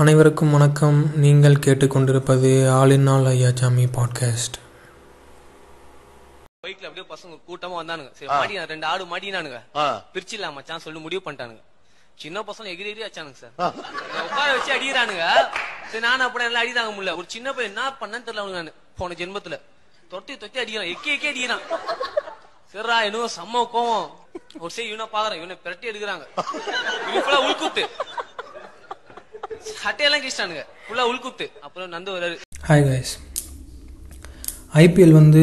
அனைவருக்கும் 0.00 0.50
வணக்கம். 0.50 1.18
நீங்கள் 1.18 1.52
கேட்டுக்கொண்டிருப்பது 1.52 2.70
all 2.70 2.90
in 2.90 3.06
all 3.06 3.24
Ayyasamy 3.24 3.86
podcast. 3.96 4.56
பைக்ல 6.66 6.86
அப்படியே 6.88 7.06
பசங்க 7.08 7.40
கூட்டமா 7.48 7.76
வந்தானுங்க. 7.82 8.12
சரி 8.12 8.26
மாடி 8.26 8.64
ரெண்டு 8.64 8.86
ஆடு 8.86 9.04
மாட்டினானுங்க 9.04 9.62
ஆ. 9.76 10.04
பிரிச்சிடலாம் 10.14 10.52
மச்சான் 10.52 10.78
சொல்லி 10.78 11.00
முடிவு 11.00 11.30
பண்ணிட்டானுங்க. 11.30 11.62
சின்ன 12.16 12.40
பசங்க 12.40 12.68
எகிரி 12.74 12.92
எகிரி 12.92 13.06
அச்சானுங்க 13.08 13.32
சார். 13.32 13.74
உட்கார 14.24 14.52
வச்சு 14.52 14.74
அடிக்கிறானுங்க. 14.74 15.48
சரி 15.86 15.98
நானும் 15.98 16.26
அப்படி 16.26 16.44
எல்லாம் 16.44 16.64
அடிதாங்க 16.64 16.94
முடியல. 16.94 17.16
ஒரு 17.16 17.24
சின்ன 17.26 17.52
பையன் 17.52 17.76
என்ன 17.76 17.88
பண்ணேன்னு 17.88 18.22
தெரியல 18.22 18.44
அவனுக்கு 18.44 18.62
நான் 18.62 18.72
போன 18.96 19.14
ஜென்மத்துல. 19.18 19.60
தொட்டி 20.08 20.36
தொட்டி 20.36 20.60
அடிக்கிறான். 20.60 20.94
எக்கி 20.94 21.08
எக்கி 21.08 21.28
அடிக்கிறான். 21.32 21.60
சரிடா 22.72 23.00
இன்னும் 23.00 23.28
செம்ம 23.36 23.68
கோவம். 23.72 24.10
ஒரு 24.58 24.70
சரி 24.70 24.88
இவனை 24.88 25.06
பாக்குறேன் 25.12 25.36
இவனை 25.36 25.58
பிரட்டி 25.64 25.86
எடுக்கிறாங்க. 25.90 26.24
இவன் 27.14 27.44
உள்குத்து. 27.46 27.88
சட்டையெல்லாம் 29.82 30.22
கிழிச்சிட்டானுங்க. 30.24 30.62
ஃபுல்லா 30.86 31.04
உள்குத்து. 31.12 31.46
அப்புறம் 31.60 31.92
நந்து 31.92 32.10
வராரு. 32.16 32.36
ஹாய் 32.68 32.84
கைஸ் 32.88 33.12
ஐபிஎல் 34.82 35.18
வந்து 35.20 35.42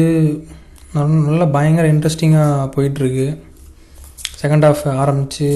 நல்ல 0.94 1.14
நல்ல 1.28 1.46
பயங்கர 1.56 1.86
இன்ட்ரெஸ்டிங்காக 1.92 2.70
போயிட்டுருக்கு. 2.76 3.26
செகண்ட் 4.42 4.66
ஹாஃப் 4.66 4.84
ஆரம்பித்து 5.02 5.48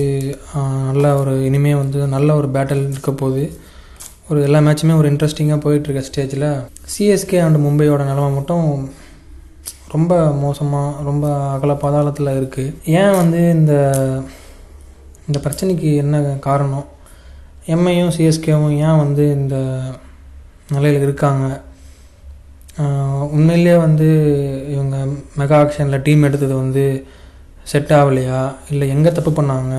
நல்ல 0.88 1.14
ஒரு 1.20 1.45
இனிமே 1.45 1.74
வந்து 1.74 2.00
நல்ல 2.14 2.34
ஒரு 2.40 2.48
பேட்டில் 2.54 2.88
இருக்க 2.90 3.12
போகுது. 3.12 3.45
ஒரு 4.28 4.42
எல்லா 4.42 4.59
மேட்சுமே 4.66 4.96
ஒரு 4.96 5.12
இன்ட்ரெஸ்டிங்காக 5.12 5.62
போயிட்டுருக்க 5.64 6.02
ஸ்டேஜில் 6.09 6.48
சிஎஸ்கே 6.95 7.38
அண்ட் 7.45 7.60
மும்பையோட 7.66 8.02
நிலமை 8.10 8.30
மட்டும் 8.30 8.68
ரொம்ப 9.95 10.14
மோசமாக 10.45 11.02
ரொம்ப 11.09 11.26
அகல 11.54 11.73
பாதாளத்தில் 11.84 12.37
இருக்குது 12.40 12.74
ஏன் 12.98 13.16
வந்து 13.20 13.40
இந்த 13.56 13.74
இந்த 15.26 15.38
பிரச்சனைக்கு 15.45 15.90
என்ன 16.02 16.18
காரணம்? 16.48 16.87
எம்ஐயும் 17.74 18.15
சிஎஸ்கேவும் 18.16 18.76
ஏன் 18.87 19.01
வந்து 19.04 19.24
இந்த 19.38 19.57
நிலையில் 20.74 21.04
இருக்காங்க? 21.07 21.46
உண்மையிலேயே 23.37 23.76
வந்து 23.87 24.09
இவங்க 24.74 24.96
மெகா 25.40 25.57
ஆக்ஷனில் 25.63 26.04
டீம் 26.07 26.26
எடுத்தது 26.29 26.54
வந்து 26.63 26.85
செட் 27.73 27.93
ஆகலையா? 27.98 28.41
இல்லை 28.73 28.87
எங்கே 28.95 29.10
தப்பு 29.16 29.32
பண்ணாங்க? 29.38 29.74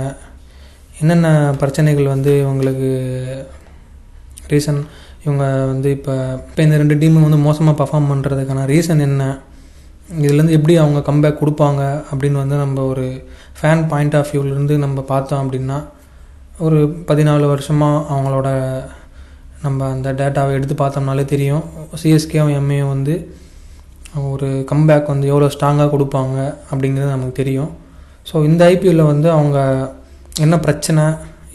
என்னென்ன 1.01 1.27
பிரச்சனைகள் 1.61 2.13
வந்து 2.15 2.31
இவங்களுக்கு 2.43 2.89
ரீசன் 4.51 4.81
இவங்க 5.25 5.45
வந்து 5.71 5.89
இப்போ 5.97 6.13
இப்போ 6.49 6.61
இந்த 6.65 6.77
ரெண்டு 6.81 6.95
டீமும் 7.01 7.25
வந்து 7.27 7.39
மோசமாக 7.47 7.75
பர்ஃபார்ம் 7.81 8.11
பண்ணுறதுக்கான 8.11 8.65
ரீசன் 8.73 9.05
என்ன? 9.07 9.23
இதுலேருந்து 10.25 10.57
எப்படி 10.57 10.75
அவங்க 10.83 10.99
கம்பேக் 11.09 11.41
கொடுப்பாங்க? 11.41 11.81
அப்படின்னு 12.11 12.41
வந்து 12.43 12.57
நம்ம 12.63 12.85
ஒரு 12.91 13.05
ஃபேன் 13.59 13.83
பாயிண்ட் 13.91 14.17
ஆஃப் 14.19 14.31
வியூவிலேருந்து 14.33 14.77
நம்ம 14.85 15.01
பார்த்தோம் 15.11 15.41
அப்படின்னா 15.43 15.77
ஒரு 16.65 16.79
பதினாலு 17.09 17.45
வருஷமாக 17.51 18.05
அவங்களோட 18.13 18.49
நம்ம 19.65 19.87
அந்த 19.93 20.09
டேட்டாவை 20.19 20.51
எடுத்து 20.57 20.75
பார்த்தோம்னாலே 20.81 21.23
தெரியும். 21.31 21.63
சிஎஸ்கேவும் 22.01 22.55
எம்ஏயும் 22.59 22.91
வந்து 22.95 23.15
ஒரு 24.31 24.47
கம்பேக் 24.71 25.11
வந்து 25.13 25.27
எவ்வளோ 25.31 25.49
ஸ்ட்ராங்காக 25.55 25.89
கொடுப்பாங்க 25.93 26.37
அப்படிங்கிறது 26.71 27.15
நமக்கு 27.15 27.35
தெரியும். 27.41 27.71
ஸோ 28.29 28.35
இந்த 28.49 28.61
ஐபிஎல்லில் 28.73 29.11
வந்து 29.11 29.27
அவங்க 29.37 29.59
என்ன 30.45 30.55
பிரச்சனை 30.65 31.03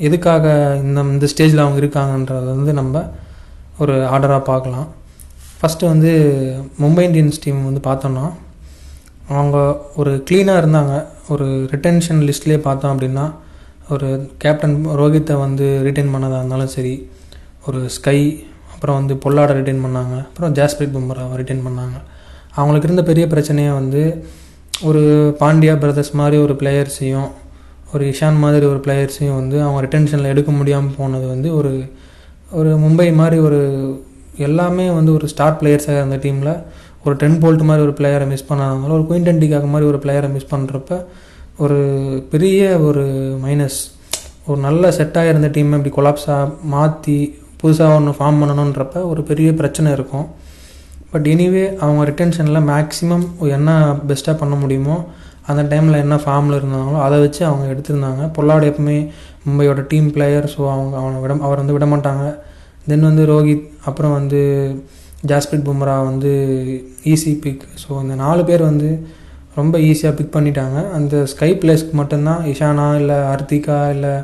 எதுக்காக 0.09 0.47
இந்த 0.85 1.01
இந்த 1.15 1.29
ஸ்டேஜில் 1.33 1.65
அவங்க 1.65 1.79
இருக்காங்கன்றத 1.83 2.49
வந்து 2.59 2.73
நம்ம 2.81 3.05
ஒரு 3.83 3.95
ஆர்டராக 4.15 4.43
பார்க்கலாம். 4.51 4.89
ஃபஸ்ட்டு 5.61 5.91
வந்து 5.93 6.11
மும்பை 6.83 7.05
இந்தியன்ஸ் 7.09 7.43
டீம் 7.45 7.61
வந்து 7.69 7.83
பார்த்தோம்னா 7.89 8.27
அவங்க 9.35 9.59
ஒரு 10.01 10.13
க்ளீனாக 10.29 10.63
இருந்தாங்க. 10.63 10.95
ஒரு 11.35 11.47
ரிட்டென்ஷன் 11.73 12.21
லிஸ்ட்லேயே 12.29 12.61
பார்த்தோம் 12.69 12.93
அப்படின்னா 12.95 13.25
ஒரு 13.89 14.31
கேப்டன் 14.39 14.87
ரோஹித்தை 15.01 15.35
வந்து 15.41 15.67
ரிட்டைன் 15.87 16.13
பண்ணதாக 16.15 16.39
இருந்தாலும் 16.39 16.67
சரி 16.67 17.11
ஒரு 17.67 17.89
ஸ்கை 17.89 18.47
அப்புறம் 18.75 18.97
வந்து 18.97 19.15
பொல்லாட 19.15 19.51
ரிட்டைன் 19.59 19.85
பண்ணாங்க. 19.85 20.15
அப்புறம் 20.29 20.55
ஜாஸ்பிரிட் 20.55 20.95
பும்ராவை 20.97 21.37
ரிட்டைன் 21.41 21.63
பண்ணாங்க. 21.67 21.97
அவங்களுக்கு 22.55 22.89
இருந்த 22.89 23.03
பெரிய 23.03 23.27
பிரச்சனையே 23.27 23.75
வந்து 23.75 24.25
ஒரு 24.85 25.03
பாண்டியா 25.41 25.79
பிரதர்ஸ் 25.79 26.13
மாதிரி 26.13 26.43
ஒரு 26.43 26.53
பிளேயர்ஸையும் 26.53 27.31
ஒரு 27.93 28.05
இஷான் 28.05 28.39
மாதிரி 28.39 28.67
ஒரு 28.67 28.81
பிளேயர்ஸையும் 28.87 29.35
வந்து 29.35 29.63
அவங்க 29.63 29.81
ரிட்டென்ஷனில் 29.87 30.33
எடுக்க 30.33 30.51
முடியாமல் 30.53 30.97
போனது 30.99 31.27
வந்து 31.27 31.55
ஒரு 31.55 31.89
ஒரு 32.51 32.69
மும்பை 32.77 33.15
மாதிரி 33.15 33.39
ஒரு 33.39 33.61
எல்லாமே 34.37 34.91
வந்து 34.91 35.13
ஒரு 35.13 35.29
ஸ்டார் 35.29 35.59
பிளேயர்ஸாக 35.63 35.99
இருந்த 35.99 36.17
டீமில் 36.17 36.63
ஒரு 37.05 37.17
டென் 37.17 37.39
போல்ட் 37.43 37.63
மாதிரி 37.63 37.85
ஒரு 37.87 37.95
பிளேயரை 37.99 38.27
மிஸ் 38.27 38.53
பண்ணாதனால 38.53 38.97
ஒரு 38.99 39.07
குயின்டன் 39.11 39.41
டிகாக் 39.43 39.69
மாதிரி 39.69 39.89
ஒரு 39.89 40.01
பிளேயரை 40.05 40.33
மிஸ் 40.33 40.55
பண்ணுறப்ப 40.55 41.05
ஒரு 41.65 41.79
பெரிய 42.33 42.63
ஒரு 42.87 43.03
மைனஸ் 43.45 43.79
ஒரு 44.49 44.59
நல்ல 44.65 44.89
செட்டாக 44.97 45.31
இருந்த 45.31 45.49
டீமை 45.55 45.77
இப்படி 45.79 45.93
கொலாப்ஸாக 45.95 46.51
மாற்றி 46.73 47.15
புதுசாக 47.61 47.95
ஒன்று 47.99 48.13
ஃபார்ம் 48.19 48.41
பண்ணணுன்றப்ப 48.41 49.03
ஒரு 49.11 49.21
பெரிய 49.31 49.49
பிரச்சனை 49.61 49.89
இருக்கும். 49.93 50.27
பட் 51.13 51.27
எனிவே 51.35 51.65
அவங்க 51.85 52.01
ரிட்டென்ஷனில் 52.11 52.67
மேக்ஸிமம் 52.73 53.25
என்ன 53.59 53.71
பெஸ்ட்டாக 54.09 54.37
பண்ண 54.43 54.55
முடியுமோ 54.63 54.97
அந்த 55.51 55.63
டைமில் 55.73 56.03
என்ன 56.05 56.17
ஃபார்மில் 56.25 56.59
இருந்தாங்களோ 56.59 57.01
அதை 57.07 57.17
வச்சு 57.25 57.43
அவங்க 57.49 57.65
எடுத்திருந்தாங்க. 57.73 58.23
பொல்லாடு 58.37 58.65
எப்பவுமே 58.71 58.99
மும்பையோட 59.47 59.83
டீம் 59.93 60.09
பிளேயர் 60.17 60.47
ஸோ 60.55 60.61
அவங்க 60.75 60.95
அவனை 61.03 61.19
விட 61.25 61.35
அவர் 61.47 61.63
வந்து 61.63 61.77
விட 61.77 61.89
மாட்டாங்க. 61.95 62.25
தென் 62.91 63.09
வந்து 63.11 63.25
ரோஹித் 63.33 63.67
அப்புறம் 63.89 64.17
வந்து 64.19 64.41
ஜாஸ்பிரிட் 65.31 65.69
பும்ரா 65.69 65.95
வந்து 66.11 66.33
ஈஸி 67.13 67.33
பிக் 67.45 67.65
ஸோ 67.85 67.91
இந்த 68.03 68.15
நாலு 68.25 68.43
பேர் 68.45 68.71
வந்து 68.71 68.91
ரொம்ப 69.59 69.77
ஈஸியாக 69.91 70.17
பிக் 70.19 70.35
பண்ணிட்டாங்க. 70.37 70.79
அந்த 70.97 71.15
ஸ்கை 71.33 71.51
பிளேஸ்க்கு 71.63 71.95
மட்டும்தான் 72.01 72.43
இஷானா 72.53 72.89
இல்லை 73.01 73.19
ஹர்திகா 73.33 73.79
இல்லை 73.95 74.15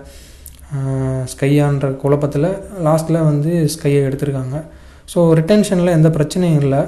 ஸ்கையான்ற 1.32 1.86
குழப்பத்தில் 2.02 2.48
லாஸ்ட்டில் 2.86 3.26
வந்து 3.30 3.52
ஸ்கையை 3.74 4.02
எடுத்திருக்காங்க. 4.08 4.58
ஸோ 5.12 5.18
ரிட்டென்ஷனில் 5.38 5.96
எந்த 5.98 6.08
பிரச்சனையும் 6.18 6.60
இல்லை. 6.64 6.82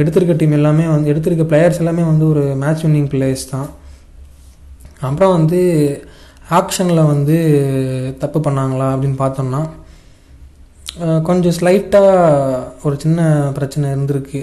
எடுத்திருக்க 0.00 0.34
டீம் 0.40 0.56
எல்லாமே 0.56 0.86
வந்து 0.94 1.10
எடுத்திருக்க 1.12 1.44
பிளேயர்ஸ் 1.50 1.80
எல்லாமே 1.82 2.02
வந்து 2.12 2.24
ஒரு 2.32 2.42
மேட்ச் 2.62 2.82
வின்னிங் 2.86 3.10
பிளேயர்ஸ் 3.12 3.46
தான். 3.52 3.68
அப்புறம் 5.08 5.36
வந்து 5.36 5.60
ஆக்ஷனில் 6.58 7.08
வந்து 7.12 7.36
தப்பு 8.22 8.38
பண்ணாங்களா 8.46 8.88
அப்படின்னு 8.94 9.18
பார்த்தோம்னா 9.22 9.62
கொஞ்சம் 11.28 11.56
ஸ்லைட்டாக 11.58 12.58
ஒரு 12.86 12.96
சின்ன 13.04 13.20
பிரச்சனை 13.58 13.86
இருந்திருக்கு. 13.94 14.42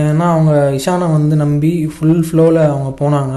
ஏன்னா 0.00 0.26
அவங்க 0.34 0.52
இஷானை 0.78 1.06
வந்து 1.16 1.34
நம்பி 1.42 1.72
ஃபுல் 1.94 2.22
ஃப்ளோவில் 2.28 2.60
அவங்க 2.70 2.90
போனாங்க. 3.02 3.34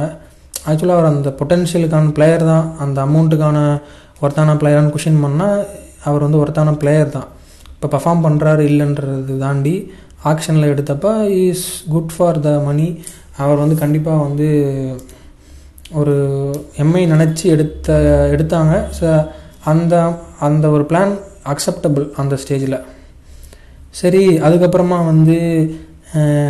ஆக்சுவலாக 0.70 0.98
அவர் 0.98 1.12
அந்த 1.12 1.30
பொட்டென்ஷியலுக்கான 1.40 2.14
பிளேயர் 2.18 2.46
தான். 2.52 2.66
அந்த 2.84 2.98
அமௌண்ட்டுக்கான 3.08 3.58
ஒருத்தான 4.22 4.56
பிளேயரானு 4.62 4.94
கொஷின் 4.96 5.24
பண்ணால் 5.26 5.60
அவர் 6.08 6.26
வந்து 6.26 6.42
ஒருத்தான 6.44 6.74
பிளேயர் 6.82 7.16
தான். 7.18 7.28
இப்போ 7.76 7.88
பர்ஃபார்ம் 7.96 8.26
பண்ணுறாரு 8.26 8.64
இல்லைன்றது 8.72 9.36
தாண்டி 9.46 9.76
ஆக்ஷனில் 10.32 10.72
எடுத்தப்போ 10.74 11.12
is 11.44 11.68
good 11.94 12.14
for 12.16 12.40
the 12.46 12.52
money 12.68 12.88
அவர் 13.44 13.62
வந்து 13.64 13.76
கண்டிப்பாக 13.84 14.24
வந்து 14.28 14.48
ஒரு 16.00 16.16
எம்ஐ 16.84 17.04
நினச்சி 17.14 17.46
எடுத்த 17.56 17.94
எடுத்தாங்க. 18.34 18.74
ஸோ 19.00 19.08
அந்த 19.72 19.96
அந்த 20.48 20.66
ஒரு 20.70 20.84
பிளான் 20.90 21.14
அக்செப்டபுள் 21.54 22.06
அந்த 22.22 22.38
ஸ்டேஜில் 22.44 22.78
சரி 24.02 24.24
அதுக்கப்புறமா 24.48 24.98
வந்து 25.12 25.38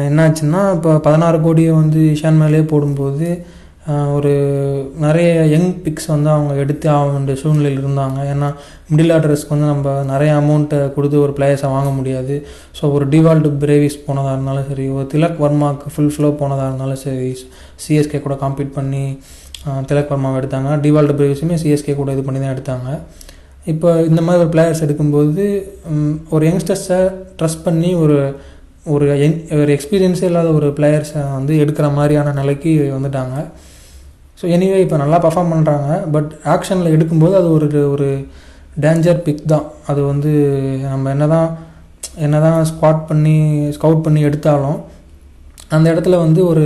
என்னாச்சுன்னா 0.10 0.60
இப்போ 0.76 0.92
பதினாறு 1.06 1.38
கோடியை 1.46 1.72
வந்து 1.80 2.02
இஷான் 2.16 2.42
மேலே 2.42 2.60
போடும்போது 2.74 3.30
ஒரு 4.16 4.32
நிறைய 5.04 5.30
யங் 5.52 5.72
பிக்ஸ் 5.84 6.10
வந்து 6.14 6.30
அவங்க 6.34 6.54
எடுத்து 6.64 6.88
ஆக 6.96 7.06
வேண்டிய 7.14 7.36
சூழ்நிலையில் 7.42 7.80
இருந்தாங்க. 7.84 8.20
ஏன்னா 8.34 8.50
மிடில் 8.90 9.14
ஆர்டர்ஸ்க்கு 9.16 9.54
வந்து 9.56 9.70
நம்ம 9.72 9.94
நிறைய 10.12 10.32
அமௌண்ட்டை 10.42 10.80
கொடுத்து 10.96 11.18
ஒரு 11.26 11.34
பிளேயர்ஸை 11.38 11.70
வாங்க 11.76 11.92
முடியாது. 12.00 12.36
ஸோ 12.78 12.92
ஒரு 12.96 13.06
டிவால்டு 13.14 13.50
பிரேவிஸ் 13.64 13.98
போனதாக 14.08 14.36
இருந்தாலும் 14.36 14.68
சரி 14.70 14.86
ஒரு 14.98 15.08
திலக் 15.14 15.42
வர்மாவுக்கு 15.46 15.94
ஃபுல் 15.96 16.14
ஃப்ளோ 16.16 16.30
போனதாக 16.42 16.68
இருந்தாலும் 16.70 17.02
சரி 17.06 17.32
சிஎஸ்கே 17.86 18.22
கூட 18.26 18.38
காம்பீட் 18.44 18.76
பண்ணி 18.78 19.04
திலக் 19.90 20.14
வர்மாவை 20.14 20.38
எடுத்தாங்க. 20.42 20.70
டிவால்டு 20.86 21.18
பிரேவிஸுமே 21.22 21.58
சிஎஸ்கே 21.64 21.96
கூட 22.02 22.12
இது 22.18 22.26
பண்ணி 22.28 22.42
தான் 22.44 22.56
எடுத்தாங்க. 22.56 22.90
இப்போ 23.74 23.90
இந்த 24.10 24.22
மாதிரி 24.28 24.44
ஒரு 24.44 24.52
பிளேயர்ஸ் 24.54 24.86
எடுக்கும்போது 24.86 25.44
ஒரு 26.36 26.44
யங்ஸ்டர்ஸை 26.52 27.02
ட்ரஸ்ட் 27.40 27.66
பண்ணி 27.66 27.92
ஒரு 28.04 28.18
ஒரு 28.96 29.06
என் 29.26 29.38
ஒரு 29.62 29.72
எக்ஸ்பீரியன்ஸே 29.76 30.28
இல்லாத 30.30 30.50
ஒரு 30.60 30.68
பிளேயர்ஸை 30.78 31.24
வந்து 31.38 31.54
எடுக்கிற 31.64 31.88
மாதிரியான 31.98 32.34
நிலைக்கு 32.40 32.72
வந்துட்டாங்க. 32.98 33.36
ஸோ 34.40 34.46
எனிவே 34.56 34.78
இப்போ 34.84 34.98
நல்லா 35.04 35.18
பர்ஃபார்ம் 35.26 35.54
பண்ணுறாங்க 35.54 35.90
பட் 36.16 36.30
ஆக்ஷனில் 36.54 36.94
எடுக்கும்போது 36.96 37.36
அது 37.40 37.50
ஒரு 37.58 37.68
ஒரு 37.94 38.08
டேஞ்சர் 38.84 39.24
பிக் 39.26 39.42
தான். 39.54 39.66
அது 39.92 40.02
வந்து 40.12 40.32
நம்ம 40.92 41.10
என்ன 41.16 41.26
தான் 41.36 41.50
என்ன 42.26 42.38
தான் 42.46 42.60
ஸ்குவாட் 42.70 43.02
பண்ணி 43.10 43.38
ஸ்கவுட் 43.78 44.06
பண்ணி 44.06 44.22
எடுத்தாலும் 44.30 44.80
அந்த 45.76 45.86
இடத்துல 45.94 46.18
வந்து 46.26 46.42
ஒரு 46.52 46.66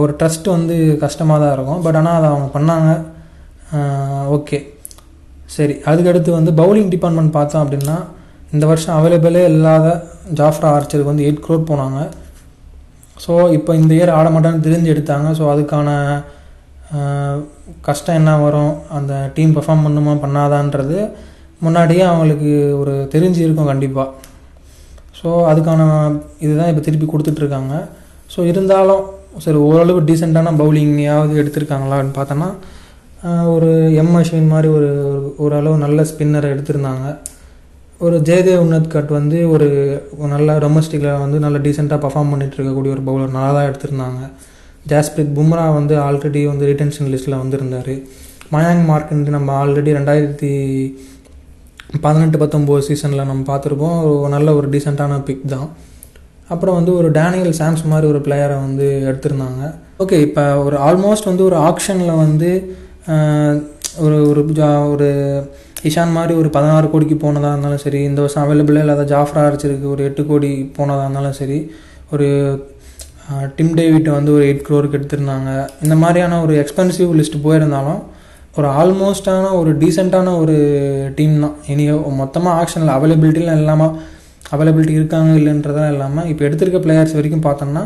ஒரு 0.00 0.12
ட்ரஸ்ட் 0.20 0.46
வந்து 0.56 0.76
கஷ்டமாக 1.04 1.38
தான் 1.42 1.54
இருக்கும். 1.56 1.82
பட் 1.86 1.98
ஆனால் 2.00 2.18
அதை 2.18 2.28
அவங்க 2.32 2.48
பண்ணாங்க. 2.56 2.90
ஓகே 4.36 4.58
சரி 5.56 5.74
அதுக்கடுத்து 5.90 6.30
வந்து 6.38 6.52
பவுலிங் 6.60 6.90
டிபார்ட்மெண்ட் 6.94 7.36
பார்த்தோம் 7.36 7.62
அப்படின்னா 7.64 7.96
இந்த 8.52 8.66
வருஷம் 8.66 8.96
அவைலபிளே 8.98 9.44
இல்லாத 9.44 9.86
ஜாஃப்ரா 10.38 10.68
ஆர்ச்சருக்கு 10.76 11.12
வந்து 11.12 11.26
எயிட் 11.26 11.44
க்ரோர் 11.44 11.68
போனாங்க. 11.70 11.98
ஸோ 13.24 13.52
இப்போ 13.52 13.74
இந்த 13.74 13.94
இயர் 13.94 14.16
ஆட 14.18 14.28
மாட்டான்னு 14.30 14.64
தெரிஞ்சு 14.66 14.92
எடுத்தாங்க. 14.94 15.28
ஸோ 15.38 15.44
அதுக்கான 15.54 15.88
கஷ்டம் 17.80 18.14
என்ன 18.14 18.38
வரும்? 18.38 18.72
அந்த 18.88 19.30
டீம் 19.34 19.54
பெர்ஃபார்ம் 19.56 19.84
பண்ணுமா 19.86 20.14
பண்ணாதான்றது 20.24 20.98
முன்னாடியே 21.60 22.00
அவங்களுக்கு 22.00 22.50
ஒரு 22.78 23.08
தெரிஞ்சு 23.14 23.40
இருக்கும் 23.46 23.66
கண்டிப்பாக 23.66 24.08
ஸோ 25.20 25.30
அதுக்கான 25.50 25.80
இதுதான் 26.38 26.68
இப்போ 26.68 26.82
திருப்பி 26.82 27.06
கொடுத்துட்ருக்காங்க. 27.06 27.74
ஸோ 28.34 28.40
இருந்தாலும் 28.50 29.02
சரி 29.38 29.58
ஓரளவு 29.68 30.00
டீசெண்டான 30.00 30.52
பவுலிங்கையாவது 30.60 31.34
எடுத்திருக்காங்களான்னு 31.42 32.14
பார்த்தோன்னா 32.18 32.48
ஒரு 33.54 33.68
எம் 33.94 34.14
அஸ்வின் 34.14 34.52
மாதிரி 34.52 34.68
ஒரு- 34.68 35.32
ஓரளவு 35.36 35.76
நல்ல 35.76 36.02
ஸ்பின்னரை 36.02 36.48
எடுத்திருந்தாங்க. 36.54 37.06
ஒரு 38.00 38.18
ஜெயதேவ் 38.18 38.60
உன்னத்கட் 38.60 39.12
வந்து 39.12 39.50
ஒரு 39.50 40.02
நல்ல 40.28 40.58
டொமஸ்டிக்கில் 40.58 41.18
வந்து 41.18 41.38
நல்ல 41.38 41.58
டீசெண்டாக 41.58 42.00
பர்ஃபார்ம் 42.00 42.30
பண்ணிட்டு 42.30 42.56
இருக்கக்கூடிய 42.56 43.02
ஒரு 43.02 43.02
பவுலர் 43.06 43.30
நல்லா 43.30 43.52
தான் 43.52 43.70
எடுத்திருந்தாங்க. 43.70 44.30
ஜாஸ்பிரித் 44.88 45.34
பும்ரா 45.34 45.74
வந்து 45.74 45.96
ஆல்ரெடி 45.96 46.44
வந்து 46.44 46.66
ரிட்டன்ஷன் 46.66 47.02
லிஸ்ட்டில் 47.02 47.38
வந்திருந்தார். 47.38 47.88
மயாங் 48.52 48.90
மார்க்கெண்ட் 48.90 49.28
நம்ம 49.28 49.66
ஆல்ரெடி 49.66 49.94
ரெண்டாயிரத்தி 49.94 50.94
பதினெட்டு 52.00 52.38
பத்தொம்போது 52.38 52.78
சீசனில் 52.78 53.24
நம்ம 53.24 53.56
பார்த்துருப்போம். 53.56 54.20
ஒரு 54.20 54.28
நல்ல 54.28 54.54
ஒரு 54.54 54.68
டீசெண்டான 54.68 55.22
பிக் 55.22 55.48
தான். 55.48 55.68
அப்புறம் 56.48 56.74
வந்து 56.74 56.96
ஒரு 56.96 57.10
டேனியல் 57.10 57.50
சாம்ஸ் 57.50 57.84
மாதிரி 57.84 58.06
ஒரு 58.06 58.18
பிளேயரை 58.18 58.60
வந்து 58.60 59.02
எடுத்திருந்தாங்க. 59.04 59.74
ஓகே 59.98 60.20
இப்போ 60.20 60.62
ஒரு 60.62 60.76
ஆல்மோஸ்ட் 60.76 61.24
வந்து 61.24 61.44
ஒரு 61.44 61.56
ஆக்ஷனில் 61.56 62.16
வந்து 62.16 62.76
ஒரு 63.98 64.28
ஒரு 64.28 64.46
ஜா- 64.54 64.90
ஒரு 64.90 65.08
இஷான் 65.88 66.16
மாதிரி 66.16 66.32
ஒரு 66.40 66.48
பதினாறு 66.56 66.86
கோடிக்கு 66.92 67.16
போனதாக 67.22 67.52
இருந்தாலும் 67.54 67.82
சரி 67.84 68.00
இந்த 68.08 68.20
வருஷம் 68.24 68.42
அவைலபிளாக 68.44 68.84
இல்லாத 68.86 69.04
ஜாஃப்ரா 69.12 69.42
அரைச்சிருக்கு 69.48 69.86
ஒரு 69.94 70.02
எட்டு 70.08 70.22
கோடி 70.30 70.50
போனதாக 70.76 71.06
இருந்தாலும் 71.06 71.38
சரி 71.40 71.58
ஒரு 72.12 72.28
டிம் 73.58 73.74
டேவிட்டை 73.78 74.12
வந்து 74.16 74.30
ஒரு 74.36 74.44
எயிட் 74.46 74.64
க்ரோருக்கு 74.68 74.98
எடுத்திருந்தாங்க. 74.98 75.50
இந்த 75.84 75.96
மாதிரியான 76.02 76.40
ஒரு 76.44 76.54
எக்ஸ்பென்சிவ் 76.62 77.10
லிஸ்ட் 77.18 77.44
போயிருந்தாலும் 77.44 78.00
ஒரு 78.58 78.68
ஆல்மோஸ்டான 78.80 79.52
ஒரு 79.58 79.70
டீசெண்டான 79.82 80.32
ஒரு 80.42 80.56
டீம் 81.18 81.36
தான். 81.44 81.56
இனி 81.72 81.84
மொத்தமாக 82.22 82.54
ஆக்ஷனில் 82.60 82.94
அவைலபிலிட்டிலாம் 82.96 83.60
இல்லாமல் 83.62 83.94
அவைலபிலிட்டி 84.54 84.94
இருக்காங்க 85.00 85.32
இல்லைன்றதெல்லாம் 85.40 85.92
இல்லாமல் 85.96 86.28
இப்போ 86.32 86.42
எடுத்திருக்க 86.48 86.78
பிளேயர்ஸ் 86.86 87.16
வரைக்கும் 87.18 87.46
பார்த்தோம்னா 87.48 87.84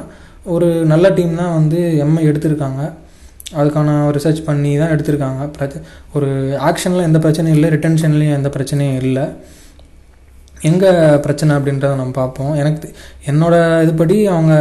ஒரு 0.55 0.69
நல்ல 0.93 1.07
டீம் 1.19 1.41
தான் 1.43 1.55
வந்து 1.59 1.79
எம்ஐ 2.05 2.23
எடுத்திருக்காங்க. 2.31 2.83
அதுக்கான 3.61 3.97
ரிசர்ச் 4.17 4.41
பண்ணி 4.49 4.73
தான் 4.83 4.93
எடுத்திருக்காங்க. 4.95 5.43
பிரச்ச 5.57 5.83
ஒரு 6.17 6.29
ஆக்ஷனில் 6.69 7.07
எந்த 7.09 7.21
பிரச்சனையும் 7.25 7.59
இல்லை 7.59 7.71
ரிட்டன்ஷன்லேயும் 7.77 8.39
எந்த 8.39 8.51
பிரச்சனையும் 8.57 8.99
இல்லை. 9.05 9.27
எங்கே 10.71 10.91
பிரச்சனை 11.25 11.53
அப்படின்றத 11.59 11.93
நம்ம 12.01 12.17
பார்ப்போம். 12.23 12.53
எனக்கு 12.63 12.89
என்னோடய 13.31 13.83
இதுபடி 13.87 14.17
அவங்க 14.35 14.55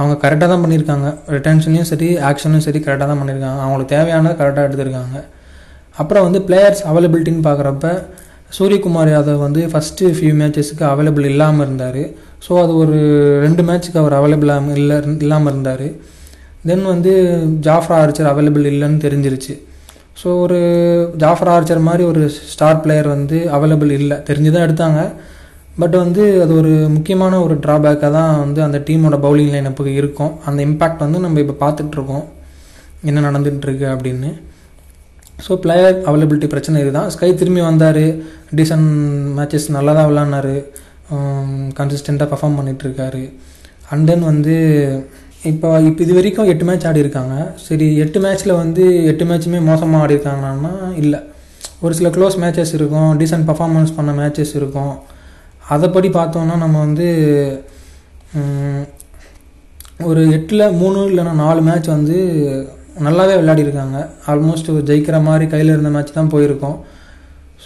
அவங்க 0.00 0.14
கரெக்டாக 0.22 0.48
தான் 0.52 0.62
பண்ணியிருக்காங்க. 0.64 1.08
ரிட்டன்ஷனையும் 1.34 1.88
சரி 1.90 2.08
ஆக்ஷனும் 2.28 2.64
சரி 2.66 2.78
கரெக்டாக 2.86 3.08
தான் 3.10 3.20
பண்ணியிருக்காங்க. 3.22 3.58
அவங்களுக்கு 3.64 3.94
தேவையானதை 3.96 4.34
கரெக்டாக 4.40 4.68
எடுத்திருக்காங்க. 4.68 5.18
அப்புறம் 6.02 6.24
வந்து 6.26 6.40
பிளேயர்ஸ் 6.48 6.84
அவைலபிலிட்டின்னு 6.90 7.44
பார்க்குறப்ப 7.48 7.88
சூரியகுமார் 8.56 9.10
யாதவ் 9.12 9.44
வந்து 9.44 9.60
ஃபஸ்ட்டு 9.72 10.10
ஃபியூ 10.16 10.32
மேட்சஸுக்கு 10.40 10.84
அவைலபிள் 10.90 11.24
இல்லாமல் 11.30 11.64
இருந்தார். 11.66 12.02
ஸோ 12.46 12.52
அது 12.62 12.72
ஒரு 12.82 12.96
ரெண்டு 13.44 13.62
மேட்ச்சுக்கு 13.68 14.00
அவர் 14.02 14.16
அவைலபிளாக 14.18 14.74
இல்லை 14.80 14.96
இல்லாமல் 15.24 15.52
இருந்தார். 15.52 15.86
தென் 16.68 16.84
வந்து 16.94 17.12
ஜாஃப்ரா 17.66 17.96
ஆர்ச்சர் 18.02 18.30
அவைலபிள் 18.32 18.66
இல்லைன்னு 18.72 19.04
தெரிஞ்சிருச்சு. 19.06 19.54
ஸோ 20.20 20.28
ஒரு 20.44 20.58
ஜாஃப்ரா 21.22 21.52
ஆர்ச்சர் 21.56 21.86
மாதிரி 21.88 22.04
ஒரு 22.10 22.22
ஸ்டார் 22.52 22.82
பிளேயர் 22.84 23.08
வந்து 23.14 23.38
அவைலபிள் 23.56 23.90
இல்லை. 24.00 24.16
தெரிஞ்சு 24.28 24.50
தான் 24.54 24.66
எடுத்தாங்க. 24.66 25.00
பட் 25.82 25.96
வந்து 26.02 26.22
அது 26.42 26.52
ஒரு 26.60 26.72
முக்கியமான 26.96 27.34
ஒரு 27.46 27.54
ட்ராபேக்காக 27.64 28.10
தான் 28.18 28.32
வந்து 28.44 28.60
அந்த 28.66 28.78
டீமோட 28.88 29.16
பவுலிங் 29.24 29.52
லைனப்புக்கு 29.54 29.92
இருக்கும். 30.02 30.32
அந்த 30.48 30.60
இம்பேக்ட் 30.68 31.04
வந்து 31.06 31.20
நம்ம 31.24 31.40
இப்போ 31.44 31.56
பார்த்துட்ருக்கோம் 31.64 32.26
என்ன 33.10 33.22
நடந்துகிட்ருக்கு 33.28 33.86
அப்படின்னு. 33.94 34.30
ஸோ 35.44 35.52
பிளேயர் 35.64 35.96
அவைலபிலிட்டி 36.10 36.48
பிரச்சனை 36.52 36.82
இதுதான். 36.84 37.10
ஸ்கை 37.14 37.30
திரும்பி 37.40 37.62
வந்தார். 37.70 38.04
டீசன்ட் 38.58 38.92
மேட்சஸ் 39.38 39.68
நல்லா 39.76 39.94
தான் 39.98 40.08
விளாட்னாரு 40.10 40.56
கன்சிஸ்டண்ட்டாக 41.78 42.28
பர்ஃபார்ம் 42.32 42.58
பண்ணிகிட்ருக்காரு 42.58 43.24
அண்ட் 43.92 44.06
தென் 44.10 44.24
வந்து 44.30 44.54
இப்போ 45.50 45.68
இப்போ 45.88 46.00
இது 46.04 46.12
வரைக்கும் 46.16 46.50
எட்டு 46.50 46.64
மேட்ச் 46.66 46.84
ஆடி 46.88 47.02
இருக்காங்க 47.04 47.34
சரி 47.64 47.86
எட்டு 48.04 48.18
மேட்ச்சில் 48.24 48.52
வந்து 48.60 48.84
எட்டு 49.10 49.24
மேட்சுமே 49.30 49.58
மோசமாக 49.66 50.02
ஆடி 50.04 50.14
இருக்காங்கன்னா 50.16 50.70
இல்லை. 51.02 51.20
ஒரு 51.84 51.94
சில 51.98 52.08
க்ளோஸ் 52.14 52.36
மேட்சஸ் 52.42 52.72
இருக்கும். 52.78 53.10
டீசென்ட் 53.20 53.46
பர்ஃபார்மன்ஸ் 53.48 53.92
பண்ண 53.96 54.12
மேட்சஸ் 54.20 54.52
இருக்கும். 54.60 54.94
அதைப்படி 55.74 56.10
பார்த்தோன்னா 56.18 56.54
நம்ம 56.62 56.76
வந்து 56.86 57.08
ஒரு 60.10 60.22
எட்டில் 60.36 60.64
மூணு 60.80 61.02
இல்லைன்னா 61.10 61.34
நாலு 61.44 61.60
மேட்ச் 61.68 61.90
வந்து 61.96 62.16
நல்லாவே 63.06 63.34
விளையாடிருக்காங்க. 63.40 63.98
ஆல்மோஸ்ட் 64.32 64.70
ஜெயிக்கிற 64.90 65.18
மாதிரி 65.28 65.46
கையில் 65.52 65.74
இருந்த 65.74 65.92
மேட்ச் 65.96 66.16
தான் 66.18 66.32
போயிருக்கோம். 66.34 66.78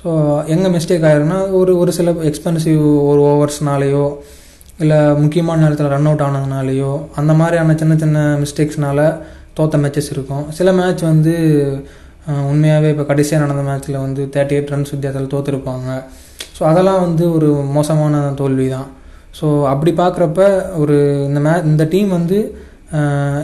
ஸோ 0.00 0.08
எங்கே 0.54 0.68
மிஸ்டேக் 0.74 1.06
ஆயிருன்னா 1.10 1.38
ஒரு 1.60 1.72
ஒரு 1.82 1.92
சில 1.98 2.10
எக்ஸ்பென்சிவ் 2.30 2.82
ஒரு 3.10 3.22
ஓவர்ஸ்னாலேயோ 3.30 4.04
இல்லை 4.82 4.98
முக்கியமான 5.22 5.62
நேரத்தில் 5.64 5.92
ரன் 5.92 6.08
அவுட் 6.08 6.22
ஆனதுனாலேயோ 6.24 6.90
அந்த 7.20 7.32
மாதிரியான 7.38 7.74
சின்ன 7.80 7.94
சின்ன 8.02 8.18
மிஸ்டேக்ஸ்னால 8.42 9.00
தோற்ற 9.56 9.78
மேட்சஸ் 9.82 10.10
இருக்கும். 10.14 10.44
சில 10.58 10.72
மேட்ச் 10.78 11.02
வந்து 11.10 11.32
உண்மையாகவே 12.50 12.88
இப்போ 12.92 13.04
கடைசியாக 13.08 13.42
நடந்த 13.44 13.62
மேட்ச்சில் 13.68 13.98
வந்து 14.04 14.22
தேர்ட்டி 14.34 14.54
எயிட் 14.56 14.70
ரன்ஸ் 14.72 14.92
வித்தியாசத்தில் 14.94 15.32
தோற்றுருப்பாங்க 15.34 15.88
ஸோ 16.56 16.62
அதெல்லாம் 16.70 17.00
வந்து 17.06 17.24
ஒரு 17.36 17.48
மோசமான 17.76 18.20
தோல்வி 18.40 18.66
தான் 18.76 18.88
ஸோ 19.38 19.46
அப்படி 19.72 19.92
பார்க்குறப்ப 20.02 20.42
ஒரு 20.82 20.96
இந்த 21.28 21.40
மே 21.46 21.54
இந்த 21.70 21.84
டீம் 21.94 22.10
வந்து 22.18 22.38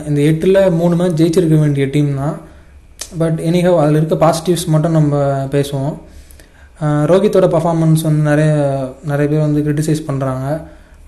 இந்த 0.09 0.19
எட்டில் 0.29 0.59
மூணு 0.79 0.95
மேட்ச் 0.99 1.19
ஜெயிச்சிருக்க 1.21 1.57
வேண்டிய 1.63 1.87
டீம் 1.95 2.11
தான். 2.21 2.37
பட் 3.21 3.37
எனிஹவ் 3.49 3.81
அதில் 3.81 3.99
இருக்க 3.99 4.15
பாசிட்டிவ்ஸ் 4.25 4.65
மட்டும் 4.75 4.97
நம்ம 4.99 5.15
பேசுவோம். 5.55 5.93
ரோஹித்தோட 7.11 7.47
பர்ஃபார்மன்ஸ் 7.55 8.01
வந்து 8.07 8.23
நிறைய 8.29 8.49
நிறைய 9.11 9.25
பேர் 9.33 9.45
வந்து 9.47 9.63
கிரிட்டிசைஸ் 9.67 10.07
பண்ணுறாங்க 10.07 10.45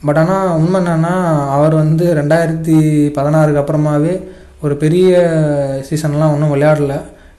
பட் 0.06 0.20
ஆனால் 0.22 0.50
உண்மை 0.60 0.80
என்னன்னா 0.82 1.14
அவர் 1.56 1.76
வந்து 1.84 2.06
ரெண்டாயிரத்தி 2.20 2.76
பதினாறுக்கு 3.18 3.62
அப்புறமாவே 3.62 4.16
ஒரு 4.66 4.76
பெரிய 4.84 5.12
சீசன்லாம் 5.88 6.34
ஒன்றும் 6.36 6.54
விளையாடல. 6.54 6.96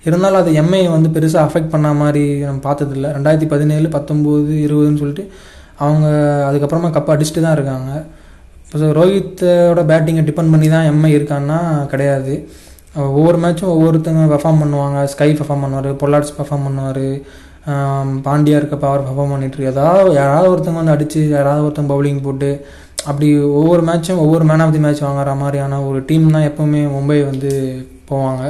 இருந்தாலும் 0.07 0.41
அது 0.41 0.51
எம்ஐ 0.63 0.81
வந்து 0.97 1.09
பெருசாக 1.15 1.47
அஃபெக்ட் 1.47 1.73
பண்ண 1.75 1.89
மாதிரி 2.03 2.25
நம்ம 2.49 2.61
பார்த்ததில்ல. 2.69 3.07
ரெண்டாயிரத்தி 3.17 3.49
பதினேழு 3.55 3.89
பத்தொம்போது 3.97 4.53
இருபதுன்னு 4.67 5.01
சொல்லிட்டு 5.03 5.25
அவங்க 5.85 6.07
அதுக்கப்புறமா 6.49 6.91
கப் 6.97 7.13
அடிச்சுட்டு 7.15 7.45
தான் 7.47 7.57
இருக்காங்க. 7.59 7.91
இப்போ 8.65 8.89
ரோஹித்தோட 9.01 9.83
பேட்டிங்கை 9.91 10.25
டிபெண்ட் 10.29 10.55
பண்ணி 10.55 10.69
தான் 10.77 10.89
எம்ஐ 10.93 11.11
இருக்கான்னா 11.19 11.59
கிடையாது. 11.93 12.35
ஒவ்வொரு 13.17 13.39
மேட்சும் 13.45 13.73
ஒவ்வொருத்தங்க 13.75 14.23
பெர்ஃபார்ம் 14.35 14.63
பண்ணுவாங்க. 14.63 14.99
ஸ்கை 15.13 15.29
பெர்ஃபார்ம் 15.41 15.65
பண்ணுவார் 15.65 15.91
பொல்லாட்ஸ் 16.03 16.37
பெர்ஃபார்ம் 16.39 16.67
பண்ணுவார். 16.69 17.07
பாண்டியா 18.27 18.59
இருக்க 18.61 18.77
பவர் 18.85 19.07
பர்ஃபார்ம் 19.07 19.33
பண்ணிட்டு 19.35 19.67
ஏதாவது 19.73 20.15
யாராவது 20.15 20.51
ஒருத்தங்க 20.55 20.81
வந்து 20.81 20.95
அடித்து 20.97 21.21
யாராவது 21.29 21.65
ஒருத்தங்க 21.67 21.91
பவுலிங் 21.95 22.23
போட்டு 22.27 22.51
அப்படி 23.09 23.27
ஒவ்வொரு 23.61 23.83
மேட்சும் 23.89 24.23
ஒவ்வொரு 24.25 24.45
மேன் 24.45 24.65
ஆஃப் 24.65 24.73
தி 24.73 24.81
மேட்ச் 24.85 25.03
வாங்குற 25.05 25.33
மாதிரியான 25.43 25.81
ஒரு 25.89 25.99
டீம் 26.09 26.31
தான் 26.31 26.47
எப்போவுமே 26.51 26.83
மும்பை 26.95 27.19
வந்து 27.31 27.53
போவாங்க. 28.11 28.43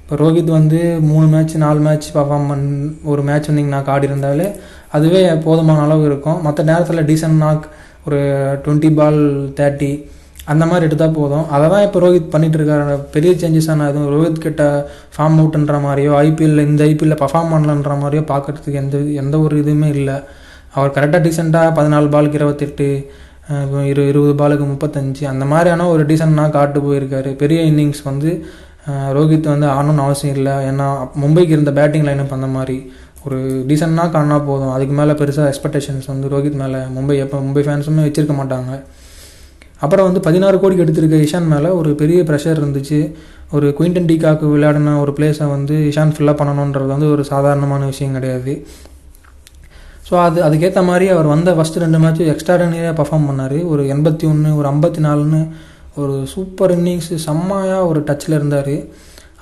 இப்போ 0.00 0.16
ரோஹித் 0.22 0.56
வந்து 0.58 0.80
மூணு 1.10 1.26
மேட்ச் 1.26 1.54
நாலு 1.64 1.80
மேட்ச் 1.86 2.08
பர்ஃபார்ம் 2.16 2.48
பண் 2.48 2.66
ஒரு 3.12 3.22
மேட்ச் 3.28 3.48
வந்து 3.50 3.62
நாக் 3.74 3.92
ஆடி 3.94 4.06
இருந்தாலே 4.10 4.46
அதுவே 4.96 5.22
போதுமான 5.46 5.82
அளவு 5.86 6.04
இருக்கும். 6.10 6.42
மற்ற 6.42 6.62
நேரத்தில் 6.70 7.06
டீசன்ட் 7.10 7.42
நாக் 7.44 7.64
ஒரு 8.06 8.20
டுவெண்ட்டி 8.64 8.90
பால் 8.98 9.20
தேர்ட்டி 9.60 9.92
அந்த 10.52 10.64
மாதிரி 10.70 10.86
எடுத்தால் 10.88 11.16
போதும். 11.18 11.46
அதை 11.54 11.66
தான் 11.72 11.84
இப்போ 11.86 12.00
ரோஹித் 12.04 12.32
பண்ணிட்டு 12.32 12.58
இருக்காரு 12.58 12.96
பெரிய 13.14 13.30
சேஞ்சஸான 13.42 13.86
எதுவும் 13.90 14.10
ரோஹித் 14.14 14.42
கிட்ட 14.46 14.64
ஃபார்ம் 15.14 15.38
அவுட்ன்ற 15.42 15.78
மாதிரியோ 15.86 16.12
ஐபிஎல்ல 16.26 16.64
இந்த 16.70 16.82
ஐபிஎல்ல 16.90 17.16
பர்ஃபார்ம் 17.22 17.52
பண்ணலன்ற 17.54 17.94
மாதிரியோ 18.02 18.24
பார்க்கறதுக்கு 18.32 18.80
எந்த 18.82 18.98
எந்த 19.22 19.36
ஒரு 19.46 19.56
இதுவுமே 19.62 19.88
இல்லை. 20.00 20.16
அவர் 20.76 20.94
கரெக்டாக 20.96 21.20
டீசெண்டாக 21.26 21.72
பதினாலு 21.78 22.08
பாலுக்கு 22.14 22.38
இருபத்தெட்டு 22.40 22.88
இரு 23.90 24.02
இருபது 24.12 24.32
பாலுக்கு 24.40 24.64
முப்பத்தஞ்சு 24.70 25.24
அந்த 25.32 25.44
மாதிரியான 25.50 25.88
ஒரு 25.94 26.02
டீசெண்டாக 26.10 26.54
காட்டு 26.56 26.78
போயிருக்காரு. 26.86 27.30
பெரிய 27.42 27.58
இன்னிங்ஸ் 27.70 28.02
வந்து 28.10 28.30
ரோஹித் 29.16 29.50
வந்து 29.52 29.68
ஆடணும்னு 29.74 30.04
அவசியம் 30.06 30.36
இல்லை. 30.38 30.54
ஏன்னா 30.70 30.86
மும்பைக்கு 31.22 31.54
இருந்த 31.56 31.72
பேட்டிங் 31.78 32.06
லைனப் 32.08 32.36
அந்த 32.36 32.48
மாதிரி 32.56 32.76
ஒரு 33.26 33.38
டீசெண்டாக 33.68 34.10
காணா 34.16 34.38
போதும். 34.50 34.72
அதுக்கு 34.74 34.94
மேலே 35.00 35.14
பெருசாக 35.20 35.50
எக்ஸ்பெக்டேஷன்ஸ் 35.52 36.06
வந்து 36.12 36.30
ரோஹித் 36.34 36.60
மேலே 36.62 36.80
மும்பை 36.96 37.16
எப்போ 37.24 37.38
மும்பை 37.46 37.64
ஃபேன்ஸுமே 37.68 38.04
வச்சிருக்க 38.06 38.36
மாட்டாங்க. 38.42 38.72
அப்புறம் 39.84 40.06
வந்து 40.08 40.20
பதினாறு 40.26 40.56
கோடிக்கு 40.60 40.84
எடுத்திருக்க 40.84 41.16
இஷான் 41.24 41.50
மேலே 41.52 41.70
ஒரு 41.78 41.90
பெரிய 42.02 42.18
ப்ரெஷர் 42.28 42.60
இருந்துச்சு. 42.60 42.98
ஒரு 43.56 43.66
குயின்டன் 43.78 44.08
டீகாக்கு 44.10 44.46
விளையாடின 44.52 44.94
ஒரு 45.02 45.12
பிளேஸை 45.16 45.46
வந்து 45.54 45.74
இஷான் 45.90 46.14
ஃபில்லப் 46.16 46.40
பண்ணணுன்றது 46.40 46.90
வந்து 46.94 47.08
ஒரு 47.14 47.24
சாதாரணமான 47.32 47.82
விஷயம் 47.92 48.16
கிடையாது. 48.18 48.54
ஸோ 50.08 50.14
அது 50.24 50.38
அதுக்கேற்ற 50.46 50.82
மாதிரி 50.90 51.06
அவர் 51.14 51.32
வந்த 51.34 51.52
ஃபஸ்ட்டு 51.56 51.82
ரெண்டு 51.84 51.98
மேட்ச்சும் 52.02 52.30
எக்ஸ்ட்ராடனரியாக 52.32 52.96
பர்ஃபார்ம் 53.00 53.28
பண்ணார். 53.30 53.58
ஒரு 53.72 53.84
எண்பத்தி 53.94 54.24
ஒன்று 54.32 54.50
ஒரு 54.58 54.66
ஐம்பத்தி 54.72 55.00
நாலுன்னு 55.06 55.40
ஒரு 56.02 56.14
சூப்பர் 56.34 56.74
இன்னிங்ஸ் 56.76 57.10
செம்மையாக 57.26 57.86
ஒரு 57.90 58.00
டச்சில் 58.08 58.36
இருந்தார். 58.38 58.74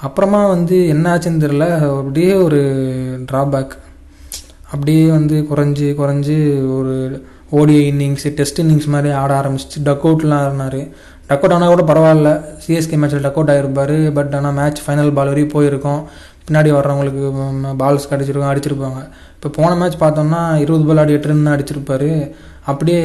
அப்புறமா 0.06 0.40
வந்து 0.46 0.76
என்ன 0.94 1.04
ஆச்சுன்னு 1.14 1.44
தெரில 1.44 1.66
அப்படியே 1.98 2.32
ஒரு 2.46 2.60
ட்ராபேக் 3.30 3.74
அப்படியே 4.72 5.04
வந்து 5.16 5.36
குறைஞ்சி 5.50 5.88
குறைஞ்சி 6.00 6.36
ஒரு 6.78 6.94
ஓடிஐ 7.58 7.82
இன்னிங்ஸ் 7.92 8.26
டெஸ்ட் 8.38 8.60
இன்னிங்ஸ் 8.64 8.92
மாதிரி 8.94 9.10
ஆட 9.22 9.32
ஆரம்பிச்சிச்சு. 9.40 9.80
டக் 9.88 10.06
அவுட்லாம் 10.10 10.44
ஆடினார். 10.44 10.80
டக் 11.28 11.42
அவுட் 11.42 11.56
ஆனால் 11.56 11.72
கூட 11.74 11.84
பரவாயில்ல. 11.90 12.30
சிஎஸ்கே 12.64 12.96
மேட்ச்சில் 13.02 13.26
டக் 13.26 13.38
அவுட் 13.40 13.52
ஆகிருப்பார் 13.54 13.96
பட் 14.16 14.34
ஆனால் 14.38 14.56
மேட்ச் 14.60 14.80
ஃபைனல் 14.86 15.12
பால் 15.18 15.30
வரையும் 15.32 15.54
போயிருக்கோம். 15.56 16.00
பின்னாடி 16.46 16.70
வர்றவங்களுக்கு 16.76 17.22
பால்ஸ் 17.82 18.10
அடிச்சிருக்காங்க 18.14 18.54
அடிச்சிருப்பாங்க. 18.54 19.02
இப்போ 19.36 19.48
போன 19.58 19.70
மேட்ச் 19.82 20.02
பார்த்தோம்னா 20.02 20.40
இருபது 20.64 20.84
பால் 20.88 21.00
ஆடி 21.02 21.14
எட்டு 21.16 21.30
ரன் 21.30 21.46
தான் 21.46 21.56
அடிச்சிருப்பாரு. 21.56 22.10
அப்படியே 22.70 23.00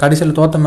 கடைசியில் 0.00 0.34
தோத்த 0.38 0.58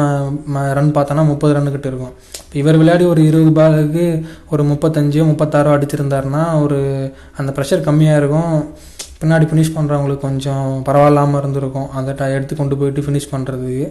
ரன் 0.77 0.95
பார்த்தோன்னா 0.95 1.23
முப்பது 1.31 1.53
ரன் 1.55 1.73
கிட்ட 1.75 1.87
இருக்கும். 1.91 2.15
இப்போ 2.47 2.57
இவர் 2.63 2.79
விளையாடி 2.81 3.05
ஒரு 3.11 3.21
இருபது 3.29 3.51
பாலுக்கு 3.59 4.05
ஒரு 4.53 4.63
முப்பத்தஞ்சோ 4.71 5.23
முப்பத்தாறோ 5.29 5.69
அடிச்சிருந்தாருன்னா 5.75 6.43
ஒரு 6.63 6.79
அந்த 7.41 7.51
ப்ரெஷர் 7.57 7.85
கம்மியாக 7.87 8.21
இருக்கும். 8.21 8.55
பின்னாடி 9.23 9.45
ஃபினிஷ் 9.49 9.75
பண்ணுறவங்களுக்கு 9.77 10.25
கொஞ்சம் 10.27 10.67
பரவாயில்லாமல் 10.87 11.39
இருந்திருக்கும். 11.41 11.89
அந்த 11.97 12.11
ட 12.19 12.23
எடுத்து 12.37 12.53
கொண்டு 12.61 12.77
போயிட்டு 12.81 13.03
ஃபினிஷ் 13.05 13.31
பண்ணுறதுக்கு 13.33 13.87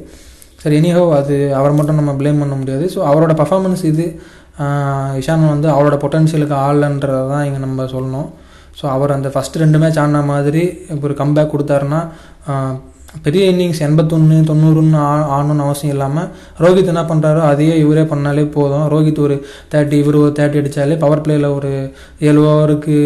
சரி 0.62 0.76
எனிஹோ 0.80 1.02
அது 1.18 1.36
அவரை 1.58 1.72
மட்டும் 1.78 1.98
நம்ம 2.00 2.12
ப்ளேம் 2.20 2.40
பண்ண 2.42 2.54
முடியாது. 2.60 2.84
ஸோ 2.94 2.98
அவரோட 3.10 3.32
பர்ஃபார்மன்ஸ் 3.40 3.82
இது 3.92 4.04
இஷான் 5.20 5.52
வந்து 5.54 5.68
அவரோட 5.74 5.96
பொட்டன்ஷியலுக்கு 6.02 6.56
ஆளன்றதை 6.66 7.22
தான் 7.32 7.44
இங்கே 7.48 7.60
நம்ம 7.66 7.86
சொல்லணும். 7.94 8.28
ஸோ 8.78 8.84
அவர் 8.96 9.14
அந்த 9.16 9.28
ஃபஸ்ட் 9.34 9.60
ரெண்டு 9.62 9.78
மேட்ச் 9.82 9.98
ஆடின 10.02 10.20
மாதிரி 10.32 10.62
இப்போ 10.92 11.06
ஒரு 11.08 11.16
கம்பேக் 11.22 11.52
கொடுத்தாருன்னா 11.54 12.00
பெரிய 13.24 13.42
இன்னிங்ஸ் 13.52 13.82
எண்பத்தொன்று 13.86 14.36
தொண்ணூறுன்னு 14.50 14.98
ஆ 15.06 15.10
ஆடணும்னு 15.36 15.64
அவசியம் 15.66 15.94
இல்லாமல் 15.94 16.28
ரோஹித் 16.64 16.92
என்ன 16.92 17.02
பண்ணுறாரோ 17.10 17.40
அதையே 17.50 17.74
இவரே 17.84 18.04
பண்ணாலே 18.12 18.44
போதும். 18.56 18.86
ரோஹித் 18.92 19.20
ஒரு 19.26 19.36
தேர்ட்டி 19.72 19.96
இவர் 20.02 20.20
ஒரு 20.22 20.32
தேர்ட்டி 20.38 20.60
அடித்தாலே 20.60 20.96
பவர் 21.04 21.22
பிளேயில் 21.24 21.48
ஒரு 21.58 21.72
ஏழு 22.28 22.40
ஓவருக்கு 22.52 22.96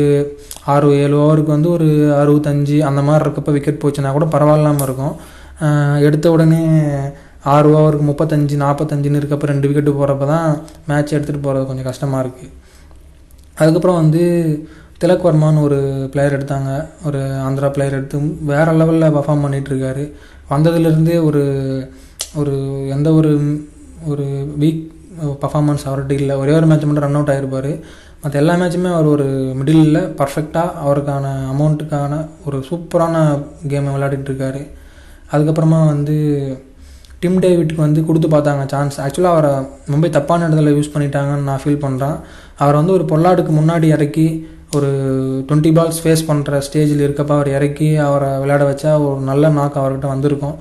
ஆறு 0.73 0.87
ஏழு 1.03 1.17
ஓவருக்கு 1.25 1.57
வந்து 1.57 1.71
ஒரு 1.77 1.89
அறுபத்தஞ்சு 2.21 2.77
அந்த 2.89 3.01
மாதிரி 3.09 3.25
இருக்கப்போ 3.25 3.53
விக்கெட் 3.57 3.83
போச்சுன்னா 3.83 4.13
கூட 4.17 4.27
பரவாயில்லாமல் 4.35 4.87
இருக்கும். 4.89 5.15
எடுத்த 6.07 6.27
உடனே 6.37 6.63
ஆறு 7.55 7.69
ஓவருக்கு 7.79 8.07
முப்பத்தஞ்சு 8.09 8.57
நாற்பத்தஞ்சுன்னு 8.63 9.21
இருக்கப்போ 9.21 9.51
ரெண்டு 9.53 9.69
விக்கெட்டு 9.69 9.93
போகிறப்ப 9.99 10.27
தான் 10.33 10.49
மேட்ச் 10.89 11.15
எடுத்துகிட்டு 11.17 11.47
போகிறது 11.47 11.69
கொஞ்சம் 11.69 11.89
கஷ்டமாக 11.91 12.23
இருக்குது 12.25 12.53
அதுக்கப்புறம் 13.61 14.01
வந்து 14.03 14.23
திலக் 15.03 15.27
வர்மான்னு 15.27 15.63
ஒரு 15.67 15.79
பிளேயர் 16.13 16.37
எடுத்தாங்க. 16.37 16.71
ஒரு 17.07 17.21
ஆந்திரா 17.47 17.69
பிளேயர் 17.77 17.97
எடுத்து 17.99 18.19
வேறு 18.51 18.75
லெவலில் 18.81 19.15
பர்ஃபார்ம் 19.17 19.45
பண்ணிகிட்ருக்காரு 19.45 20.05
வந்ததுலேருந்தே 20.53 21.17
ஒரு 21.29 21.43
ஒரு 22.41 22.55
எந்த 22.95 23.09
ஒரு 23.19 23.33
ஒரு 24.13 24.25
வீக் 24.63 24.83
பர்ஃபார்மன்ஸ் 25.43 25.87
அவர்கிட்ட 25.89 26.15
இல்லை. 26.23 26.35
ஒரே 26.43 26.53
ஒரு 26.59 26.67
மேட்ச் 26.71 26.87
மட்டும் 26.89 27.07
ரன் 27.07 27.19
அவுட் 27.19 27.33
ஆகிருப்பார் 27.35 27.71
மற்ற 28.23 28.35
எல்லா 28.43 28.55
மேட்சுமே 28.61 28.91
அவர் 28.95 29.09
ஒரு 29.15 29.27
மிடில் 29.59 29.99
பர்ஃபெக்டாக 30.21 30.79
அவருக்கான 30.85 31.27
அமௌண்ட்டுக்கான 31.53 32.15
ஒரு 32.47 32.59
சூப்பரான 32.69 33.17
கேமை 33.73 33.91
விளையாடிட்டு 33.95 34.31
இருக்காரு. 34.31 34.63
அதுக்கப்புறமா 35.33 35.79
வந்து 35.93 36.17
டிம் 37.21 37.39
டேவிட்க்கு 37.45 37.81
வந்து 37.85 38.01
கொடுத்து 38.09 38.29
பார்த்தாங்க 38.33 38.65
சான்ஸ் 38.73 38.97
ஆக்சுவலாக 39.05 39.37
அவரை 39.37 39.53
மும்பை 39.93 40.09
தப்பான 40.17 40.49
இடத்துல 40.49 40.73
யூஸ் 40.75 40.93
பண்ணிட்டாங்கன்னு 40.95 41.49
நான் 41.51 41.63
ஃபீல் 41.63 41.85
பண்ணுறேன் 41.85 42.17
அவரை 42.63 42.77
வந்து 42.81 42.97
ஒரு 42.97 43.05
பொல்லாடுக்கு 43.13 43.53
முன்னாடி 43.61 43.87
இறக்கி 43.97 44.27
ஒரு 44.77 44.89
டுவெண்ட்டி 45.49 45.71
பால்ஸ் 45.77 46.01
ஃபேஸ் 46.05 46.27
பண்ணுற 46.31 46.61
ஸ்டேஜில் 46.67 47.05
இருக்கப்போ 47.07 47.35
அவர் 47.39 47.51
இறக்கி 47.57 47.89
அவரை 48.07 48.31
விளையாட 48.43 48.65
வச்சா 48.71 48.93
ஒரு 49.05 49.21
நல்ல 49.31 49.49
நாக் 49.49 49.81
அவர்கிட்ட 49.83 50.09
வந்திருக்கும். 50.15 50.57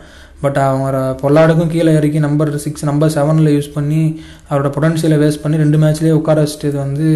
பட் 0.45 0.59
அவரை 0.63 1.03
பொல்லாடுக்கும் 1.21 1.71
கீழே 1.71 1.93
இறக்கி 1.93 2.19
நம்பர் 2.21 2.51
சிக்ஸ் 2.63 2.85
நம்பர் 2.85 3.13
செவனில் 3.13 3.53
யூஸ் 3.53 3.75
பண்ணி 3.75 4.01
அவரோட 4.49 4.69
பொட்டன்ஷியலை 4.73 5.19
வேஸ்ட் 5.21 5.43
பண்ணி 5.43 5.57
ரெண்டு 5.57 5.79
மேட்ச்லேயே 5.79 6.17
உட்கார 6.17 6.39
வச்சுட்டு 6.41 6.77
வந்து 6.79 7.07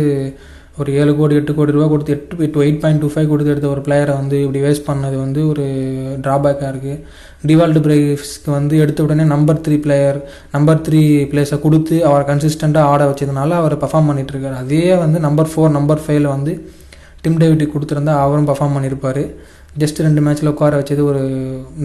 ஒரு 0.78 0.90
ஏழு 0.96 1.12
கோடி 1.16 1.38
எட்டு 1.38 1.54
கோடி 1.54 1.72
ரூபா 1.72 1.88
கொடுத்து 1.88 2.14
எட்டு 2.14 2.44
எட்டு 2.44 2.62
எயிட் 2.62 2.80
பாயிண்ட் 2.82 3.02
டூ 3.02 3.08
ஃபைவ் 3.08 3.32
கொடுத்து 3.32 3.52
எடுத்த 3.52 3.68
ஒரு 3.68 3.82
பிளேயரை 3.86 4.14
வந்து 4.20 4.38
இப்படி 4.44 4.60
வேஸ்ட் 4.62 4.86
பண்ணது 4.86 5.16
வந்து 5.18 5.42
ஒரு 5.48 5.66
ட்ராபேக்காக 6.24 6.70
இருக்குது 6.70 7.00
டிவால்டு 7.44 7.80
பிரேவ்ஸ்க்கு 7.86 8.52
வந்து 8.52 8.76
எடுத்த 8.78 9.00
உடனே 9.04 9.26
number 9.28 9.60
three 9.66 9.78
player 9.78 10.20
number 10.52 10.82
three 10.82 11.02
பிளேஸை 11.32 11.58
கொடுத்து 11.60 11.98
அவர் 12.06 12.28
கன்சிஸ்டண்ட்டாக 12.30 12.92
ஆட 12.92 13.04
வச்சதுனால 13.06 13.58
அவர் 13.58 13.76
பர்ஃபார்ம் 13.84 14.10
பண்ணிகிட்ருக்காரு 14.10 14.58
அதே 14.58 14.84
வந்து 14.96 15.20
நம்பர் 15.20 15.52
ஃபோர் 15.52 15.76
நம்பர் 15.78 16.04
ஃபைவ்ல 16.06 16.30
வந்து 16.30 16.54
டிம் 17.22 17.40
டேவிட்டுக்கு 17.40 17.76
கொடுத்துருந்தா 17.76 18.16
அவரும் 18.20 18.50
பர்ஃபார்ம் 18.50 18.76
பண்ணியிருப்பார் 18.76 19.24
ஜஸ்ட் 19.82 20.00
ரெண்டு 20.06 20.22
மேட்ச்சில் 20.26 20.52
உட்கார 20.52 20.78
வச்சது 20.80 21.02
ஒரு 21.12 21.22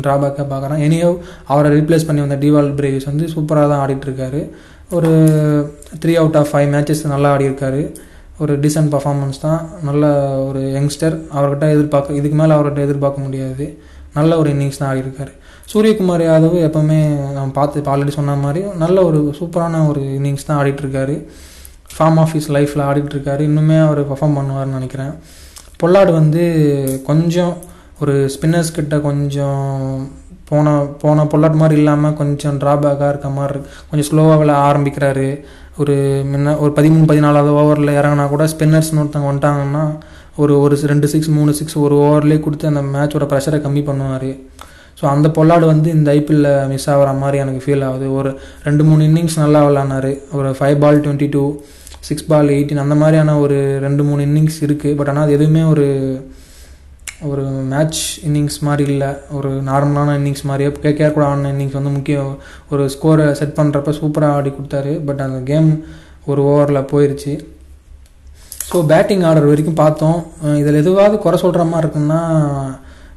ட்ராபேக்காக 0.05 0.47
பார்க்குறான் 0.53 0.83
எனியோ 0.87 1.11
அவரை 1.53 1.71
ரீப்ளேஸ் 1.77 2.07
பண்ணி 2.07 2.23
வந்த 2.25 2.39
டிவால் 2.45 2.71
பிரேவிஸ் 2.79 3.09
வந்து 3.11 3.27
சூப்பராக 3.35 3.69
தான் 3.73 3.83
ஆடிட்டுருக்காரு. 3.85 4.41
ஒரு 4.97 5.11
three 6.03 6.13
out 6.21 6.39
of 6.41 6.51
five 6.53 6.69
matches 6.75 7.03
நல்லா 7.13 7.31
ஆடியிருக்காரு. 7.37 7.83
ஒரு 8.43 8.53
டீசன்ட் 8.63 8.93
பர்ஃபார்மன்ஸ் 8.95 9.41
தான். 9.47 9.61
நல்ல 9.89 10.05
ஒரு 10.49 10.61
யங்ஸ்டர் 10.77 11.17
அவர்கிட்ட 11.37 11.67
எதிர்பார்க்க 11.75 12.19
இதுக்கு 12.21 12.39
மேலே 12.41 12.53
அவர்கிட்ட 12.57 12.81
எதிர்பார்க்க 12.87 13.27
முடியாது. 13.27 13.67
நல்ல 14.19 14.39
ஒரு 14.41 14.49
இன்னிங்ஸ் 14.55 14.81
தான் 14.81 14.91
ஆடியிருக்காரு. 14.93 15.33
சூரியகுமார் 15.73 16.23
யாதவ் 16.29 16.57
எப்போவுமே 16.67 16.99
நம்ம 17.37 17.49
பார்த்து 17.59 17.85
ஆல்ரெடி 17.93 18.13
சொன்ன 18.17 18.35
மாதிரி 18.45 18.63
நல்ல 18.83 19.05
ஒரு 19.09 19.21
சூப்பரான 19.39 19.81
ஒரு 19.91 20.01
இன்னிங்ஸ் 20.19 20.49
தான் 20.49 20.59
ஆடிட்டுருக்காரு. 20.63 21.15
ஃபார்ம் 21.97 22.19
ஆஃப் 22.23 22.35
இஸ் 22.39 22.51
லைஃப்பில் 22.57 22.85
ஆடிட்டுருக்காரு. 22.89 23.43
இன்னுமே 23.51 23.79
அவர் 23.87 24.01
பர்ஃபார்ம் 24.11 24.37
பண்ணுவார்னு 24.39 24.77
நினைக்கிறேன். 24.79 25.15
பொல்லாடு 25.83 26.13
வந்து 26.21 26.43
கொஞ்சம் 27.11 27.55
ஒரு 28.03 28.15
ஸ்பின்னர்ஸ் 28.35 28.77
கிட்ட 28.77 28.95
கொஞ்சம் 29.09 29.61
போன 30.49 30.73
போன 31.03 31.25
பொல்லாட் 31.33 31.61
மாதிரி 31.61 31.77
இல்லாமல் 31.81 32.17
கொஞ்சம் 32.21 32.57
ட்ராபேக்காக 32.63 33.11
இருக்க 33.13 33.29
மாதிரி 33.37 33.61
கொஞ்சம் 33.91 34.09
ஸ்லோவாக 34.09 34.39
விளைய 34.41 34.59
ஆரம்பிக்கிறாரு. 34.69 35.29
ஒரு 35.83 35.95
முன்ன 36.33 36.57
ஒரு 36.63 36.73
பதிமூணு 36.79 37.07
பதினாலாவது 37.11 37.53
ஓவரில் 37.61 37.97
இறங்கினா 38.01 38.25
கூட 38.33 38.45
ஸ்பின்னர்ஸ்னு 38.53 39.01
ஒருத்தவங்க 39.03 39.31
வந்துட்டாங்கன்னா 39.31 39.85
ஒரு 40.43 40.55
ஒரு 40.65 40.77
ரெண்டு 40.93 41.07
சிக்ஸ் 41.13 41.31
மூணு 41.37 41.53
சிக்ஸ் 41.59 41.79
ஒரு 41.85 41.95
ஓவர்லேயே 42.05 42.41
கொடுத்து 42.45 42.71
அந்த 42.73 42.83
மேட்சோட 42.95 43.27
ப்ரெஷரை 43.33 43.59
கம்மி 43.65 43.83
பண்ணுவார். 43.89 44.31
ஸோ 44.99 45.05
அந்த 45.15 45.29
பொல்லாடு 45.37 45.65
வந்து 45.73 45.89
இந்த 45.97 46.09
ஐபிஎல்ல 46.19 46.51
மிஸ் 46.73 46.89
ஆகிற 46.93 47.13
மாதிரி 47.23 47.39
எனக்கு 47.45 47.63
ஃபீல் 47.65 47.85
ஆகுது. 47.89 48.07
ஒரு 48.19 48.31
ரெண்டு 48.67 48.83
மூணு 48.89 49.03
இன்னிங்ஸ் 49.09 49.41
நல்லா 49.45 49.61
விளாட்னாரு. 49.69 50.13
ஒரு 50.39 50.51
five 50.59 50.79
ball 50.85 51.03
twenty 51.05 51.29
two 51.35 51.45
six 52.09 52.29
ball 52.31 52.55
eighteen 52.57 52.85
அந்த 52.85 52.97
மாதிரியான 53.03 53.37
ஒரு 53.45 53.59
ரெண்டு 53.87 54.03
மூணு 54.09 54.23
இன்னிங்ஸ் 54.29 54.59
இருக்குது 54.67 54.97
பட் 55.01 55.11
ஆனால் 55.13 55.25
அது 55.27 55.37
எதுவுமே 55.39 55.63
ஒரு 55.75 55.87
ஒரு 57.31 57.45
மேட்ச் 57.73 58.01
இன்னிங்ஸ் 58.27 58.59
மாதிரி 58.67 58.85
இல்லை 58.93 59.11
ஒரு 59.37 59.51
நார்மலான 59.69 60.15
இன்னிங்ஸ் 60.21 60.47
மாதிரியே 60.49 60.71
கேகேஆர் 60.85 61.17
கூட 61.17 61.25
ஆடின 61.31 61.51
இன்னிங்ஸ் 61.55 61.77
வந்து 61.79 61.93
முக்கிய 61.97 62.19
ஒரு 62.73 62.85
ஸ்கோரை 62.95 63.27
செட் 63.41 63.59
பண்ணுறப்ப 63.59 63.95
சூப்பராக 64.01 64.37
ஆடி 64.39 64.53
கொடுத்தாரு. 64.57 64.93
பட் 65.09 65.23
அந்த 65.27 65.39
கேம் 65.51 65.69
ஒரு 66.31 66.43
ஓவரில் 66.53 66.89
போயிடுச்சு 66.93 67.35
ஸோ 68.71 68.79
பேட்டிங் 68.91 69.25
ஆர்டர் 69.29 69.51
வரைக்கும் 69.51 69.81
பார்த்தோம். 69.83 70.19
இதில் 70.61 70.81
எதுவாவது 70.83 71.17
குறை 71.25 71.39
சொல்கிற 71.45 71.65
மாதிரி 71.73 71.87
இருக்குன்னா 71.87 72.21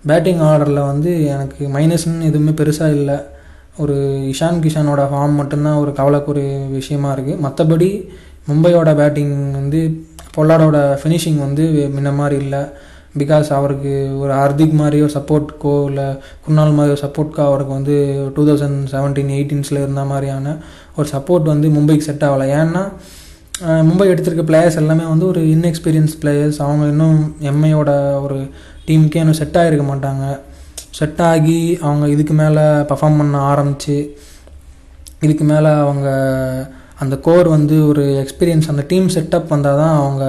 பேட்டிங் 0.09 0.41
ஆர்டரில் 0.49 0.81
வந்து 0.91 1.11
எனக்கு 1.35 1.61
மைனஸ்ன்னு 1.75 2.27
எதுவுமே 2.31 2.53
பெருசாக 2.59 2.97
இல்லை. 2.99 3.17
ஒரு 3.83 3.95
இஷான் 4.33 4.61
கிஷானோட 4.63 5.01
ஃபார்ம் 5.11 5.39
மட்டும்தான் 5.39 5.79
ஒரு 5.83 5.91
கவலைக்குரிய 5.99 6.51
விஷயமா 6.77 7.09
இருக்குது 7.15 7.41
மற்றபடி 7.45 7.89
மும்பையோட 8.49 8.89
பேட்டிங் 8.99 9.35
வந்து 9.59 9.79
பொல்லாடோட 10.35 10.77
ஃபினிஷிங் 11.01 11.39
வந்து 11.45 11.63
முன்ன 11.95 12.09
மாதிரி 12.19 12.37
இல்லை. 12.43 12.61
பிகாஸ் 13.21 13.47
அவருக்கு 13.57 13.93
ஒரு 14.19 14.33
ஹர்திக் 14.39 14.75
மாதிரியோ 14.81 15.07
சப்போர்ட்க்கோ 15.15 15.73
இல்லை 15.89 16.07
குன்னால் 16.45 16.75
மாதிரியோ 16.77 16.97
சப்போர்ட்க்கோ 17.03 17.43
அவருக்கு 17.49 17.73
வந்து 17.77 17.95
டூ 18.35 18.43
தௌசண்ட் 18.49 18.79
செவன்டீன் 18.93 19.31
எயிட்டீன்ஸில் 19.37 19.81
இருந்த 19.83 20.03
மாதிரியான 20.11 20.55
ஒரு 20.97 21.07
சப்போர்ட் 21.13 21.51
வந்து 21.53 21.69
மும்பைக்கு 21.77 22.07
செட் 22.09 22.25
ஆகலை. 22.27 22.47
ஏன்னா 22.61 22.83
மும்பை 23.89 24.05
எடுத்திருக்க 24.13 24.43
பிளேயர்ஸ் 24.49 24.79
எல்லாமே 24.81 25.05
வந்து 25.11 25.25
ஒரு 25.27 25.41
இன்எக்ஸ்பீரியன்ஸ் 25.53 26.15
பிளேயர்ஸ் 26.23 26.59
அவங்க 26.65 26.85
இன்னும் 26.93 27.19
எம்ஐயோட 27.51 27.91
ஒரு 28.25 28.39
டீமுக்கே 28.87 29.21
இன்னும் 29.23 29.39
செட் 29.41 29.57
ஆகிருக்க 29.61 29.85
மாட்டாங்க. 29.91 30.25
செட் 30.99 31.21
ஆகி 31.29 31.61
அவங்க 31.81 32.05
இதுக்கு 32.15 32.33
மேலே 32.41 32.65
பர்ஃபார்ம் 32.91 33.19
பண்ண 33.21 33.37
ஆரம்பித்து 33.51 33.97
இதுக்கு 35.25 35.45
மேலே 35.51 35.69
அவங்க 35.83 36.09
அந்த 37.03 37.15
கோர் 37.25 37.47
வந்து 37.55 37.75
ஒரு 37.87 38.03
எக்ஸ்பீரியன்ஸ் 38.23 38.69
அந்த 38.71 38.83
டீம் 38.87 39.07
செட்டப் 39.15 39.51
வந்தால் 39.53 39.79
தான் 39.81 39.95
அவங்க 40.01 40.23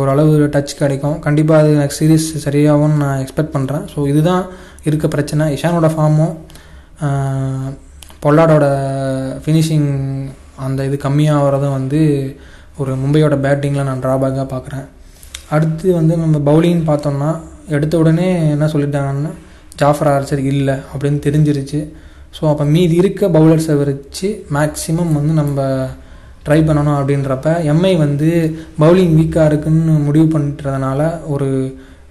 ஓரளவு 0.00 0.34
டச் 0.54 0.74
கிடைக்கும். 0.80 1.16
கண்டிப்பாக 1.26 1.62
அது 1.62 1.70
நெக்ஸ்ட் 1.80 2.00
சீரீஸ் 2.02 2.26
சரியாகவும் 2.46 2.94
நான் 3.02 3.20
எக்ஸ்பெக்ட் 3.22 3.54
பண்ணுறேன் 3.56 3.84
ஸோ 3.92 4.06
இதுதான் 4.10 4.44
இருக்க 4.88 5.06
பிரச்சனை. 5.14 5.46
இஷானோட 5.56 5.88
ஃபார்மும் 5.94 6.34
பொல்லாடோட 8.24 8.66
ஃபினிஷிங் 9.44 9.90
அந்த 10.66 10.80
இது 10.88 10.96
கம்மியாகிறதும் 11.06 11.76
வந்து 11.78 12.00
ஒரு 12.80 12.92
மும்பையோட 13.02 13.36
பேட்டிங்கில் 13.44 13.88
நான் 13.88 14.02
ட்ராபேக்காக 14.04 14.46
பார்க்குறேன் 14.54 14.86
அடுத்து 15.54 15.86
வந்து 15.98 16.14
நம்ம 16.24 16.36
பவுலிங் 16.50 16.82
பார்த்தோம்னா 16.90 17.30
எடுத்த 17.76 17.94
உடனே 18.02 18.28
என்ன 18.54 18.66
சொல்லிட்டாங்கன்னா 18.74 19.32
ஜாஃபர் 19.80 20.10
ஆர்ச்சர் 20.12 20.42
இல்லை 20.52 20.76
அப்படின்னு 20.92 21.18
தெரிஞ்சிருச்சு. 21.26 21.80
ஸோ 22.36 22.42
அப்போ 22.50 22.64
மீதி 22.74 22.96
இருக்க 23.02 23.28
பவுலர்ஸை 23.36 23.74
வச்சு 23.80 24.28
மேக்ஸிமம் 24.56 25.12
வந்து 25.18 25.32
நம்ம 25.40 25.66
ட்ரை 26.46 26.58
பண்ணணும் 26.68 26.98
அப்படின்றப்ப 26.98 27.48
எம்ஐ 27.72 27.92
வந்து 28.04 28.28
பவுலிங் 28.82 29.16
வீக்காக 29.18 29.48
இருக்குன்னு 29.50 29.94
முடிவு 30.06 30.26
பண்ணுறதுனால 30.34 31.00
ஒரு 31.34 31.48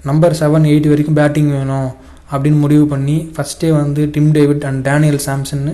நம்பர் 0.09 0.37
செவன் 0.41 0.67
எயிட் 0.71 0.91
வரைக்கும் 0.91 1.19
பேட்டிங் 1.19 1.49
வேணும் 1.57 1.89
அப்படின்னு 2.31 2.59
முடிவு 2.65 2.85
பண்ணி 2.91 3.15
ஃபஸ்ட்டே 3.35 3.69
வந்து 3.79 4.01
Tim 4.15 4.31
David 4.37 4.65
and 4.69 4.81
Daniel 4.87 5.21
சாம்சன்னு 5.27 5.73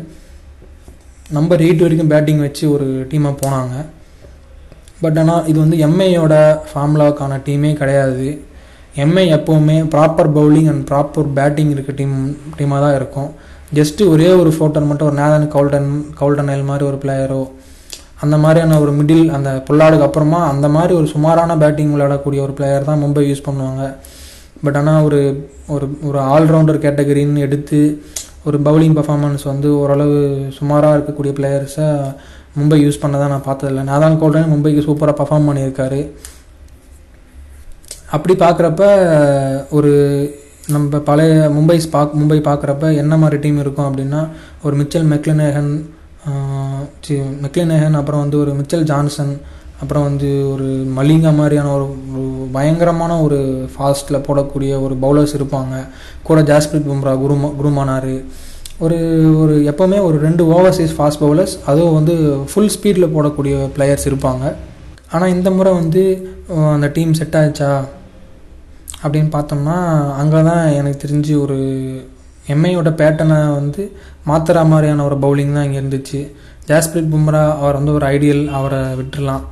number 1.37 1.63
eight 1.65 1.83
வரைக்கும் 1.83 2.11
பேட்டிங் 2.13 2.41
வச்சு 2.45 2.63
ஒரு 2.75 2.87
டீமாக 3.11 3.35
போனாங்க. 3.43 3.75
பட் 5.03 5.17
ஆனால் 5.21 5.45
இது 5.51 5.57
வந்து 5.63 5.77
எம்ஐயோட 5.87 6.35
ஃபார்முலாவுக்கான 6.67 7.39
டீமே 7.47 7.71
கிடையாது. 7.81 8.27
எம்ஐ 9.03 9.25
எப்போவுமே 9.37 9.77
proper 9.93 10.29
bowling 10.37 10.69
and 10.73 10.83
proper 10.91 11.29
batting 11.37 11.71
இருக்க 11.75 11.93
டீம் 11.99 12.15
டீமாக 12.57 12.79
தான் 12.85 12.95
இருக்கும். 12.99 13.29
ஜஸ்ட்டு 13.79 14.09
ஒரே 14.13 14.29
ஒரு 14.41 14.51
ஃபோட்டர் 14.57 14.87
மட்டும் 14.89 15.09
ஒரு 15.09 15.17
நேதன் 15.21 15.47
கவுல்டன் 15.55 15.91
கவுல்டன் 16.19 16.51
எல் 16.55 16.67
மாதிரி 16.69 16.85
ஒரு 16.91 16.99
பிளேயரோ 17.03 17.41
அந்த 18.23 18.35
மாதிரியான 18.37 18.79
ஒரு 18.79 18.91
மிடில் 18.91 19.25
அந்த 19.37 19.49
பொல்லாடுக்கு 19.67 20.05
அப்புறமா 20.07 20.39
அந்த 20.51 20.67
மாதிரி 20.75 20.93
ஒரு 20.93 21.07
சுமாரான 21.13 21.57
பேட்டிங் 21.57 21.93
விளையாடக்கூடிய 21.95 22.41
ஒரு 22.45 22.53
பிளேயர் 22.57 22.87
தான் 22.89 23.01
மும்பை 23.03 23.23
யூஸ் 23.29 23.47
பண்ணுவாங்க. 23.47 23.83
பட் 24.63 24.77
ஆனால் 24.77 25.03
ஒரு 25.07 25.19
ஒரு 25.67 25.85
ஒரு 26.07 26.19
ஆல்ரவுண்டர் 26.33 26.83
கேட்டகரின்னு 26.85 27.45
எடுத்து 27.47 27.79
ஒரு 28.47 28.57
பவுலிங் 28.67 28.95
பர்ஃபார்மன்ஸ் 28.97 29.43
வந்து 29.43 29.69
ஓரளவு 29.81 30.17
சுமாராக 30.57 30.95
இருக்கக்கூடிய 30.97 31.33
பிளேயர்ஸை 31.39 31.89
மும்பை 32.57 32.77
யூஸ் 32.83 33.01
பண்ணதான் 33.03 33.33
நான் 33.33 33.47
பார்த்ததில்ல. 33.47 33.83
நான் 33.83 34.03
தான் 34.05 34.19
கோல்டன் 34.19 34.51
மும்பைக்கு 34.53 34.85
சூப்பராக 34.87 35.15
பர்ஃபார்ம் 35.21 35.47
பண்ணியிருக்காரு. 35.49 36.01
அப்படி 38.15 38.33
பார்க்குறப்ப 38.45 38.83
ஒரு 39.69 39.93
நம்ம 40.73 40.99
பழைய 41.09 41.33
மும்பை 41.55 41.77
பாக் 41.95 42.15
மும்பை 42.19 42.37
பார்க்குறப்ப 42.47 42.85
என்ன 43.01 43.13
மாதிரி 43.17 43.37
டீம் 43.41 43.59
இருக்கும் 43.63 43.87
அப்படின்னா 43.89 44.21
ஒரு 44.63 44.75
மிச்சல் 44.77 45.09
மெக்லனேகன் 45.13 45.71
சி 47.05 47.15
மெக்லினேகன் 47.43 47.99
அப்புறம் 47.99 48.23
வந்து 48.23 48.37
ஒரு 48.43 48.51
மிச்சல் 48.59 48.87
ஜான்சன் 48.91 49.33
அப்புறம் 49.81 50.05
வந்து 50.07 50.29
ஒரு 50.51 50.67
மலிங்கா 50.97 51.31
மாதிரியான 51.39 51.71
ஒரு 51.77 51.85
ஒரு 52.13 52.25
பயங்கரமான 52.57 53.13
ஒரு 53.21 53.39
ஃபாஸ்ட்டில் 53.73 54.23
போடக்கூடிய 54.27 54.71
ஒரு 54.85 54.95
பவுலர்ஸ் 55.01 55.35
இருப்பாங்க. 55.39 55.73
கூட 56.27 56.41
ஜாஸ்பிரித் 56.51 56.89
பும்ரா 56.91 57.13
குருமா 57.23 57.49
குருமானார். 57.59 58.13
ஒரு 58.85 58.97
ஒரு 59.41 59.55
எப்போவுமே 59.71 59.99
ஒரு 60.07 60.17
ரெண்டு 60.27 60.43
ஓவர்சீஸ் 60.55 60.95
ஃபாஸ்ட் 60.95 61.21
பவுலர்ஸ் 61.25 61.55
அதுவும் 61.71 61.97
வந்து 61.97 62.15
ஃபுல் 62.51 62.73
ஸ்பீடில் 62.75 63.13
போடக்கூடிய 63.15 63.57
பிளேயர்ஸ் 63.75 64.07
இருப்பாங்க. 64.11 64.45
ஆனால் 65.11 65.33
இந்த 65.35 65.49
முறை 65.57 65.73
வந்து 65.81 66.03
அந்த 66.75 66.87
டீம் 66.95 67.13
செட் 67.19 67.37
ஆயிடுச்சா 67.41 67.71
அப்படின்னு 69.03 69.29
பார்த்தோம்னா 69.37 69.77
அங்கே 70.21 70.39
தான் 70.49 70.65
எனக்கு 70.79 70.99
தெரிஞ்சு 71.05 71.33
ஒரு 71.43 71.57
எம்ஐயோட 72.53 72.89
பேட்டனை 73.01 73.37
வந்து 73.59 73.83
மாத்துற 74.29 74.65
மாதிரியான 74.71 75.05
ஒரு 75.09 75.15
பவுலிங் 75.23 75.55
தான் 75.57 75.67
இங்கே 75.67 75.79
இருந்துச்சு. 75.81 76.19
ஜாஸ்பிரித் 76.67 77.13
பும்ரா 77.15 77.43
அவர் 77.57 77.73
வந்து 77.73 77.93
ஒரு 77.93 78.05
ஐடியல் 78.07 78.49
அவரை 78.59 78.79
விட்டுறலாம். 78.79 79.45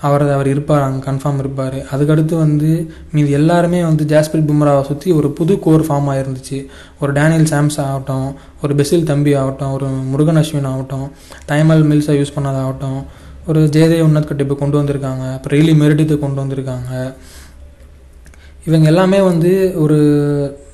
அவர் 0.00 0.30
அவர் 0.30 0.48
இருப்பார் 0.48 0.82
அங்கே 0.82 1.10
கன்ஃபார்ம் 1.10 1.38
இருப்பார். 1.38 1.74
அதுக்கடுத்து 1.74 2.34
வந்து 2.36 2.92
மீதி 3.12 3.30
எல்லாருமே 3.30 3.82
வந்து 3.82 4.04
ஜாஸ்பிரித் 4.04 4.48
பும்ராவை 4.50 4.82
சுற்றி 4.82 5.12
ஒரு 5.12 5.30
புது 5.30 5.58
கோர் 5.58 5.84
ஃபார்ம் 5.86 6.08
ஆகிருந்துச்சு 6.14 6.58
ஒரு 7.00 7.12
டேனியல் 7.12 7.50
சாம்ஸ் 7.52 7.80
ஆகட்டும் 7.80 8.34
ஒரு 8.62 8.74
பெசில் 8.74 9.02
தம்பி 9.02 9.34
ஆகட்டும் 9.34 9.72
ஒரு 9.72 9.86
முருகன் 9.86 10.36
அஸ்வின் 10.36 10.66
ஆகட்டும் 10.66 11.06
டைமல் 11.48 11.84
மில்ஸை 11.90 12.16
யூஸ் 12.20 12.34
பண்ணதாகட்டும் 12.36 13.04
ஒரு 13.46 13.60
ஜெயதேவ் 13.60 14.06
உன்னத் 14.08 14.30
கட்டிப்பு 14.30 14.54
கொண்டு 14.54 14.82
வந்திருக்காங்க 14.82 15.32
அப்புறம் 15.34 15.60
ரெய்லி 15.60 15.72
மெரிடித்தை 15.82 16.18
கொண்டு 16.18 16.42
வந்திருக்காங்க. 16.42 17.14
இவங்க 18.66 18.86
எல்லாமே 18.86 19.20
வந்து 19.20 19.72
ஒரு 19.76 20.00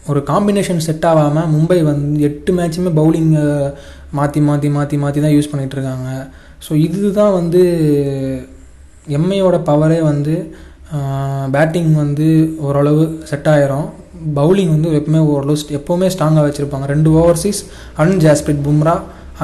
ஒரு 0.06 0.20
காம்பினேஷன் 0.26 0.76
செட் 0.76 1.06
ஆகாமல் 1.06 1.48
மும்பை 1.54 1.82
வந்து 1.82 2.20
எட்டு 2.20 2.52
மேட்சுமே 2.56 2.90
பவுலிங்கை 2.96 3.72
மாற்றி 4.16 4.40
மாற்றி 4.48 4.68
மாற்றி 4.76 4.96
மாற்றி 5.02 5.20
தான் 5.24 5.34
யூஸ் 5.36 5.50
பண்ணிகிட்டு 5.50 5.76
இருக்காங்க 5.78 6.08
ஸோ 6.66 6.72
இதுதான் 6.86 7.36
வந்து 7.40 7.62
எம்ஐயோட 9.16 9.56
பவரே 9.68 10.00
வந்து 10.10 10.34
பேட்டிங் 11.54 11.92
வந்து 12.02 12.26
ஓரளவு 12.66 13.02
செட் 13.30 13.48
ஆயிரும். 13.52 13.88
பவுலிங் 14.38 14.72
வந்து 14.74 14.90
எப்பவுமே 14.98 15.20
ஓரளவு 15.32 15.56
எப்போவுமே 15.78 16.06
ஸ்ட்ராங்காக 16.14 16.44
வச்சுருப்பாங்க. 16.46 16.86
ரெண்டு 16.92 17.10
Overseas 17.20 17.60
and 18.02 18.16
Jasprit 18.26 18.62
Bumrah 18.66 18.94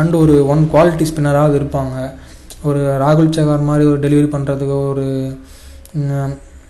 and 0.01 0.15
ஒரு 0.23 0.35
ஒன் 0.53 0.63
குவாலிட்டி 0.75 1.07
ஸ்பின்னராக 1.11 1.59
இருப்பாங்க. 1.61 1.97
ஒரு 2.69 2.81
ராகுல் 3.03 3.35
சகார் 3.37 3.69
மாதிரி 3.71 3.85
ஒரு 3.93 4.01
டெலிவரி 4.05 4.29
பண்ணுறதுக்கு 4.35 4.77
ஒரு 4.93 5.07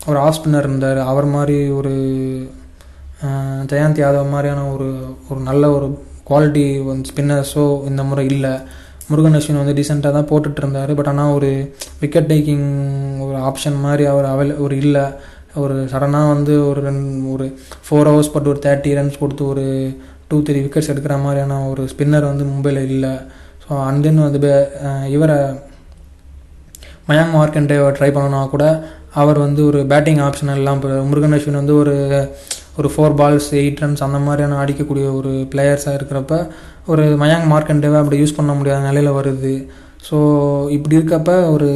ஒரு 0.09 0.19
ஆஃப் 0.25 0.37
ஸ்பின்னர் 0.39 0.69
இருந்தார். 0.69 1.01
அவர் 1.11 1.29
மாதிரி 1.37 1.59
ஒரு 1.79 1.93
ஜெயந்த் 3.71 4.03
யாதவ் 4.03 4.33
மாதிரியான 4.35 4.65
ஒரு 4.75 4.89
ஒரு 5.31 5.41
நல்ல 5.49 5.65
ஒரு 5.77 5.87
குவாலிட்டி 6.29 6.85
வந்து 6.85 7.11
ஸ்பின்னர்ஸோ 7.11 7.87
இந்த 7.87 8.03
முறை 8.03 8.27
இல்லை. 8.27 8.51
முருகன் 9.09 9.35
அஸ்வின் 9.35 9.65
வந்து 9.65 9.83
டீசெண்டாக 9.83 10.13
தான் 10.13 10.29
போட்டுட்டு 10.29 10.57
இருந்தார் 10.57 10.95
பட் 10.95 11.07
ஆனால் 11.07 11.33
ஒரு 11.33 11.75
விக்கெட் 12.01 12.33
டேக்கிங் 12.33 12.69
ஒரு 13.21 13.39
ஆப்ஷன் 13.39 13.81
மாதிரி 13.81 14.05
அவர் 14.05 14.25
அவைல் 14.25 14.57
ஒரு 14.57 14.77
இல்லை. 14.77 15.03
ஒரு 15.55 15.75
சடனாக 15.75 16.29
வந்து 16.29 16.69
ஒரு 16.69 16.81
ரெண்டு 16.81 17.33
ஒரு 17.33 17.59
ஃபோர் 17.91 18.09
ஹவர்ஸ் 18.09 18.33
பட் 18.33 18.47
ஒரு 18.47 18.59
தேர்ட்டி 18.63 18.93
ரன்ஸ் 18.95 19.19
கொடுத்து 19.19 19.47
ஒரு 19.49 19.97
டூ 20.29 20.43
த்ரீ 20.43 20.53
விக்கெட்ஸ் 20.53 20.91
எடுக்கிற 20.95 21.23
மாதிரியான 21.23 21.69
ஒரு 21.69 21.89
ஸ்பின்னர் 21.97 22.31
வந்து 22.31 22.45
மும்பையில் 22.45 22.85
இல்லை. 22.85 23.11
ஸோ 23.65 23.85
அண்ட் 23.85 24.03
தென் 24.03 24.31
வந்து 24.31 24.39
பே- 24.39 25.07
இவரை 25.09 25.37
மயாங் 27.09 27.33
மார்க்கண்டே 27.35 27.77
ட்ரை 27.99 28.11
பண்ணனா 28.11 28.49
கூட 28.49 28.65
அவர் 29.15 29.39
வந்து 29.39 29.67
ஒரு 29.67 29.87
பேட்டிங் 29.87 30.17
ஆப்ஷன் 30.17 30.55
எல்லாம் 30.55 31.07
முருகன் 31.07 31.33
அஸ்வின் 31.33 31.61
வந்து 31.61 31.77
ஒரு 31.77 31.95
ஒரு 32.79 32.89
ஃபோர் 32.93 33.15
பால்ஸ் 33.21 33.49
எயிட் 33.61 33.81
ரன்ஸ் 33.83 34.05
அந்த 34.07 34.19
மாதிரியான 34.27 34.59
அடிக்கக்கூடிய 34.63 35.07
ஒரு 35.19 35.33
பிளேயர்ஸாக 35.53 35.99
இருக்கிறப்ப 35.99 36.35
ஒரு 36.93 37.05
மயாங் 37.23 37.47
மார்க்கண்டேவை 37.53 37.99
அப்படி 38.01 38.17
யூஸ் 38.23 38.39
பண்ண 38.39 38.53
முடியாத 38.59 38.81
நிலையில் 38.89 39.17
வருது. 39.19 39.55
ஸோ 40.09 40.17
இப்படி 40.77 40.95
இருக்கப்ப 40.99 41.31
ஒரு 41.55 41.69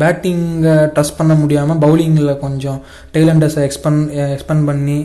பேட்டிங்கை 0.00 0.76
டச் 0.96 1.16
பண்ண 1.18 1.32
முடியாமல் 1.40 1.80
பவுலிங்கில் 1.84 2.40
கொஞ்சம் 2.44 2.78
டெய்லண்டர்ஸை 3.14 3.62
எக்ஸ்பன் 3.68 4.00
எக்ஸ்பெண்ட் 4.34 4.64
பண்ணி 4.70 4.98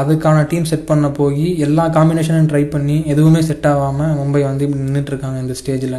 அதுக்கான 0.00 0.38
டீம் 0.50 0.68
செட் 0.70 0.88
பண்ண 0.90 1.08
போய் 1.18 1.44
எல்லா 1.66 1.84
காம்பினேஷனும் 1.96 2.48
ட்ரை 2.52 2.62
பண்ணி 2.74 2.96
எதுவுமே 3.12 3.40
செட் 3.48 3.68
ஆகாமல் 3.72 4.14
மும்பை 4.20 4.42
வந்து 4.48 4.64
இப்படி 4.66 4.84
நின்றுட்டுருக்காங்க 4.86 5.40
இந்த 5.44 5.56
ஸ்டேஜில் 5.60 5.98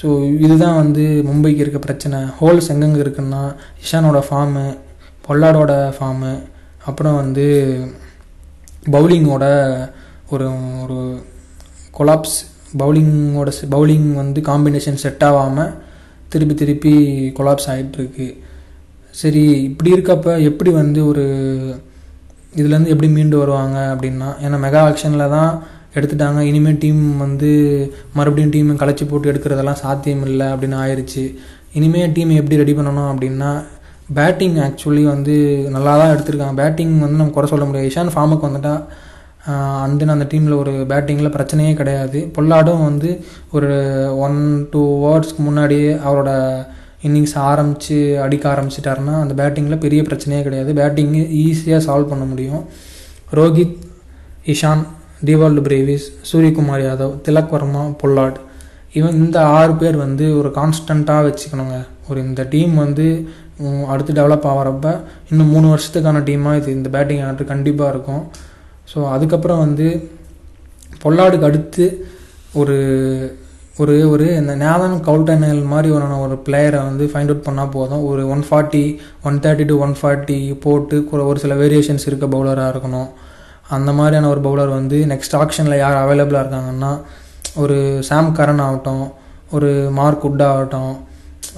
ஸோ 0.00 0.08
இதுதான் 0.46 0.78
வந்து 0.82 1.04
மும்பைக்கு 1.28 1.62
இருக்க 1.64 1.80
பிரச்சனை. 1.86 2.18
ஹோல்ஸ் 2.40 2.70
எங்கெங்கே 2.74 3.00
இருக்குன்னா 3.04 3.42
இஷானோட 3.84 4.20
ஃபார்மு 4.28 4.64
பொல்லாடோட 5.26 5.72
ஃபார்மு 5.96 6.32
அப்புறம் 6.86 7.16
வந்து 7.16 7.46
பவுலிங்கோட 8.90 9.44
ஒரு 10.30 10.50
ஒரு 10.82 11.24
கொலாப்ஸ் 11.98 12.38
பவுலிங்கோட 12.78 13.50
பவுலிங் 13.70 14.14
வந்து 14.14 14.40
காம்பினேஷன் 14.40 14.94
செட் 14.94 15.24
ஆகாமல் 15.24 15.74
திருப்பி 16.28 16.54
திருப்பி 16.54 16.92
கொலாப்ஸ் 17.38 17.68
ஆகிட்டுருக்கு 17.68 18.36
சரி 19.10 19.62
இப்படி 19.62 19.92
இருக்கப்ப 19.92 20.42
எப்படி 20.42 20.70
வந்து 20.70 21.06
ஒரு 21.06 21.24
இதுலேருந்து 22.56 22.86
எப்படி 22.86 23.08
மீண்டு 23.08 23.38
வருவாங்க 23.38 23.96
அப்படின்னா 23.96 24.28
ஏன்னா 24.42 24.58
மெகா 24.64 24.80
ஆக்ஷனில் 24.82 25.28
தான் 25.28 25.62
எடுத்துட்டாங்க. 25.94 26.40
இனிமேல் 26.40 26.78
டீம் 26.78 27.16
வந்து 27.16 27.50
மறுபடியும் 28.14 28.50
டீம் 28.50 28.78
களைச்சி 28.78 29.08
போட்டு 29.08 29.32
எடுக்கிறதெல்லாம் 29.32 29.72
சாத்தியம் 29.72 30.26
இல்லை 30.26 30.46
அப்படின்னு 30.46 30.76
ஆயிடுச்சு 30.76 31.34
இனிமேல் 31.72 32.12
டீம் 32.12 32.30
எப்படி 32.30 32.56
ரெடி 32.56 32.72
பண்ணணும் 32.72 33.10
அப்படின்னா 33.12 33.62
பேட்டிங் 34.18 34.56
ஆக்சுவலி 34.66 35.04
வந்து 35.14 35.34
நல்லா 35.76 35.92
தான் 36.00 36.12
எடுத்திருக்காங்க. 36.14 36.56
பேட்டிங் 36.62 36.92
வந்து 37.04 37.20
நம்ம 37.20 37.34
குறை 37.36 37.48
சொல்ல 37.52 37.64
முடியாது. 37.64 37.90
இஷான் 37.90 38.14
ஃபார்முக்கு 38.14 38.48
வந்துட்டா 38.48 38.74
அந்த 39.84 40.06
அந்த 40.14 40.26
டீமில் 40.32 40.58
ஒரு 40.62 40.72
பேட்டிங்கில் 40.90 41.34
பிரச்சனையே 41.36 41.72
கிடையாது. 41.78 42.18
பொல்லாடும் 42.36 42.84
வந்து 42.88 43.10
ஒரு 43.56 43.70
ஒன் 44.26 44.38
டூ 44.72 44.82
ஓவர்ஸ்க்கு 45.06 45.42
முன்னாடியே 45.48 45.90
அவரோட 46.06 46.30
இன்னிங்ஸ் 47.06 47.36
ஆரம்பித்து 47.50 47.96
அடிக்க 48.24 48.44
ஆரம்பிச்சிட்டாருன்னா 48.52 49.14
அந்த 49.22 49.34
பேட்டிங்கில் 49.40 49.82
பெரிய 49.84 50.02
பிரச்சனையே 50.08 50.42
கிடையாது. 50.42 50.72
பேட்டிங்கு 50.80 51.22
ஈஸியாக 51.44 51.82
சால்வ் 51.86 52.12
பண்ண 52.12 52.24
முடியும். 52.24 52.62
Rohit 53.38 53.76
Ishan 54.54 54.84
Dewald 55.26 55.62
Brevis 55.68 56.06
Suryakumar 56.30 56.84
Yadav 56.86 57.16
Tilak 57.26 57.52
Varma 57.54 57.82
Pollard. 58.02 58.38
இவன் 58.98 59.18
இந்த 59.22 59.38
ஆறு 59.58 59.74
பேர் 59.80 59.96
வந்து 59.96 60.24
ஒரு 60.38 60.48
கான்ஸ்டண்ட்டாக 60.56 61.26
வச்சுக்கணுங்க. 61.28 61.76
ஒரு 62.08 62.20
இந்த 62.28 62.42
டீம் 62.52 62.74
வந்து 62.84 63.06
அடுத்து 63.86 64.12
டெவலப் 64.12 64.46
ஆகிறப்ப 64.46 65.00
இன்னும் 65.30 65.48
மூணு 65.48 65.74
வருஷத்துக்கான 65.74 66.20
டீமாக 66.20 66.56
இது 66.56 66.72
இந்த 66.72 66.88
பேட்டிங் 66.88 67.24
ஆர்டர் 67.24 67.46
கண்டிப்பாக 67.46 67.90
இருக்கும். 67.90 68.30
ஸோ 68.94 69.10
அதுக்கப்புறம் 69.10 69.58
வந்து 69.58 70.10
பொல்லாடுக்கு 71.04 71.44
அடுத்து 71.44 72.06
ஒரு 72.52 73.40
ஒரு 73.78 74.10
ஒரு 74.10 74.36
இந்த 74.36 74.56
நேதன் 74.56 75.08
கவுல்டனல் 75.08 75.64
மாதிரி 75.64 75.94
ஒரு 75.94 76.20
ஒரு 76.20 76.42
பிளேயரை 76.48 76.76
வந்து 76.76 77.06
ஃபைண்ட் 77.06 77.20
அவுட் 77.20 77.46
பண்ணால் 77.46 77.70
போதும். 77.70 78.04
ஒரு 78.04 78.28
one 78.28 78.44
forty 78.50 78.98
one 79.24 79.38
thirty 79.38 79.64
two 79.64 79.78
one 79.78 79.94
forty 80.02 80.60
போட்டு 80.60 81.08
ஒரு- 81.12 81.36
சில 81.36 81.54
வேரியேஷன்ஸ் 81.54 82.06
இருக்க 82.06 82.26
பவுலராக 82.26 82.76
இருக்கணும். 82.76 83.08
அந்த 83.68 83.92
மாதிரியான 83.92 84.28
ஒரு 84.28 84.40
பவுலர் 84.40 84.68
வந்து 84.68 85.04
நெக்ஸ்ட் 85.08 85.34
ஆக்ஷனில் 85.34 85.76
யார் 85.76 86.08
அவைலபிளாக 86.08 86.36
இருக்காங்கன்னா 86.36 87.02
ஒரு 87.54 87.98
சாம் 88.00 88.36
கரன் 88.36 88.60
ஆகட்டும் 88.60 89.12
ஒரு 89.50 89.88
மார்க் 89.92 90.26
உட் 90.26 90.42
ஆகட்டும் 90.42 90.96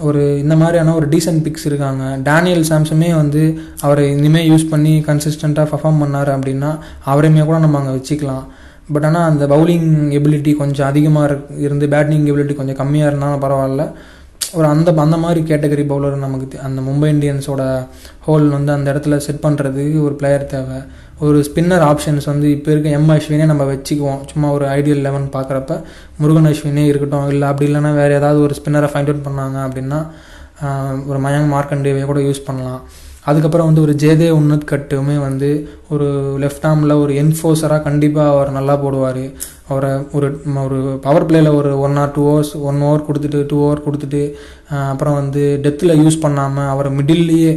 ஒரு 0.07 0.39
இந்த 0.39 0.55
மாதிரியான 0.57 0.95
ஒரு 0.95 1.07
டீசென்ட் 1.09 1.43
பிக்ஸ் 1.45 1.67
இருக்காங்க. 1.67 2.05
டேனியல் 2.29 2.65
சாம்சமே 2.69 3.15
வந்து 3.15 3.43
அவரை 3.81 4.11
இனிமேல் 4.11 4.49
யூஸ் 4.51 4.71
பண்ணி 4.71 4.93
கன்சிஸ்டண்ட்டாக 5.07 5.67
பர்ஃபார்ம் 5.73 6.01
பண்ணார் 6.03 6.31
அப்படின்னா 6.37 6.71
அவரையுமே 7.07 7.45
கூட 7.45 7.59
நம்ம 7.59 7.79
அங்கே 7.81 7.95
வச்சுக்கலாம். 7.99 8.45
பட் 8.93 9.05
ஆனால் 9.05 9.29
அந்த 9.31 9.45
பவுலிங் 9.47 9.91
எபிலிட்டி 10.19 10.55
கொஞ்சம் 10.57 10.87
அதிகமாக 10.87 11.27
இரு 11.29 11.39
இருந்து 11.67 11.89
பேட்டிங் 11.89 12.27
எபிலிட்டி 12.33 12.55
கொஞ்சம் 12.55 12.79
கம்மியாக 12.81 13.11
இருந்தாலும் 13.11 13.45
பரவாயில்ல. 13.45 13.85
ஒரு 14.59 14.67
அந்த 14.73 14.89
அந்த 15.05 15.17
மாதிரி 15.25 15.41
கேட்டகரி 15.51 15.85
பவுலர் 15.91 16.25
நமக்கு 16.25 16.59
அந்த 16.67 16.81
மும்பை 16.89 17.09
இந்தியன்ஸோட 17.15 17.63
ஹோல் 18.27 18.47
வந்து 18.57 18.71
அந்த 18.77 18.87
இடத்துல 18.93 19.17
செட் 19.27 19.43
பண்ணுறதுக்கு 19.47 19.99
ஒரு 20.07 20.15
பிளேயர் 20.21 20.51
தேவை. 20.53 20.79
ஒரு 21.27 21.39
ஸ்பின்னர் 21.49 21.85
ஆப்ஷன்ஸ் 21.91 22.27
வந்து 22.33 22.47
இப்போ 22.57 22.71
இருக்க 22.75 22.97
எம் 22.99 23.11
அஸ்வினே 23.15 23.47
நம்ம 23.51 23.65
வச்சுக்குவோம். 23.73 24.21
சும்மா 24.31 24.49
ஒரு 24.57 24.67
ஐடியல் 24.79 25.05
லெவன் 25.07 25.27
பார்க்குறப்ப 25.37 25.75
முருகன் 26.21 26.51
அஸ்வினே 26.53 26.85
இருக்கட்டும் 26.91 27.29
இல்லை 27.35 27.49
அப்படி 27.51 27.69
இல்லைன்னா 27.71 27.93
வேறு 28.01 28.19
ஏதாவது 28.21 28.41
ஒரு 28.47 28.57
ஸ்பின்னரை 28.61 28.91
ஃபைண்ட் 28.93 29.11
அவுட் 29.13 29.27
பண்ணாங்க 29.29 29.59
அப்படின்னா 29.67 30.01
ஒரு 31.11 31.19
மயங்க் 31.27 31.53
மார்க்கண்டேவை 31.55 32.05
கூட 32.11 32.21
யூஸ் 32.29 32.47
பண்ணலாம். 32.49 32.83
அதுக்கப்புறம் 33.29 33.69
வந்து 33.69 33.83
ஒரு 33.87 33.93
ஜேதே 34.03 34.29
உன்னத் 34.39 34.71
கட்டுமே 34.73 35.17
வந்து 35.27 35.49
ஒரு 35.95 36.07
லெஃப்ட் 36.43 36.67
ஆர்மில் 36.71 37.01
ஒரு 37.03 37.13
என்ஃபோர்ஸராக 37.23 37.85
கண்டிப்பாக 37.87 38.33
அவர் 38.35 38.51
நல்லா 38.59 38.75
போடுவார். 38.83 39.25
அவரை 39.71 39.91
ஒரு 40.17 40.29
ஒரு 40.65 40.79
பவர் 41.07 41.27
பிளேயில் 41.29 41.57
ஒரு 41.61 41.71
one 41.87 41.97
or 42.03 42.13
two 42.17 42.23
overs 42.29 42.53
one 42.69 42.81
over 42.85 43.07
கொடுத்துட்டு 43.07 43.41
டூ 43.51 43.59
ஹவர் 43.65 43.85
கொடுத்துட்டு 43.87 44.23
அப்புறம் 44.91 45.19
வந்து 45.21 45.43
டெத்தில் 45.65 46.01
யூஸ் 46.03 46.23
பண்ணாமல் 46.25 46.71
அவரை 46.75 46.91
மிடில்லையே 46.99 47.53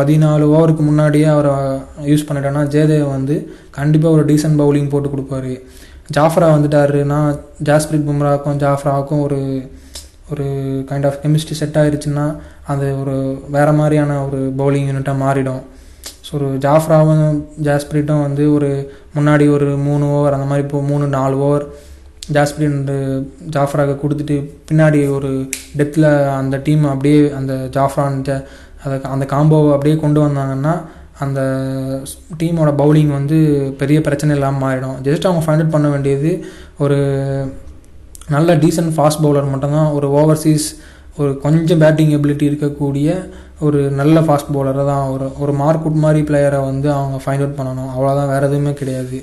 பதினாலு 0.00 0.44
ஓவருக்கு 0.54 0.84
முன்னாடியே 0.90 1.28
அவரை 1.34 1.52
யூஸ் 2.10 2.26
பண்ணிட்டோன்னா 2.28 2.64
ஜெயதேவ் 2.74 3.08
வந்து 3.16 3.36
கண்டிப்பாக 3.78 4.16
ஒரு 4.16 4.24
டீசன்ட் 4.30 4.60
பவுலிங் 4.62 4.92
போட்டு 4.94 5.10
கொடுப்பாரு. 5.14 5.54
ஜாஃப்ரா 6.16 6.46
வந்துட்டாருன்னா 6.54 7.20
ஜாஸ்பிரிட் 7.68 8.08
பும்ராவுக்கும் 8.08 8.60
ஜாஃப்ராவுக்கும் 8.64 9.24
ஒரு 9.26 9.40
ஒரு 10.30 10.46
கைண்ட் 10.88 11.06
ஆஃப் 11.06 11.18
கெமிஸ்ட்ரி 11.22 11.56
செட் 11.60 11.78
ஆயிருச்சுன்னா 11.80 12.24
அது 12.72 12.86
ஒரு 13.00 13.16
வேறு 13.56 13.72
மாதிரியான 13.72 14.18
ஒரு 14.26 14.40
பவுலிங் 14.58 14.88
யூனிட்டாக 14.90 15.22
மாறிடும். 15.24 15.62
ஸோ 16.26 16.32
ஒரு 16.38 16.48
ஜாஃப்ராவும் 16.64 17.22
ஜாஸ்பிரிட்டும் 17.66 18.24
வந்து 18.26 18.44
ஒரு 18.54 18.70
முன்னாடி 19.16 19.44
ஒரு 19.56 19.68
மூணு 19.86 20.04
ஓவர் 20.16 20.36
அந்த 20.36 20.48
மாதிரி 20.50 20.66
இப்போ 20.66 20.80
மூணு 20.90 21.06
நாலு 21.18 21.36
ஓவர் 21.46 21.64
ஜாஸ்பிரிட் 22.36 22.90
ஜாஃப்ராக 23.56 23.98
கொடுத்துட்டு 24.02 24.36
பின்னாடி 24.70 24.98
ஒரு 25.16 25.30
டெத்தில் 25.78 26.08
அந்த 26.40 26.56
டீம் 26.66 26.84
அப்படியே 26.92 27.20
அந்த 27.38 27.54
ஜாஃப்ரான் 27.76 28.18
அதை 28.84 28.96
அந்த 29.14 29.24
காம்போவை 29.30 29.70
அப்படியே 29.76 29.96
கொண்டு 30.02 30.20
வந்தாங்கன்னா 30.26 30.74
அந்த 31.24 31.40
டீமோட 32.40 32.70
பவுலிங் 32.80 33.12
வந்து 33.18 33.38
பெரிய 33.78 34.00
பிரச்சனை 34.00 34.34
இல்லாமல் 34.36 34.62
மாறிடும். 34.64 34.98
ஜஸ்ட் 35.06 35.26
அவங்க 35.28 35.42
ஃபைண்ட் 35.44 35.62
அவுட் 35.62 35.74
பண்ண 35.76 35.88
வேண்டியது 35.88 36.32
ஒரு 36.78 36.98
நல்ல 38.34 38.54
டீசன்ட் 38.62 38.94
ஃபாஸ்ட் 38.96 39.22
பவுலர் 39.24 39.52
மட்டும்தான். 39.52 39.90
ஒரு 39.96 40.08
ஓவர்சீஸ் 40.20 40.66
ஒரு 41.20 41.32
கொஞ்சம் 41.44 41.82
பேட்டிங் 41.82 42.12
எபிலிட்டி 42.16 42.44
இருக்கக்கூடிய 42.50 43.08
ஒரு 43.66 43.78
நல்ல 44.00 44.20
ஃபாஸ்ட் 44.20 44.52
பவுலரை 44.54 44.84
தான் 44.92 45.04
ஒரு 45.14 45.26
ஒரு 45.38 45.52
மார்க்குட் 45.62 46.02
மாதிரி 46.04 46.20
பிளேயரை 46.28 46.60
வந்து 46.70 46.88
அவங்க 46.92 47.16
ஃபைண்ட் 47.24 47.44
அவுட் 47.44 47.58
பண்ணணும். 47.60 47.92
அவ்வளோதான் 47.94 48.32
வேறு 48.32 48.48
எதுவுமே 48.48 48.72
கிடையாது. 48.80 49.18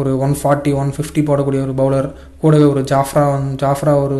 ஒரு 0.00 0.10
ஒன் 0.24 0.34
ஃபார்ட்டி 0.40 0.70
ஒன் 0.80 0.90
ஃபிஃப்டி 0.96 1.20
போடக்கூடிய 1.28 1.60
ஒரு 1.66 1.74
பவுலர் 1.80 2.08
கூடவே 2.40 2.66
ஒரு 2.72 2.82
ஜாஃப்ரா 2.90 3.24
வந்து 3.32 3.54
ஜாஃப்ரா 3.62 3.92
ஒரு 4.02 4.18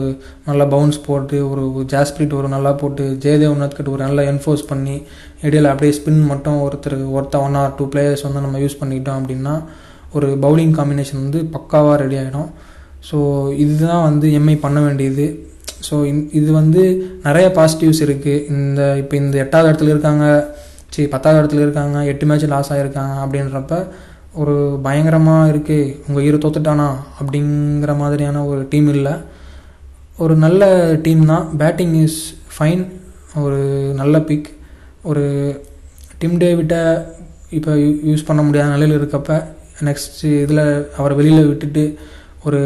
நல்ல 0.48 0.62
பவுன்ஸ் 0.66 0.98
போட்டு 1.06 1.36
ஒரு 1.50 1.62
ஜாஸ்பிரிட் 1.92 2.34
ஒரு 2.38 2.48
நல்லா 2.48 2.72
போட்டு 2.72 3.04
ஜெயதேவ் 3.24 3.54
நத்கட் 3.62 3.92
ஒரு 3.92 4.02
நல்லா 4.06 4.22
என்ஃபோர்ஸ் 4.22 4.64
பண்ணி 4.66 4.96
இடையில 5.42 5.70
அப்படியே 5.72 5.92
ஸ்பின் 5.98 6.24
மட்டும் 6.32 6.58
ஒருத்தர் 6.62 6.98
ஒருத்தர் 7.16 7.44
ஒன் 7.48 7.58
ஆர் 7.62 7.76
டூ 7.78 7.86
பிளேயர்ஸ் 7.94 8.26
வந்து 8.28 8.40
நம்ம 8.40 8.58
யூஸ் 8.58 8.80
பண்ணிக்கிட்டோம் 8.80 9.20
அப்படின்னா 9.20 9.54
ஒரு 10.12 10.28
பவுலிங் 10.42 10.74
காம்பினேஷன் 10.78 11.22
வந்து 11.22 11.42
பக்காவாக 11.56 11.96
ரெடி 12.02 12.16
ஆகிடும் 12.16 12.50
ஸோ 13.08 13.18
இதுதான் 13.64 14.04
வந்து 14.08 14.26
எம்ஐ 14.38 14.56
பண்ண 14.64 14.78
வேண்டியது. 14.86 15.26
ஸோ 15.86 15.94
இது 16.38 16.50
வந்து 16.60 16.82
நிறைய 17.26 17.46
பாசிட்டிவ்ஸ் 17.58 18.02
இருக்குது 18.06 18.44
இந்த 18.54 18.80
இப்போ 19.02 19.14
இந்த 19.22 19.34
எட்டாவது 19.44 19.68
இடத்துல 19.70 19.92
இருக்காங்க. 19.94 20.24
சரி 20.94 21.06
பத்தாவது 21.14 21.40
இடத்துல 21.40 21.64
இருக்காங்க. 21.66 21.96
எட்டு 22.12 22.24
மேட்ச் 22.28 22.46
லாஸ் 22.54 22.72
ஆகிருக்காங்க 22.74 23.14
அப்படின்றப்ப 23.24 23.74
ஒரு 24.40 24.54
பயங்கரமாக 24.86 25.50
இருக்குது 25.52 25.94
உங்கள் 26.06 26.26
இரு 26.28 26.38
தோத்துட்டானா 26.44 26.88
அப்படிங்கிற 27.20 27.92
மாதிரியான 28.02 28.44
ஒரு 28.50 28.60
டீம் 28.72 28.88
இல்லை. 28.96 29.14
ஒரு 30.24 30.34
நல்ல 30.44 30.62
டீம் 31.06 31.22
தான். 31.32 31.46
பேட்டிங் 31.62 31.96
இஸ் 32.04 32.20
ஃபைன் 32.54 32.84
ஒரு 33.44 33.60
நல்ல 34.00 34.16
பிக் 34.30 34.48
ஒரு 35.10 35.24
டிம் 36.20 36.38
டேவிட்டை 36.42 36.82
இப்போ 37.58 37.72
யூஸ் 38.10 38.26
பண்ண 38.28 38.40
முடியாத 38.46 38.72
நிலையில் 38.74 38.98
இருக்கப்ப 38.98 39.36
நெக்ஸ்ட் 39.88 40.18
இதில் 40.42 40.64
அவரை 40.98 41.14
வெளியில் 41.20 41.48
விட்டுட்டு 41.50 41.84
ஒரு 42.48 42.60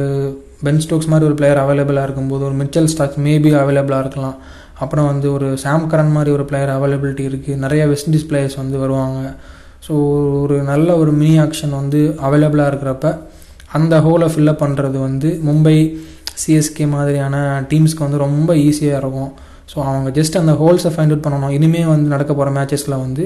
பென் 0.67 0.83
ஸ்டோக்ஸ் 0.85 1.11
மாதிரி 1.13 1.27
ஒரு 1.29 1.37
பிளேயர் 1.39 1.61
அவைலபிளாக 1.63 2.07
இருக்கும்போது 2.07 2.43
ஒரு 2.49 2.57
மிச்சல் 2.61 2.91
ஸ்டாக்ஸ் 2.93 3.21
மேபி 3.27 3.51
அவைலபிளாக 3.63 4.05
இருக்கலாம். 4.05 4.37
அப்புறம் 4.85 5.09
வந்து 5.13 5.27
ஒரு 5.37 5.49
சாம் 5.65 5.85
கரன் 5.93 6.15
மாதிரி 6.17 6.31
ஒரு 6.37 6.45
பிளேயர் 6.51 6.73
அவைலபிலிட்டி 6.77 7.25
இருக்குது 7.31 7.61
நிறைய 7.65 7.83
வெஸ்ட் 7.91 8.09
இண்டீஸ் 8.09 8.29
பிளேயர்ஸ் 8.31 8.59
வந்து 8.63 8.77
வருவாங்க. 8.85 9.21
ஸோ 9.87 9.95
ஒரு 10.43 10.57
நல்ல 10.73 10.89
ஒரு 11.03 11.13
மினி 11.21 11.35
ஆக்ஷன் 11.47 11.75
வந்து 11.81 12.01
அவைலபிளாக 12.27 12.71
இருக்கிறப்ப 12.73 13.09
அந்த 13.79 13.95
ஹோலை 14.07 14.29
ஃபில்லப் 14.33 14.63
பண்ணுறது 14.65 14.99
வந்து 15.07 15.29
மும்பை 15.49 15.77
சிஎஸ்கே 16.43 16.87
மாதிரியான 16.95 17.37
டீம்ஸ்க்கு 17.71 18.07
வந்து 18.07 18.25
ரொம்ப 18.27 18.51
ஈஸியாக 18.69 19.01
இருக்கும். 19.03 19.33
ஸோ 19.73 19.77
அவங்க 19.91 20.09
ஜஸ்ட் 20.19 20.39
அந்த 20.41 20.53
ஹோல்ஸை 20.61 20.91
ஃபைண்ட் 20.95 21.13
அவுட் 21.13 21.27
பண்ணணும். 21.27 21.55
இனிமேல் 21.59 21.93
வந்து 21.95 22.09
நடக்க 22.15 22.31
போகிற 22.39 22.51
மேட்சஸில் 22.59 23.03
வந்து 23.05 23.25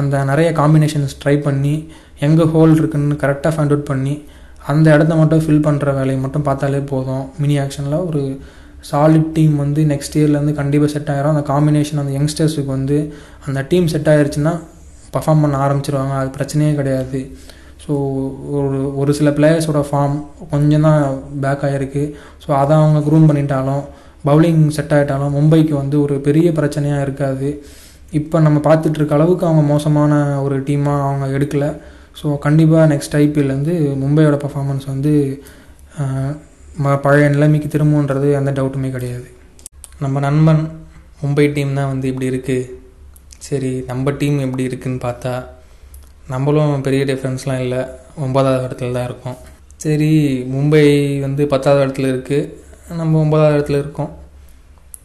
அந்த 0.00 0.16
நிறைய 0.30 0.48
காம்பினேஷன்ஸ் 0.60 1.14
ட்ரை 1.22 1.36
பண்ணி 1.46 1.74
எங்கே 2.26 2.44
ஹோல் 2.54 2.74
இருக்குன்னு 2.80 3.20
கரெக்டாக 3.24 3.52
ஃபைண்ட் 3.56 3.72
அவுட் 3.74 3.90
பண்ணி 3.90 4.14
அந்த 4.72 4.86
இடத்த 4.94 5.12
மட்டும் 5.20 5.42
ஃபில் 5.44 5.66
பண்ணுற 5.66 5.92
வேலையை 5.98 6.18
மட்டும் 6.24 6.46
பார்த்தாலே 6.48 6.80
போதும். 6.92 7.24
மினி 7.42 7.56
ஆக்ஷனில் 7.64 8.04
ஒரு 8.08 8.22
சாலிட் 8.90 9.30
டீம் 9.36 9.54
வந்து 9.62 9.80
நெக்ஸ்ட் 9.92 10.16
இயர்லேருந்து 10.18 10.54
கண்டிப்பாக 10.58 10.90
செட் 10.94 11.10
ஆகிரும் 11.14 11.34
அந்த 11.34 11.44
காம்பினேஷன் 11.52 12.00
அந்த 12.02 12.12
யங்ஸ்டர்ஸுக்கு 12.18 12.70
வந்து 12.76 12.98
அந்த 13.46 13.60
டீம் 13.70 13.88
செட் 13.92 14.10
ஆயிருச்சுன்னா 14.12 14.52
பர்ஃபார்ம் 15.14 15.42
பண்ண 15.44 15.56
ஆரம்பிச்சிருவாங்க. 15.66 16.14
அது 16.20 16.30
பிரச்சனையே 16.36 16.72
கிடையாது. 16.80 17.20
ஸோ 17.84 17.92
ஒரு 18.58 18.80
ஒரு 19.00 19.12
சில 19.18 19.28
பிளேயர்ஸோட 19.38 19.80
ஃபார்ம் 19.88 20.16
கொஞ்சம் 20.52 20.84
தான் 20.86 21.02
பேக் 21.44 21.64
ஆகிருக்கு 21.68 22.02
ஸோ 22.42 22.48
அதை 22.62 22.74
அவங்க 22.80 23.00
க்ரூம் 23.06 23.28
பண்ணிட்டாலும் 23.30 23.84
பவுலிங் 24.28 24.62
செட் 24.76 24.92
ஆகிட்டாலும் 24.96 25.34
மும்பைக்கு 25.36 25.74
வந்து 25.82 25.96
ஒரு 26.04 26.16
பெரிய 26.26 26.48
பிரச்சனையாக 26.58 27.04
இருக்காது. 27.06 27.50
இப்போ 28.18 28.36
நம்ம 28.46 28.58
பார்த்துட்ருக்க 28.66 29.16
அளவுக்கு 29.18 29.46
அவங்க 29.48 29.62
மோசமான 29.72 30.12
ஒரு 30.44 30.56
டீமாக 30.68 31.06
அவங்க 31.08 31.26
எடுக்கலை. 31.38 31.70
ஸோ 32.20 32.38
கண்டிப்பாக 32.38 32.94
நெக்ஸ்ட் 32.94 33.14
ஐபிஎல்லேருந்து 33.14 33.74
மும்பையோட 34.02 34.36
பர்ஃபார்மன்ஸ் 34.42 34.86
வந்து 34.86 35.12
ம- 36.76 37.00
பழைய 37.00 37.28
நிலைமைக்கு 37.28 37.68
திரும்புன்றது 37.68 38.32
எந்த 38.32 38.50
டவுட்டுமே 38.52 38.90
கிடையாது. 38.90 39.28
நம்ம 39.98 40.20
நண்பன் 40.20 40.62
மும்பை 41.22 41.52
டீம் 41.52 41.74
தான் 41.74 41.86
வந்து 41.86 42.08
இப்படி 42.08 42.30
இருக்குது 42.30 42.68
சரி 43.38 43.84
நம்ம 43.86 44.10
டீம் 44.10 44.38
எப்படி 44.38 44.66
இருக்குதுன்னு 44.66 45.04
பார்த்தா 45.06 45.32
நம்மளும் 46.28 46.80
பெரிய 46.80 47.04
டிஃப்ரென்ஸ்லாம் 47.04 47.60
இல்லை. 47.60 47.80
ஒன்பதாவது 48.16 48.66
இடத்துல 48.66 48.92
தான் 48.92 49.04
இருக்கோம். 49.04 49.38
சரி 49.76 50.10
மும்பை 50.54 50.84
வந்து 51.20 51.46
பத்தாவது 51.46 51.80
இடத்துல 51.86 52.10
இருக்குது 52.12 52.48
நம்ம 52.94 53.20
ஒன்பதாவது 53.20 53.56
இடத்துல 53.58 53.78
இருக்கோம். 53.78 54.10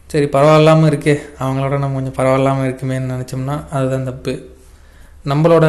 சரி 0.07 0.25
பரவாயில்லாமல் 0.25 0.91
இருக்கே. 0.91 1.15
அவங்களோட 1.39 1.79
நம்ம 1.79 2.01
கொஞ்சம் 2.01 2.17
பரவாயில்லாமல் 2.19 2.67
இருக்குமேன்னு 2.69 3.11
நினச்சோம்னா 3.13 3.69
அதுதான் 3.69 4.03
தப்பு. 4.03 4.33
நம்மளோட 5.31 5.65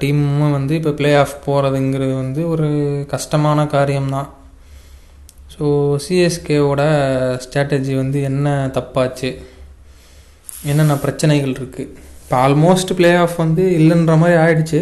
டீமும் 0.00 0.54
வந்து 0.56 0.72
இப்போ 0.78 0.92
பிளே 0.98 1.10
ஆஃப் 1.22 1.34
போகிறதுங்கிறது 1.44 2.14
வந்து 2.22 2.40
ஒரு 2.52 2.68
கஷ்டமான 3.12 3.66
காரியம்தான். 3.74 4.28
ஸோ 5.52 5.64
சிஎஸ்கேவோட 6.04 6.82
ஸ்ட்ராட்டஜி 7.44 7.92
வந்து 8.00 8.18
என்ன 8.30 8.46
தப்பாச்சு? 8.76 9.30
என்னென்ன 10.70 10.96
பிரச்சனைகள் 11.04 11.54
இருக்குது 11.58 11.92
இப்போ 12.22 12.36
ஆல்மோஸ்ட் 12.46 12.92
பிளே 12.98 13.10
ஆஃப் 13.24 13.36
வந்து 13.44 13.64
இல்லைன்ற 13.78 14.16
மாதிரி 14.22 14.36
ஆயிடுச்சு. 14.44 14.80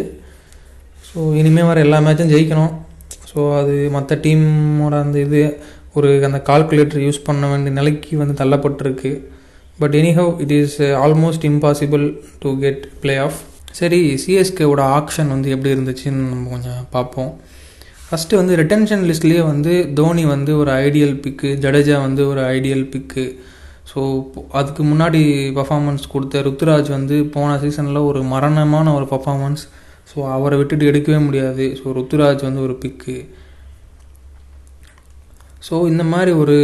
ஸோ 1.09 1.19
இனிமேல் 1.41 1.69
வர 1.71 1.79
எல்லா 1.85 1.99
மேட்சும் 2.07 2.33
ஜெயிக்கணும். 2.33 2.73
ஸோ 3.31 3.39
அது 3.59 3.75
மற்ற 3.97 4.15
டீமோட 4.25 4.95
அந்த 5.05 5.17
இது 5.27 5.41
ஒரு 5.99 6.09
அந்த 6.29 6.41
கால்குலேட்டர் 6.49 7.05
யூஸ் 7.07 7.25
பண்ண 7.29 7.45
வேண்டிய 7.53 7.73
நிலைக்கு 7.79 8.17
வந்து 8.23 8.35
தள்ளப்பட்டிருக்கு. 8.41 9.13
But 9.81 9.95
anyhow 10.01 10.33
it 10.45 10.55
is 10.59 10.77
almost 11.05 11.47
impossible 11.53 12.05
to 12.43 12.51
get 12.65 12.83
playoff 13.27 13.39
சரி 13.71 14.23
சிஎஸ்கேவோட 14.27 14.81
ஆக்ஷன் 14.81 15.27
வந்து 15.27 15.49
எப்படி 15.49 15.75
இருந்துச்சுன்னு 15.75 16.09
நம்ம 16.09 16.49
கொஞ்சம் 16.49 16.87
பார்ப்போம். 16.89 17.41
ஃபஸ்ட்டு 18.11 18.35
வந்து 18.35 18.55
ரிட்டன்ஷன் 18.55 19.13
லிஸ்ட்லேயே 19.13 19.45
வந்து 19.45 19.91
தோனி 19.93 20.25
வந்து 20.25 20.57
ஒரு 20.57 20.71
ஐடியல் 20.71 21.21
பிக்கு 21.21 21.57
ஜடேஜா 21.61 22.01
வந்து 22.01 22.27
ஒரு 22.27 22.41
ஐடியல் 22.41 22.89
பிக்கு 22.89 23.39
ஸோ 23.95 24.23
அதுக்கு 24.49 24.83
முன்னாடி 24.83 25.21
பர்ஃபாமன்ஸ் 25.53 25.99
கொடுத்த 26.11 26.39
ருத்ராஜ் 26.39 26.89
வந்து 26.89 27.23
போன 27.25 27.57
சீசனில் 27.57 28.05
ஒரு 28.05 28.23
மரணமான 28.23 28.93
ஒரு 28.93 29.05
பர்ஃபாமன்ஸ் 29.05 29.67
ஸோ 30.15 30.31
அவரை 30.31 30.57
விட்டுட்டு 30.57 30.91
எடுக்கவே 30.91 31.25
முடியாது. 31.25 31.81
ஸோ 31.85 31.87
ருத்துராஜ் 31.89 32.41
வந்து 32.41 32.61
ஒரு 32.61 32.75
பிக்கு 32.75 33.29
ஸோ 35.69 35.87
இந்த 35.87 36.03
மாதிரி 36.03 36.31
ஒரு 36.31 36.57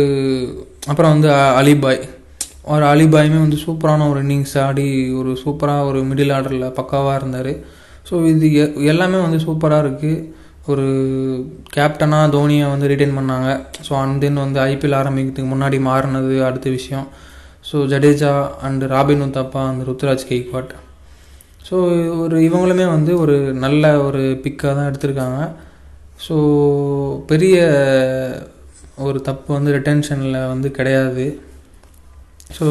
அப்புறம் 0.88 1.12
வந்து 1.12 1.32
அ- 1.32 1.62
அலிபாய். 1.62 2.17
ஒரு 2.68 2.86
அலிபாயுமே 2.86 3.40
வந்து 3.40 3.58
சூப்பரான 3.66 4.10
ஒரு 4.10 4.24
இன்னிங்ஸ் 4.24 4.56
ஆடி 4.62 4.88
ஒரு 5.12 5.32
சூப்பராக 5.44 5.86
ஒரு 5.86 6.00
மிடில் 6.02 6.34
ஆர்டரில் 6.34 6.74
பக்காவாக 6.74 7.16
இருந்தார். 7.16 7.54
ஸோ 8.10 8.28
இது 8.28 8.54
எ- 8.54 8.74
எல்லாமே 8.84 9.20
வந்து 9.20 9.38
சூப்பராக 9.46 9.84
இருக்குது 9.84 10.18
ஒரு 10.66 10.86
கேப்டனாக 11.76 12.32
தோனியை 12.32 12.70
வந்து 12.70 12.88
ரிட்டைன் 12.88 13.18
பண்ணாங்க. 13.18 13.50
ஸோ 13.88 13.94
அண்ட் 13.96 14.22
தென் 14.22 14.34
வந்து 14.36 14.60
ஐபிஎல் 14.62 14.98
ஆரம்பிக்கிறதுக்கு 14.98 15.54
முன்னாடி 15.54 15.80
மாறினது 15.82 16.44
அடுத்த 16.44 16.70
விஷயம். 16.70 17.08
So 17.72 17.78
Jadeja 17.86 18.34
and 18.64 18.88
robin 18.88 19.22
Uthappa 19.22 19.62
அந்த 19.68 19.84
ருத்ராஜ் 19.86 20.28
கெய்க்வாட் 20.30 20.74
ஸோ 21.70 21.78
ஒரு 22.20 22.38
இவங்களுமே 22.40 22.86
வந்து 22.88 23.20
ஒரு 23.20 23.34
நல்ல 23.58 24.02
ஒரு 24.02 24.22
பிக்காக 24.44 24.74
தான் 24.74 24.90
எடுத்திருக்காங்க. 24.90 25.40
ஸோ 26.28 26.36
பெரிய 27.26 27.56
ஒரு 28.98 29.22
தப்பு 29.22 29.54
வந்து 29.54 29.74
ரிட்டென்ஷனில் 29.74 30.48
வந்து 30.48 30.72
கிடையாது. 30.72 31.26
ஸோ 32.58 32.66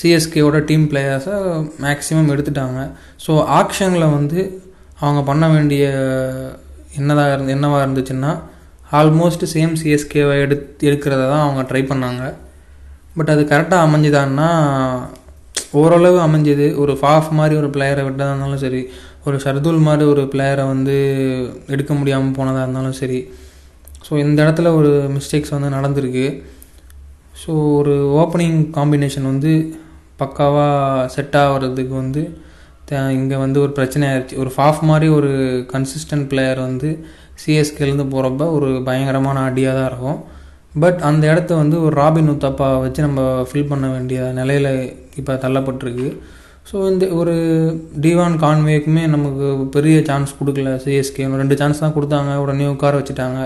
சிஎஸ்கேவோட 0.00 0.58
டீம் 0.68 0.84
பிளேயர்ஸை 0.90 1.36
மேக்ஸிமம் 1.84 2.32
எடுத்துட்டாங்க. 2.34 2.80
ஸோ 3.24 3.32
ஆக்ஷனில் 3.60 4.14
வந்து 4.16 4.40
அவங்க 5.02 5.20
பண்ண 5.30 5.44
வேண்டிய 5.54 5.84
என்னதாக 6.98 7.34
இருந்து 7.34 7.54
என்னவாக 7.56 7.84
இருந்துச்சுன்னா 7.86 8.32
ஆல்மோஸ்ட் 8.98 9.44
சேம் 9.54 9.72
சிஎஸ்கேவை 9.80 10.34
எடுத்து 10.44 10.86
எடுக்கிறத 10.88 11.22
தான் 11.32 11.44
அவங்க 11.46 11.62
ட்ரை 11.70 11.82
பண்ணாங்க. 11.90 12.22
பட் 13.16 13.32
அது 13.34 13.42
கரெக்டாக 13.52 13.86
அமைஞ்சுதான்னா 13.86 14.48
ஓரளவு 15.80 16.18
அமைஞ்சது. 16.26 16.66
ஒரு 16.82 16.92
ஃபாஃப் 17.00 17.30
மாதிரி 17.38 17.54
ஒரு 17.60 17.68
பிளேயரை 17.74 18.02
விட்டதாக 18.04 18.32
இருந்தாலும் 18.32 18.62
சரி 18.64 18.80
ஒரு 19.26 19.36
ஷர்துல் 19.44 19.80
மாதிரி 19.86 20.04
ஒரு 20.12 20.22
பிளேயரை 20.32 20.64
வந்து 20.72 20.94
எடுக்க 21.74 21.92
முடியாமல் 21.94 22.36
போனதாக 22.38 22.64
இருந்தாலும் 22.66 22.98
சரி. 23.00 23.18
ஸோ 24.06 24.12
இந்த 24.24 24.38
இடத்துல 24.44 24.72
ஒரு 24.80 24.92
மிஸ்டேக்ஸ் 25.16 25.54
வந்து 25.56 25.74
நடந்திருக்கு. 25.76 26.26
ஸோ 27.42 27.52
ஒரு 27.78 27.94
ஓப்பனிங் 28.22 28.58
காம்பினேஷன் 28.76 29.30
வந்து 29.32 29.52
பக்காவாக 30.20 31.06
செட் 31.14 31.36
ஆகிறதுக்கு 31.44 31.94
வந்து 32.02 32.22
இங்கே 33.18 33.36
வந்து 33.44 33.58
ஒரு 33.64 33.72
பிரச்சனை 33.76 34.04
ஆயிடுச்சு 34.10 34.38
ஒரு 34.42 34.50
ஃபாஃப் 34.54 34.80
மாதிரி 34.90 35.06
ஒரு 35.16 35.30
கன்சிஸ்டன்ட் 35.72 36.26
பிளேயர் 36.30 36.60
வந்து 36.68 36.90
சிஎஸ்கேலேருந்து 37.42 38.06
போகிறப்ப 38.12 38.44
ஒரு 38.56 38.68
பயங்கரமான 38.86 39.42
அடியாக 39.48 39.74
தான் 39.78 39.88
இருக்கும். 39.90 40.18
பட் 40.82 41.00
அந்த 41.08 41.24
இடத்த 41.32 41.52
வந்து 41.62 41.76
ஒரு 41.86 41.94
ராபின் 42.00 42.32
உத்தப்பா 42.34 42.68
வச்சு 42.84 43.00
நம்ம 43.06 43.20
ஃபில் 43.48 43.68
பண்ண 43.72 43.86
வேண்டிய 43.94 44.20
நிலையில் 44.38 44.70
இப்போ 45.20 45.34
தள்ளப்பட்டிருக்கு. 45.44 46.08
ஸோ 46.70 46.76
இந்த 46.92 47.04
ஒரு 47.20 47.34
டிவான் 48.04 48.36
கான்வேக்குமே 48.44 49.04
நமக்கு 49.14 49.46
பெரிய 49.76 49.98
சான்ஸ் 50.08 50.32
கொடுக்கல 50.40 50.72
சிஎஸ்கே 50.84 51.28
ரெண்டு 51.42 51.58
சான்ஸ் 51.60 51.82
தான் 51.84 51.96
கொடுத்தாங்க. 51.98 52.32
உடனே 52.44 52.68
உட்கார 52.74 52.94
வச்சுட்டாங்க. 53.00 53.42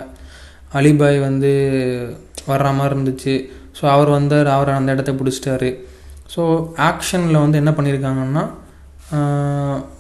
அலிபாய் 0.81 1.19
வந்து 1.29 1.53
வர்ற 2.51 2.69
மாதிரி 2.79 2.95
இருந்துச்சு. 2.97 3.35
ஸோ 3.83 3.87
அவர் 3.93 4.11
வந்தார் 4.17 4.49
அவர் 4.57 4.77
அந்த 4.79 4.97
இடத்த 4.97 5.13
பிடிச்சிட்டாரு. 5.21 5.71
ஸோ 6.35 6.43
ஆக்ஷனில் 6.89 7.43
வந்து 7.45 7.61
என்ன 7.63 7.71
பண்ணியிருக்காங்கன்னா 7.79 8.45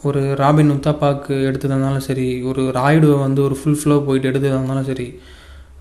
ஒரு 0.08 0.20
ராபின் 0.40 0.72
உத்தாப்பாக்கு 0.74 1.34
எடுத்ததாக 1.48 1.74
இருந்தாலும் 1.74 2.04
சரி 2.06 2.26
ஒரு 2.50 2.62
ராய்டுவை 2.76 3.16
வந்து 3.24 3.40
ஒரு 3.46 3.56
ஃபுல் 3.60 3.78
ஃப்ளோ 3.80 3.96
போயிட்டு 4.06 4.30
எடுத்ததாக 4.30 4.58
இருந்தாலும் 4.58 4.88
சரி 4.90 5.06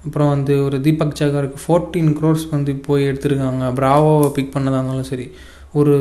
அப்புறம் 0.05 0.31
வந்து 0.33 0.53
ஒரு 0.67 0.77
தீபக் 0.85 1.17
சகருக்கு 1.19 1.59
ஃபோர்டீன் 1.63 2.11
க்ரோர்ஸ் 2.17 2.45
வந்து 2.55 2.71
போய் 2.87 3.07
எடுத்திருக்காங்க 3.09 3.65
ப்ராவோவை 3.79 4.29
பிக் 4.37 4.53
பண்ணதாக 4.55 4.79
இருந்தாலும் 4.79 5.09
சரி 5.11 5.27
ஒரு 5.79 5.95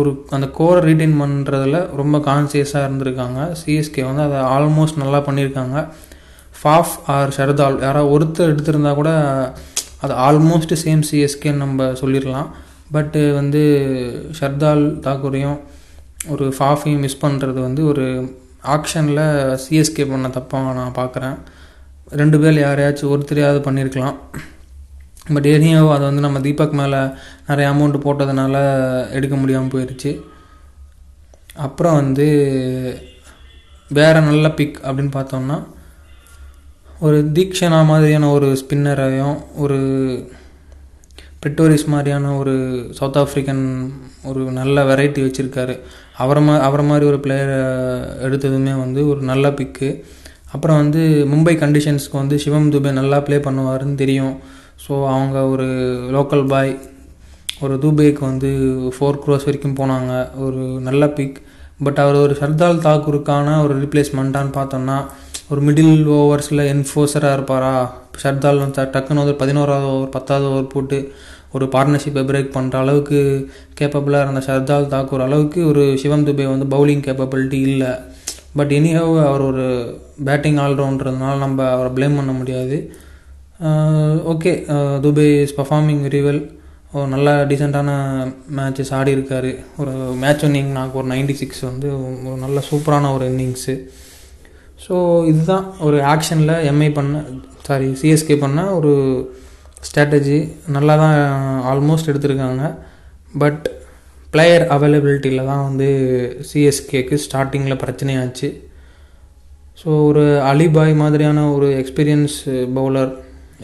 ஒரு 0.00 0.10
அந்த 0.36 0.46
கோரை 0.58 0.80
ரீட்டைன் 0.88 1.16
பண்ணுறதுல 1.22 1.78
ரொம்ப 2.00 2.16
கான்சியஸாக 2.28 2.86
இருந்திருக்காங்க. 2.86 3.40
சிஎஸ்கே 3.60 4.02
வந்து 4.08 4.24
அதை 4.28 4.38
ஆல்மோஸ்ட் 4.56 5.02
நல்லா 5.02 5.20
பண்ணியிருக்காங்க 5.28 5.76
ஃபாஃப் 6.60 6.94
ஆர் 7.14 7.34
ஷர்தால் 7.36 7.78
யாராவது 7.86 8.12
ஒருத்தர் 8.16 8.52
எடுத்திருந்தா 8.54 8.92
கூட 9.00 9.10
அது 10.00 10.14
ஆல்மோஸ்ட் 10.14 10.74
சேம் 10.84 11.02
சிஎஸ்கேன்னு 11.10 11.62
நம்ம 11.64 11.84
சொல்லிடலாம். 11.84 12.48
பட்டு 12.92 13.34
வந்து 13.34 13.62
ஷர்தால் 14.40 14.84
தாக்கூரையும் 15.06 15.58
ஒரு 16.28 16.54
ஃபாஃபையும் 16.58 16.98
மிஸ் 16.98 17.22
பண்ணுறது 17.24 17.60
வந்து 17.60 17.86
ஒரு 17.86 18.06
ஆக்ஷனில் 18.64 19.58
சிஎஸ்கே 19.64 20.10
பண்ண 20.10 20.28
தப்பாக 20.28 20.72
நான் 20.72 20.96
பார்க்குறேன் 20.96 21.36
ரெண்டு 22.10 22.40
பேர் 22.40 22.58
யாரையாச்சும் 22.58 23.12
ஒருத்தரையாவது 23.14 23.60
பண்ணியிருக்கலாம் 23.66 24.16
பட் 25.34 25.46
எனியோ 25.46 25.92
அதை 25.92 26.00
வந்து 26.00 26.20
நம்ம 26.20 26.40
தீபக் 26.40 26.72
மேலே 26.72 27.00
நிறைய 27.46 27.70
அமௌண்ட் 27.70 28.04
போட்டதுனால 28.04 28.56
எடுக்க 29.10 29.36
முடியாமல் 29.36 29.70
போயிடுச்சு 29.70 30.12
அப்புறம் 31.54 31.94
வந்து 31.94 32.26
வேறு 33.88 34.20
நல்ல 34.20 34.50
பிக் 34.50 34.80
அப்படின்னு 34.82 35.12
பார்த்தோம்னா 35.12 35.58
ஒரு 37.06 37.18
தீக்ஷனா 37.36 37.76
மாதிரியான 37.90 38.30
ஒரு 38.36 38.48
ஸ்பின்னரையும் 38.60 39.36
ஒரு 39.62 39.78
பிரிட்டோரிஸ் 41.42 41.84
மாதிரியான 41.92 42.32
ஒரு 42.40 42.54
சவுத் 42.98 43.18
ஆஃப்ரிக்கன் 43.20 43.62
ஒரு 44.30 44.40
நல்ல 44.58 44.82
வெரைட்டி 44.90 45.20
வச்சுருக்காரு. 45.26 45.74
அவரை 46.22 46.42
மா 46.42 46.54
அவரை 46.66 46.84
மாதிரி 46.86 47.04
ஒரு 47.10 47.18
பிளேயரை 47.24 47.60
எடுத்ததுமே 48.26 48.74
வந்து 48.80 49.02
ஒரு 49.12 49.20
நல்ல 49.30 49.52
பிக்கு 49.60 49.88
அப்புறம் 50.54 50.80
வந்து 50.82 51.02
மும்பை 51.32 51.54
கண்டிஷன்ஸ்க்கு 51.62 52.20
வந்து 52.22 52.38
சிவம் 52.44 52.70
துபே 52.72 52.92
நல்லா 53.00 53.20
ப்ளே 53.28 53.38
பண்ணுவாருன்னு 53.46 53.96
தெரியும். 54.02 54.34
ஸோ 54.84 54.92
அவங்க 55.14 55.46
ஒரு 55.52 55.68
லோக்கல் 56.16 56.46
பாய் 56.52 56.74
ஒரு 57.62 57.74
துபேக்கு 57.84 58.22
வந்து 58.30 58.50
ஃபோர் 58.96 59.20
க்ரோஸ் 59.24 59.48
வரைக்கும் 59.48 59.78
போனாங்க. 59.80 60.12
ஒரு 60.46 60.62
நல்ல 60.88 61.08
பிக் 61.18 61.40
பட் 61.86 62.00
அவர் 62.04 62.22
ஒரு 62.26 62.34
சர்தால் 62.42 62.84
தாக்கூருக்கான 62.88 63.56
ஒரு 63.64 63.74
ரீப்ளேஸ்மெண்ட்டான்னு 63.82 64.52
பார்த்தோம்னா 64.60 64.98
ஒரு 65.52 65.60
மிடில் 65.66 66.08
ஓவர்ஸில் 66.16 66.62
என்ஃபோர்ஸராக 66.72 67.36
இருப்பாரா? 67.36 67.72
ஷர்தால் 68.22 68.60
டக்குன்னு 68.94 69.22
ஒரு 69.22 69.32
பதினோராவது 69.40 69.86
ஓவர் 69.92 70.12
பத்தாவது 70.16 70.46
ஓவர் 70.50 70.68
போட்டு 70.72 70.98
ஒரு 71.54 71.64
பார்ட்னர்ஷிப்பை 71.72 72.22
பிரேக் 72.28 72.52
பண்ணுற 72.56 72.74
அளவுக்கு 72.82 73.20
கேப்பபிளாக 73.78 74.24
இருந்த 74.24 74.42
ஷர்தால் 74.48 74.86
தாக்கூர் 74.92 75.24
அளவுக்கு 75.24 75.60
ஒரு 75.70 75.84
சிவம் 76.02 76.26
துபே 76.26 76.44
வந்து 76.52 76.66
பவுலிங் 76.74 77.02
கேப்பபிலிட்டி 77.06 77.58
இல்லை. 77.70 77.90
பட் 78.58 78.72
எனிஹவ் 78.78 79.16
அவர் 79.30 79.42
ஒரு 79.50 79.64
பேட்டிங் 80.28 80.60
ஆல்ரவுண்டர்னால 80.64 81.38
நம்ம 81.44 81.68
அவரை 81.70 81.90
ப்ளேம் 81.96 82.18
பண்ண 82.18 82.34
முடியாது. 82.40 82.78
Okay 84.32 84.52
Dube 85.06 85.26
is 85.46 85.56
performing 85.60 86.02
very 86.06 86.20
well 86.26 86.42
ஒரு 86.92 87.08
நல்ல 87.14 87.30
டீசெண்டான 87.50 87.90
மேட்சஸ் 88.58 88.92
ஆடி 88.98 89.10
இருக்கார். 89.16 89.50
ஒரு 89.80 89.94
மேட்ச் 90.22 90.44
இன்னிங் 90.50 90.70
நாக்கு 90.78 90.98
ஒரு 91.02 91.10
நைன்டி 91.14 91.36
சிக்ஸ் 91.42 91.64
வந்து 91.70 91.90
ஒரு 92.30 92.38
நல்ல 92.44 92.62
சூப்பரான 92.70 93.12
ஒரு 93.16 93.26
இன்னிங்ஸு 93.32 93.74
ஸோ 94.84 94.94
இதுதான் 95.30 95.66
ஒரு 95.86 95.98
ஆக்ஷனில் 96.12 96.54
எம்ஐ 96.70 96.90
பண்ண 96.98 97.22
சாரி 97.66 97.88
சிஎஸ்கே 98.00 98.36
பண்ண 98.44 98.60
ஒரு 98.78 98.92
ஸ்ட்ராட்டஜி 99.86 100.38
நல்லா 100.76 100.94
தான் 101.02 101.16
ஆல்மோஸ்ட் 101.72 102.10
எடுத்திருக்காங்க. 102.12 102.64
பட் 103.42 103.64
பிளேயர் 104.34 104.64
அவைலபிலிட்டியில் 104.74 105.48
தான் 105.50 105.64
வந்து 105.68 105.88
சிஎஸ்கேக்கு 106.50 107.16
ஸ்டார்டிங்கில் 107.24 107.80
பிரச்சனையாச்சு. 107.84 108.48
ஸோ 109.80 109.88
ஒரு 110.08 110.24
அலிபாய் 110.50 110.94
மாதிரியான 111.02 111.44
ஒரு 111.56 111.68
எக்ஸ்பீரியன்ஸ் 111.82 112.36
பவுலர் 112.78 113.12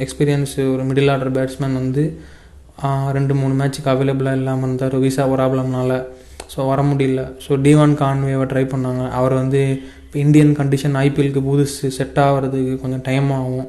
எக்ஸ்பீரியன்ஸ் 0.05 0.55
ஒரு 0.74 0.83
மிடில் 0.88 1.12
ஆர்டர் 1.14 1.35
பேட்ஸ்மேன் 1.37 1.76
வந்து 1.83 2.05
ரெண்டு 3.16 3.35
மூணு 3.40 3.55
மேட்ச்சுக்கு 3.61 3.92
அவைலபிளாக 3.94 4.38
இல்லாமல் 4.40 4.66
இருந்தார். 4.68 4.96
விசா 5.05 5.24
ப்ராப்ளம்னால 5.35 5.92
ஸோ 6.52 6.59
வர 6.70 6.81
முடியல. 6.90 7.22
ஸோ 7.44 7.52
டிவான் 7.66 7.94
கான்வேவை 8.00 8.46
ட்ரை 8.50 8.64
பண்ணாங்க. 8.72 9.05
அவர் 9.18 9.35
வந்து 9.42 9.62
இப்போ 10.16 10.26
இந்தியன் 10.29 10.52
கண்டிஷன் 10.59 10.94
ஐபிஎலுக்கு 11.02 11.40
புதுசு 11.46 11.87
செட் 11.96 12.18
ஆகிறதுக்கு 12.22 12.74
கொஞ்சம் 12.83 13.02
டைம் 13.09 13.26
ஆகும். 13.38 13.66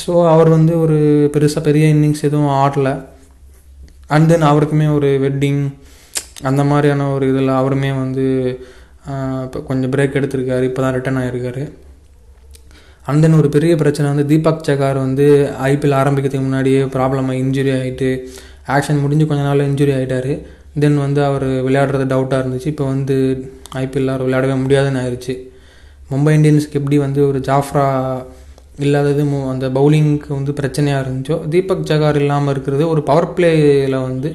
ஸோ 0.00 0.12
அவர் 0.32 0.48
வந்து 0.54 0.72
ஒரு 0.84 0.96
பெருசாக 1.34 1.62
பெரிய 1.68 1.84
இன்னிங்ஸ் 1.94 2.24
எதுவும் 2.28 2.50
ஆடலை. 2.62 2.92
அண்ட் 4.14 4.28
தென் 4.30 4.44
அவருக்குமே 4.50 4.88
ஒரு 4.96 5.10
வெட்டிங் 5.22 5.62
அந்த 6.50 6.62
மாதிரியான 6.70 7.06
ஒரு 7.14 7.24
இதில் 7.32 7.52
அவருமே 7.60 7.92
வந்து 8.02 8.26
இப்போ 9.46 9.62
கொஞ்சம் 9.70 9.94
பிரேக் 9.94 10.18
எடுத்திருக்காரு. 10.20 10.66
இப்போ 10.70 10.82
தான் 10.84 10.94
ரிட்டர்ன் 10.98 11.20
ஆகிருக்காரு 11.22 11.64
அண்ட் 13.06 13.24
தென் 13.24 13.38
ஒரு 13.40 13.50
பெரிய 13.56 13.74
பிரச்சனை 13.84 14.06
வந்து 14.12 14.28
தீபக் 14.34 14.66
சகார் 14.68 15.00
வந்து 15.06 15.26
ஐபிஎல் 15.72 15.98
ஆரம்பிக்கிறதுக்கு 16.02 16.48
முன்னாடியே 16.48 16.82
ப்ராப்ளமாக 16.96 17.42
இன்ஜுரி 17.44 17.72
ஆகிட்டு 17.80 18.10
ஆக்ஷன் 18.76 19.02
முடிஞ்சு 19.06 19.30
கொஞ்ச 19.32 19.44
நாள் 19.50 19.68
இன்ஜுரி 19.70 19.94
ஆகிட்டார் 19.98 20.32
தென் 20.82 20.98
வந்து 20.98 21.20
அவர் 21.24 21.46
விளையாடுறது 21.66 22.06
டவுட்டாக 22.12 22.42
இருந்துச்சு. 22.42 22.72
இப்போ 22.74 22.84
வந்து 22.84 23.16
ஐபிஎல் 23.84 24.12
அவர் 24.14 24.26
விளையாடவே 24.26 24.56
முடியாதுன்னு 24.64 25.00
ஆயிடுச்சு 25.02 25.34
மும்பை 26.10 26.34
இந்தியன்ஸ்க்கு 26.38 26.78
எப்படி 26.80 26.98
வந்து 26.98 27.20
ஒரு 27.30 27.38
ஜாஃப்ரா 27.48 27.86
இல்லாதது 28.86 29.22
அந்த 29.52 29.66
பவுலிங்க்கு 29.68 30.30
வந்து 30.36 30.52
பிரச்சனையாக 30.60 31.02
இருந்துச்சோ 31.04 31.36
தீபக் 31.48 31.88
ஜகார் 31.90 32.18
இல்லாமல் 32.22 32.52
இருக்கிறது 32.54 32.84
ஒரு 32.88 33.02
பவர் 33.02 33.32
பிளேயில் 33.36 33.96
வந்து 34.02 34.30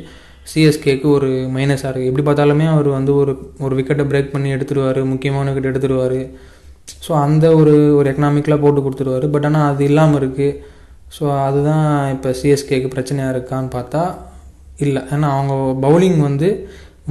சிஎஸ்கேக்கு 0.51 1.07
ஒரு 1.17 1.29
மைனஸாக 1.55 1.89
இருக்குது 1.91 2.09
எப்படி 2.11 2.25
பார்த்தாலுமே 2.29 2.65
அவர் 2.73 2.89
வந்து 2.97 3.11
ஒரு 3.15 3.33
ஒரு 3.59 3.73
விக்கெட்டை 3.75 4.05
பிரேக் 4.09 4.33
பண்ணி 4.33 4.49
எடுத்துருவார் 4.55 4.99
முக்கியமான 5.03 5.51
விக்கெட் 5.51 5.71
எடுத்துருவார். 5.71 6.19
ஸோ 7.05 7.11
அந்த 7.25 7.45
ஒரு 7.55 7.73
ஒரு 7.97 8.07
எக்கனாமிக்கலாக 8.11 8.61
போட்டு 8.61 8.81
கொடுத்துருவார். 8.81 9.27
பட் 9.35 9.45
ஆனால் 9.45 9.67
அது 9.73 9.83
இல்லாமல் 9.89 10.19
இருக்குது 10.21 10.57
ஸோ 11.17 11.23
அதுதான் 11.47 11.87
இப்போ 12.15 12.29
சிஎஸ்கேக்கு 12.41 12.89
பிரச்சனையாக 12.95 13.33
இருக்கான்னு 13.35 13.71
பார்த்தா 13.77 14.03
இல்லை. 14.85 15.01
ஏன்னா 15.13 15.27
அவங்க 15.37 15.53
பவுலிங் 15.85 16.19
வந்து 16.27 16.49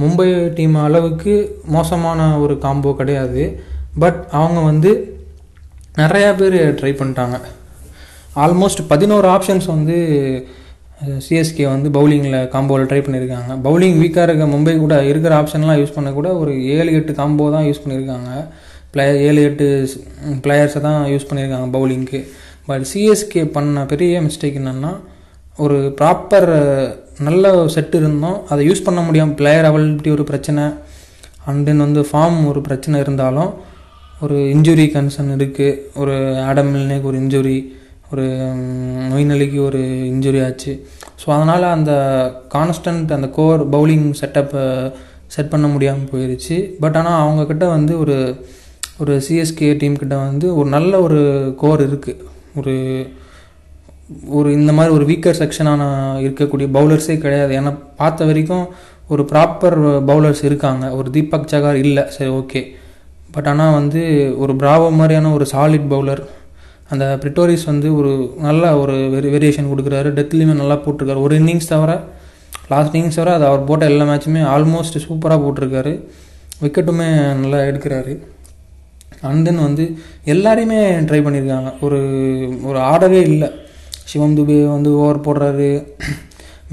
மும்பை 0.01 0.27
டீம் 0.57 0.75
அளவுக்கு 0.85 1.33
மோசமான 1.75 2.19
ஒரு 2.43 2.53
காம்போ 2.65 2.93
கிடையாது. 3.01 3.43
பட் 4.03 4.19
அவங்க 4.39 4.59
வந்து 4.71 4.91
நிறையா 6.01 6.29
பேர் 6.39 6.57
ட்ரை 6.79 6.93
பண்ணிட்டாங்க. 6.99 7.37
ஆல்மோஸ்ட் 8.43 8.81
பதினோரு 8.91 9.27
ஆப்ஷன்ஸ் 9.35 9.67
வந்து 9.75 9.97
சிஎஸ்கே 11.25 11.65
வந்து 11.73 11.87
பவுலிங்கில் 11.97 12.37
காம்போவில் 12.53 12.89
ட்ரை 12.89 12.99
பண்ணியிருக்காங்க 13.05 13.53
பவுலிங் 13.65 13.97
வீக்காக 14.01 14.25
இருக்க 14.27 14.45
மும்பை 14.53 14.73
கூட 14.83 14.95
இருக்கிற 15.09 15.33
ஆப்ஷன்லாம் 15.41 15.79
யூஸ் 15.79 15.95
பண்ண 15.95 16.11
கூட 16.11 16.29
ஒரு 16.41 16.51
ஏழு 16.75 16.91
எட்டு 16.99 17.13
காம்போ 17.19 17.45
தான் 17.55 17.65
யூஸ் 17.67 17.81
பண்ணியிருக்காங்க 17.83 18.29
பிளேயர் 18.93 19.19
ஏழு 19.27 19.41
எட்டு 19.49 19.67
பிளேயர்ஸை 20.43 20.81
தான் 20.87 20.99
யூஸ் 21.13 21.27
பண்ணியிருக்காங்க 21.29 21.67
பவுலிங்க்கு 21.75 22.19
பட் 22.65 22.85
சிஎஸ்கே 22.91 23.43
பண்ண 23.57 23.85
பெரிய 23.93 24.21
மிஸ்டேக் 24.21 24.59
என்னென்னா 24.61 24.91
ஒரு 25.57 25.77
ப்ராப்பர் 25.99 26.51
நல்ல 27.27 27.51
செட் 27.75 27.95
இருந்தோம். 27.99 28.37
அதை 28.49 28.61
யூஸ் 28.69 28.85
பண்ண 28.87 29.01
முடியாமல் 29.07 29.37
பிளேயர் 29.39 29.69
அவைலபிலிட்டி 29.69 30.11
ஒரு 30.17 30.23
பிரச்சனை. 30.31 30.63
அண்ட் 31.47 31.63
தென் 31.67 31.85
வந்து 31.85 32.01
ஃபார்ம் 32.09 32.39
ஒரு 32.51 32.59
பிரச்சனை 32.67 32.97
இருந்தாலும் 33.05 33.51
ஒரு 34.23 34.37
இன்ஜுரி 34.55 34.85
கன்சர்ன் 34.95 35.31
இருக்குது 35.37 35.79
ஒரு 36.01 36.13
ஆடம் 36.49 36.71
மில்னேக்கு 36.73 37.09
ஒரு 37.11 37.17
இன்ஜுரி 37.23 37.57
ஒரு 38.11 38.25
நொய்நலிக்கு 39.11 39.59
ஒரு 39.67 39.81
இன்ஜுரி 40.13 40.39
ஆச்சு. 40.47 40.73
ஸோ 41.21 41.27
அதனால் 41.37 41.65
அந்த 41.77 41.91
கான்ஸ்டன்ட் 42.55 43.11
அந்த 43.17 43.27
கோர் 43.37 43.61
பவுலிங் 43.75 44.07
செட்டப்பை 44.21 44.63
செட் 45.35 45.51
பண்ண 45.53 45.67
முடியாமல் 45.67 46.09
போயிடுச்சு 46.11 46.57
பட் 46.81 46.97
ஆனால் 46.99 47.21
அவங்கக்கிட்ட 47.23 47.65
வந்து 47.75 47.93
ஒரு 47.99 48.17
ஒரு 49.01 49.13
சிஎஸ்கே 49.27 49.69
டீம் 49.81 50.01
கிட்ட 50.01 50.15
வந்து 50.17 50.47
ஒரு 50.55 50.69
நல்ல 50.69 51.01
ஒரு 51.01 51.19
கோர் 51.61 51.81
இருக்குது 51.87 52.21
ஒரு 52.55 52.73
ஒரு 54.37 54.49
இந்த 54.59 54.71
மாதிரி 54.73 54.93
ஒரு 54.95 55.05
வீக்கர் 55.11 55.39
செக்ஷனான 55.41 55.81
இருக்கக்கூடிய 56.23 56.67
பவுலர்ஸே 56.77 57.17
கிடையாது. 57.17 57.53
ஏன்னா 57.59 57.71
பார்த்த 57.95 58.25
வரைக்கும் 58.25 58.65
ஒரு 59.07 59.23
ப்ராப்பர் 59.31 59.77
பவுலர்ஸ் 60.09 60.43
இருக்காங்க. 60.49 60.85
ஒரு 60.91 61.09
தீபக் 61.09 61.51
சகார் 61.53 61.79
இல்லை. 61.85 62.03
சரி 62.15 62.31
ஓகே 62.31 62.61
பட் 63.35 63.47
ஆனால் 63.51 63.73
வந்து 63.73 64.01
ஒரு 64.37 64.53
பிராவோ 64.53 64.87
மாதிரியான 64.99 65.31
ஒரு 65.33 65.45
சாலிட் 65.53 65.87
பவுலர் 65.93 66.21
அந்த 66.89 67.05
பிரிட்டோரிஸ் 67.21 67.65
வந்து 67.65 67.87
ஒரு 67.99 68.11
நல்ல 68.47 68.63
ஒரு 68.79 68.95
வெரி 69.13 69.29
வேரியேஷன் 69.35 69.69
கொடுக்குறாரு. 69.71 70.09
டெத்லேயுமே 70.19 70.55
நல்லா 70.61 70.75
போட்டிருக்காரு. 70.85 71.21
ஒரு 71.27 71.35
இன்னிங்ஸ் 71.39 71.71
தவிர 71.71 71.93
லாஸ்ட் 72.69 72.95
இன்னிங்ஸ் 72.95 73.19
தவிர 73.19 73.33
அது 73.33 73.45
அவர் 73.45 73.63
போட்ட 73.63 73.85
எல்லா 73.85 74.05
மேட்சுமே 74.11 74.43
ஆல்மோஸ்ட் 74.55 75.03
சூப்பராக 75.07 75.43
போட்டிருக்காரு. 75.45 75.93
விக்கெட்டுமே 76.61 77.09
நல்லா 77.41 77.59
எடுக்கிறாரு. 77.69 78.13
அண்ட் 79.29 79.45
தென் 79.45 79.65
வந்து 79.67 79.83
எல்லாரையுமே 80.33 80.79
ட்ரை 81.09 81.21
பண்ணியிருக்காங்க 81.25 81.71
ஒரு 81.81 81.99
ஒரு 82.63 82.79
ஆர்டரே 82.91 83.21
இல்லை. 83.31 83.49
சிவம் 84.11 84.35
துபே 84.37 84.57
வந்து 84.75 84.89
ஓவர் 85.01 85.25
போடுறாரு. 85.27 85.71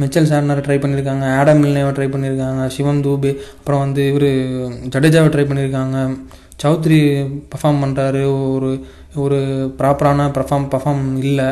மிச்சல் 0.00 0.28
சார்னர் 0.30 0.64
ட்ரை 0.66 0.76
பண்ணியிருக்காங்க 0.82 1.24
ஆடம் 1.38 1.60
மில்னேவை 1.62 1.92
ட்ரை 1.96 2.08
பண்ணியிருக்காங்க 2.12 2.62
சிவம் 2.74 3.02
தூபே 3.06 3.32
அப்புறம் 3.58 3.82
வந்து 3.84 4.02
இவர் 4.10 4.28
ஜடேஜாவை 4.94 5.30
ட்ரை 5.34 5.44
பண்ணியிருக்காங்க 5.50 5.98
சௌத்ரி 6.62 7.00
பர்ஃபார்ம் 7.52 7.82
பண்ணுறாரு 7.82 8.22
ஒரு 8.54 8.70
ஒரு 9.24 9.38
ப்ராப்பரான 9.78 10.26
பர்ஃபார்ம் 10.36 10.66
பர்ஃபார்ம் 10.74 11.04
இல்லை. 11.28 11.48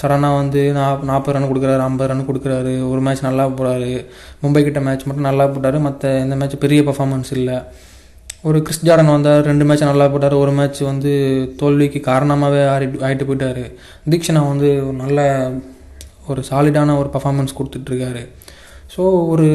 சடனாக 0.00 0.38
வந்து 0.40 0.60
நா 0.76 0.84
நாற்பது 1.10 1.34
ரன் 1.36 1.48
கொடுக்குறாரு 1.50 1.82
ஐம்பது 1.88 2.08
ரன் 2.10 2.26
கொடுக்குறாரு. 2.28 2.72
ஒரு 2.90 3.00
மேட்ச் 3.06 3.26
நல்லா 3.26 3.44
போடுறாரு 3.48 3.90
மும்பை 4.42 4.62
கிட்ட 4.66 4.80
மேட்ச் 4.86 5.06
மட்டும் 5.08 5.28
நல்லா 5.28 5.46
போட்டார். 5.54 5.78
மற்ற 5.86 6.12
எந்த 6.24 6.36
மேட்ச் 6.40 6.62
பெரிய 6.64 6.82
பர்ஃபார்மன்ஸ் 6.88 7.32
இல்லை. 7.38 7.58
ஒரு 8.48 8.58
கிறிஸ் 8.64 8.84
ஜார்டன் 8.86 9.12
வந்தார் 9.14 9.46
ரெண்டு 9.50 9.64
மேட்ச் 9.68 9.84
நல்லா 9.88 10.06
போட்டார். 10.12 10.34
ஒரு 10.42 10.52
மேட்ச் 10.56 10.80
வந்து 10.90 11.12
தோல்விக்கு 11.60 12.00
காரணமாகவே 12.08 12.62
ஆடி 12.72 12.86
ஆகிட்டு 13.06 13.26
போயிட்டார். 13.28 13.62
தீக்ஷனா 14.12 14.42
வந்து 14.52 14.70
ஒரு 14.86 14.96
நல்ல 15.04 15.20
ஒரு 16.32 16.42
சாலிடான 16.50 16.96
ஒரு 17.00 17.08
பர்ஃபார்மன்ஸ் 17.14 17.56
கொடுத்துட்ருக்காரு. 17.58 18.22
ஸோ 18.94 19.02
ஒரு 19.32 19.48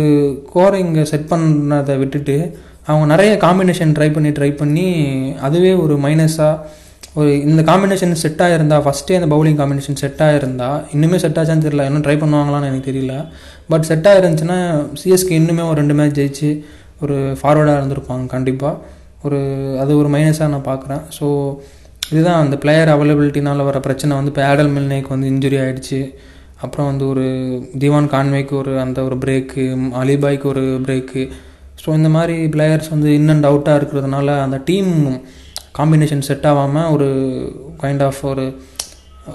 கோரை 0.54 0.80
இங்கே 0.86 1.04
செட் 1.12 1.30
பண்ணதை 1.34 1.96
விட்டுட்டு 2.02 2.38
அவங்க 2.90 3.06
நிறைய 3.14 3.32
காம்பினேஷன் 3.46 3.94
ட்ரை 3.98 4.10
பண்ணி 4.16 4.30
ட்ரை 4.38 4.52
பண்ணி 4.62 4.88
அதுவே 5.48 5.72
ஒரு 5.84 5.96
மைனஸாக 6.06 6.78
ஒரு 7.20 7.30
இந்த 7.50 7.62
காம்பினேஷன் 7.70 8.20
செட் 8.24 8.42
ஆகிருந்தா 8.46 8.78
ஃபஸ்ட்டே 8.86 9.16
அந்த 9.20 9.30
பவுலிங் 9.36 9.60
காம்பினேஷன் 9.62 10.00
செட் 10.02 10.22
ஆகிருந்தா 10.26 10.68
இன்னுமே 10.96 11.18
செட் 11.24 11.40
ஆச்சான்னு 11.42 11.66
தெரியல. 11.68 11.86
இன்னும் 11.90 12.04
ட்ரை 12.08 12.18
பண்ணுவாங்களான்னு 12.24 12.70
எனக்கு 12.72 12.90
தெரியல. 12.92 13.14
பட் 13.72 13.88
செட் 13.92 14.10
ஆகிருந்துச்சுன்னா 14.12 14.60
சிஎஸ்கே 15.02 15.38
இன்னுமே 15.42 15.64
ஒரு 15.70 15.78
ரெண்டு 15.82 15.98
மேட்ச் 16.00 16.20
ஜெயிச்சு 16.20 16.50
ஒரு 17.02 17.16
ஃபார்வர்டாக 17.40 17.80
இருந்திருப்பாங்க 17.80 18.26
கண்டிப்பாக 18.28 18.82
ஒரு 19.24 19.40
அது 19.80 19.92
ஒரு 19.98 20.10
மைனஸாக 20.16 20.52
நான் 20.54 20.70
பார்க்குறேன். 20.72 21.04
ஸோ 21.18 21.26
இதுதான் 22.12 22.42
அந்த 22.44 22.56
பிளேயர் 22.56 22.94
அவைலபிலிட்டினால் 22.96 23.68
வர 23.70 23.78
பிரச்சனை. 23.80 24.12
வந்து 24.16 24.32
இப்போ 24.34 24.44
ஆடல் 24.46 24.72
மில்னேக்கு 24.76 25.08
வந்து 25.08 25.28
இன்ஜுரி 25.28 25.58
ஆகிடுச்சு 25.64 26.00
அப்புறம் 26.62 26.88
வந்து 26.88 27.06
ஒரு 27.08 27.26
திவான் 27.78 28.10
கான்வேக்கு 28.14 28.54
ஒரு 28.56 28.72
அந்த 28.80 29.00
ஒரு 29.04 29.16
பிரேக்கு 29.18 29.64
அலிபாய்க்கு 30.02 30.48
ஒரு 30.48 30.64
பிரேக்கு 30.86 31.22
ஸோ 31.84 31.90
இந்த 31.94 32.10
மாதிரி 32.10 32.36
பிளேயர்ஸ் 32.48 32.90
வந்து 32.90 33.10
இன் 33.14 33.30
அண்ட் 33.30 33.48
அவுட்டாக 33.50 33.80
இருக்கிறதுனால 33.80 34.30
அந்த 34.42 34.58
டீம் 34.66 34.92
காம்பினேஷன் 35.78 36.26
செட் 36.30 36.48
ஆகாமல் 36.48 36.90
ஒரு 36.92 37.08
கைண்ட் 37.84 38.04
ஆஃப் 38.04 38.20
ஒரு 38.26 38.46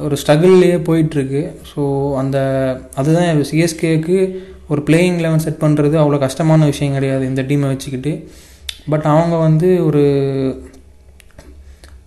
ஒரு 0.01 0.15
ஸ்ட்ரகிள்லேயே 0.23 0.79
போயிட்டுருக்கு 0.89 1.43
ஸோ 1.71 1.83
அந்த 2.15 2.37
அதுதான் 2.95 3.43
சிஎஸ்கேக்கு 3.45 4.19
ஒரு 4.69 4.81
பிளேயிங் 4.87 5.19
லெவன் 5.25 5.45
செட் 5.45 5.63
பண்ணுறது 5.65 5.97
அவ்வளோ 6.03 6.19
கஷ்டமான 6.19 6.65
விஷயம் 6.65 6.93
கிடையாது 6.93 7.25
இந்த 7.27 7.43
டீமை 7.43 7.69
வச்சுக்கிட்டு. 7.73 8.13
பட் 8.93 9.07
அவங்க 9.13 9.37
வந்து 9.37 9.69
ஒரு 9.85 10.03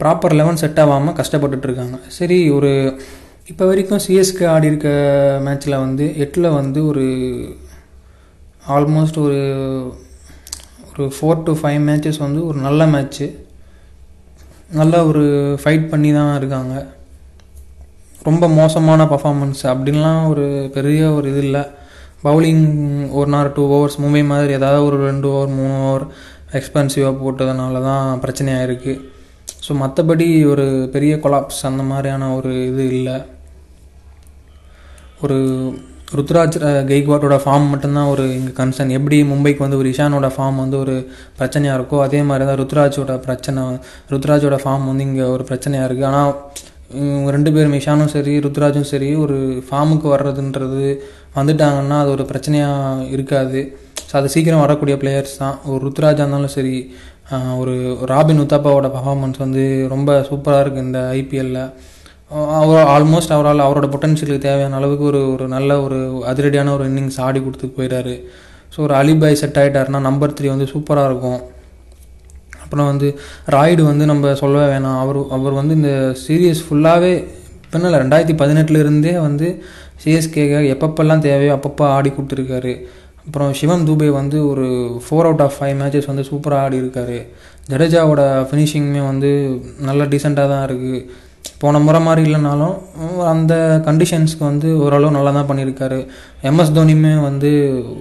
ப்ராப்பர் 0.01 0.35
லெவன் 0.39 0.59
செட் 0.61 0.79
ஆகாமல் 0.79 1.15
கஷ்டப்பட்டுட்ருக்காங்க 1.19 1.97
சரி 2.07 2.49
ஒரு 2.49 2.71
இப்போ 3.51 3.65
வரைக்கும் 3.65 4.01
சிஎஸ்கே 4.05 4.45
ஆடி 4.47 4.67
இருக்க 4.67 4.89
மேட்ச்சில் 5.45 5.81
வந்து 5.85 6.05
எட்டில் 6.17 6.55
வந்து 6.59 6.79
ஒரு 6.87 7.05
ஆல்மோஸ்ட் 8.75 9.17
ஒரு 9.17 9.39
ஒரு 10.89 11.05
ஃபோர் 11.15 11.43
டு 11.43 11.53
ஃபைவ் 11.61 11.81
மேட்சஸ் 11.89 12.19
வந்து 12.19 12.39
ஒரு 12.47 12.57
நல்ல 12.59 12.85
மேட்ச்சு 12.85 13.27
நல்ல 14.71 15.05
ஒரு 15.05 15.23
ஃபைட் 15.63 15.85
பண்ணி 15.89 16.09
தான் 16.13 16.35
இருக்காங்க. 16.35 16.73
ரொம்ப 18.23 18.47
மோசமான 18.59 19.03
பர்ஃபாமன்ஸ் 19.03 19.61
அப்படின்லாம் 19.63 20.21
ஒரு 20.27 20.45
பெரிய 20.73 21.01
ஒரு 21.11 21.29
இது 21.29 21.41
இல்லை. 21.41 21.63
பவுலிங் 22.23 22.63
ஒரு 23.11 23.35
ஆர் 23.35 23.53
டூ 23.53 23.63
ஓவர்ஸ் 23.75 23.99
மும்பை 23.99 24.25
மாதிரி 24.25 24.53
ஏதாவது 24.53 24.85
ஒரு 24.85 25.05
ரெண்டு 25.05 25.27
ஓவர் 25.29 25.53
மூணு 25.53 25.75
ஓவர் 25.83 26.05
எக்ஸ்பென்சிவாக 26.51 27.15
போட்டதுனால 27.21 27.81
தான் 27.81 28.19
பிரச்சனையாக 28.19 28.67
இருக்குது 28.67 29.01
ஸோ 29.67 29.73
மற்றபடி 29.77 30.45
ஒரு 30.45 30.65
பெரிய 30.91 31.15
கொலாப்ஸ் 31.15 31.65
அந்த 31.65 31.83
மாதிரியான 31.83 32.35
ஒரு 32.35 32.67
இது 32.67 32.87
இல்லை. 32.89 33.17
ஒரு 35.21 35.37
ருத்ராஜ் 36.15 36.57
கெய்க்வாட்டோட 36.87 37.35
ஃபார்ம் 37.43 37.65
மட்டும்தான் 37.67 38.07
ஒரு 38.07 38.23
இங்கே 38.33 38.53
கன்சர்ன் 38.53 38.89
எப்படி 38.89 39.23
மும்பைக்கு 39.23 39.57
வந்து 39.57 39.77
ஒரு 39.77 39.89
இஷானோட 39.89 40.27
ஃபார்ம் 40.35 40.55
வந்து 40.55 40.77
ஒரு 40.77 40.95
பிரச்சனையாக 41.37 41.77
இருக்கோ 41.79 41.97
அதே 42.03 42.21
மாதிரி 42.21 42.45
தான் 42.45 42.59
ருத்ராஜோட 42.61 43.17
பிரச்சனை 43.19 43.63
ருத்ராஜோட 44.09 44.57
ஃபார்ம் 44.63 44.85
வந்து 44.85 45.03
இங்கே 45.03 45.25
ஒரு 45.25 45.43
பிரச்சனையாக 45.43 45.87
இருக்குது 45.89 46.09
ஆனால் 46.11 46.33
ரெண்டு 47.29 47.51
பேரும் 47.51 47.73
இஷானும் 47.73 48.05
சரி 48.05 48.39
ருத்ராஜும் 48.39 48.89
சரி 48.89 49.15
ஒரு 49.15 49.37
ஃபார்முக்கு 49.67 50.07
வர்றதுன்றது 50.13 50.85
வந்துட்டாங்கன்னா 51.39 51.97
அது 52.03 52.09
ஒரு 52.15 52.23
பிரச்சனையாக 52.31 53.09
இருக்காது. 53.15 53.61
ஸோ 54.09 54.13
அது 54.19 54.27
சீக்கிரம் 54.35 54.63
வரக்கூடிய 54.65 54.95
பிளேயர்ஸ் 55.01 55.37
தான். 55.43 55.55
ஒரு 55.73 55.81
ருத்ராஜாக 55.87 56.25
இருந்தாலும் 56.25 56.55
சரி 56.57 56.75
ஒரு 57.61 57.73
ராபின் 58.11 58.41
உத்தாப்பாவோட 58.43 58.87
பர்ஃபார்மன்ஸ் 58.95 59.39
வந்து 59.45 59.63
ரொம்ப 59.93 60.11
சூப்பராக 60.29 60.63
இருக்குது 60.63 60.85
இந்த 60.87 60.99
ஐபிஎல்லில் 61.19 61.63
அவர் 62.61 62.89
ஆல்மோஸ்ட் 62.93 63.33
அவரால் 63.35 63.65
அவரோட 63.65 63.87
பொட்டன்ஷியலுக்கு 63.93 64.45
தேவையான 64.45 64.77
அளவுக்கு 64.79 65.05
ஒரு 65.11 65.19
ஒரு 65.33 65.45
நல்ல 65.55 65.71
ஒரு 65.85 65.97
அதிரடியான 66.31 66.71
ஒரு 66.77 66.85
இன்னிங்ஸ் 66.89 67.19
ஆடி 67.25 67.39
கொடுத்து 67.45 67.67
போயிடாரு 67.77 68.15
ஸோ 68.73 68.77
ஒரு 68.85 68.93
அலிபாய் 69.01 69.39
செட் 69.41 69.59
ஆகிட்டாருன்னா 69.61 70.01
நம்பர் 70.07 70.35
த்ரீ 70.37 70.47
வந்து 70.53 70.67
சூப்பராக 70.73 71.09
இருக்கும். 71.11 71.41
அப்புறம் 72.63 72.89
வந்து 72.91 73.09
ராய்டு 73.55 73.83
வந்து 73.89 74.05
நம்ம 74.11 74.33
சொல்லவே 74.41 74.65
வேணாம். 74.73 74.97
அவர் 75.03 75.19
அவர் 75.37 75.59
வந்து 75.59 75.75
இந்த 75.79 75.91
சீரியஸ் 76.23 76.63
ஃபுல்லாகவே 76.67 77.13
பின்னல 77.77 78.03
ரெண்டாயிரத்தி 78.03 78.35
பதினெட்டுலேருந்தே 78.43 79.15
வந்து 79.27 79.49
சிஎஸ்கேக்கு 80.03 80.61
எப்பப்பெல்லாம் 80.75 81.25
தேவையோ 81.25 81.53
அப்பப்போ 81.57 81.83
ஆடி 81.97 82.09
கொடுத்துருக்காரு 82.15 82.73
அப்புறம் 83.27 83.53
சிவம் 83.59 83.85
தூபே 83.87 84.09
வந்து 84.17 84.37
ஒரு 84.49 84.65
four 85.05 85.27
out 85.29 85.41
of 85.45 85.55
five 85.55 85.73
matches 85.79 86.09
வந்து 86.11 86.23
சூப்பராக 86.29 86.65
ஆடி 86.65 86.77
இருக்காரு. 86.81 87.17
ஜடேஜாவோட 87.71 88.21
ஃபினிஷிங்குமே 88.49 89.01
வந்து 89.07 89.29
நல்ல 89.87 90.03
டீசெண்டாக 90.11 90.51
தான் 90.51 90.63
இருக்குது 90.67 90.99
போன 91.61 91.79
முறை 91.79 91.99
மாதிரி 92.05 92.21
இல்லைனாலும் 92.27 92.75
அந்த 93.31 93.53
கண்டிஷன்ஸ்க்கு 93.87 94.43
வந்து 94.51 94.69
ஓரளவு 94.83 95.15
நல்லா 95.17 95.31
தான் 95.37 95.49
பண்ணியிருக்காரு. 95.49 95.99
எம்எஸ் 96.49 96.73
தோனியுமே 96.77 97.13
வந்து 97.21 97.51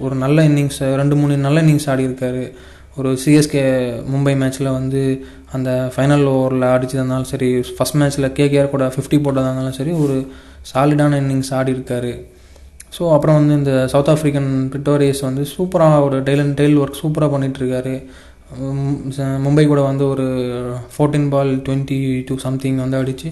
ஒரு 0.05 0.15
நல்ல 0.23 0.47
இன்னிங்ஸ் 0.49 0.81
ரெண்டு 1.01 1.15
மூணு 1.15 1.37
நல்ல 1.45 1.61
இன்னிங்ஸ் 1.61 1.89
ஆடி 1.93 2.05
இருக்காரு. 2.09 2.45
ஒரு 2.99 3.09
சிஎஸ்கே 3.23 3.63
மும்பை 4.13 4.35
மேட்ச்சில் 4.41 4.75
வந்து 4.79 5.01
அந்த 5.55 5.69
ஃபைனல் 5.93 6.25
ஓவரில் 6.33 6.65
அடிச்சதுனாலும் 6.75 7.29
சரி 7.31 7.49
ஃபஸ்ட் 7.75 7.97
மேட்ச்சில் 7.99 8.27
கேகேஆர் 8.39 8.73
கூட 8.73 8.85
ஃபிஃப்டி 8.93 9.17
போட்டதாக 9.25 9.49
இருந்தாலும் 9.49 9.77
சரி 9.79 9.93
ஒரு 10.03 10.15
சாலிடான 10.71 11.19
இன்னிங்ஸ் 11.23 11.51
ஆடி 11.59 11.71
இருக்காரு. 11.77 12.13
ஸோ 12.95 13.03
அப்புறம் 13.15 13.37
வந்து 13.39 13.53
இந்த 13.61 13.73
சவுத் 13.93 14.11
ஆஃப்ரிக்கன் 14.13 14.49
பிரிட்டோரியஸ் 14.73 15.21
வந்து 15.27 15.43
சூப்பராக 15.55 16.01
ஒரு 16.07 16.17
டெய்ல் 16.27 16.43
அண்ட் 16.43 16.57
டெய்ல் 16.61 16.79
ஒர்க் 16.83 16.99
சூப்பராக 17.03 17.31
பண்ணிகிட்ருக்காரு 17.33 17.95
மும்பை 19.45 19.63
கூட 19.71 19.81
வந்து 19.89 20.03
ஒரு 20.13 20.25
fourteen 20.93 21.29
ball 21.33 21.51
twenty 21.65 21.97
two 22.27 22.35
something 22.45 22.77
வந்து 22.83 22.99
அடித்து 23.01 23.29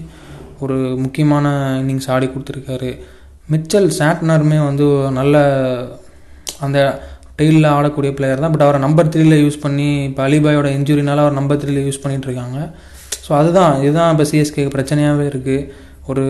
ஒரு 0.64 0.76
முக்கியமான 1.04 1.46
இன்னிங்ஸ் 1.82 2.10
ஆடி 2.14 2.26
கொடுத்துருக்காரு. 2.26 2.90
மிச்சல் 3.52 3.88
சாட்னருமே 3.98 4.58
வந்து 4.68 4.86
நல்ல 5.18 5.36
அந்த 6.66 6.78
டெயிலில் 7.38 7.68
ஆடக்கூடிய 7.76 8.10
பிளேயர் 8.18 8.42
தான். 8.42 8.52
பட் 8.54 8.64
அவரை 8.66 8.78
நம்பர் 8.86 9.10
த்ரீல 9.14 9.36
யூஸ் 9.44 9.58
பண்ணி 9.64 9.88
இப்போ 10.08 10.22
அலிபாயோட 10.28 10.68
இன்ஜுரினால 10.78 11.24
அவர் 11.24 11.38
நம்பர் 11.40 11.60
த்ரீல 11.62 11.82
யூஸ் 11.86 12.02
பண்ணிகிட்டு 12.04 12.28
இருக்காங்க. 12.28 12.58
ஸோ 13.26 13.32
அதுதான் 13.40 13.74
இதுதான் 13.84 14.10
இப்போ 14.14 14.24
சிஎஸ்கே 14.30 14.64
பிரச்சனையாகவே 14.76 15.26
இருக்குது 15.32 15.66
ஒரு 16.10 16.24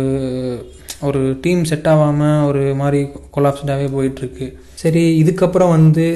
ஒரு 1.06 1.20
டீம் 1.44 1.62
செட் 1.70 1.88
ஆகாமல் 1.92 2.44
ஒரு 2.48 2.62
மாதிரி 2.82 3.00
கொலாப்ஸ்டாகவே 3.34 3.88
போயிட்டுருக்கு 3.94 4.46
சரி 4.82 5.02
இதுக்கப்புறம் 5.22 5.72
வந்து 5.76 6.06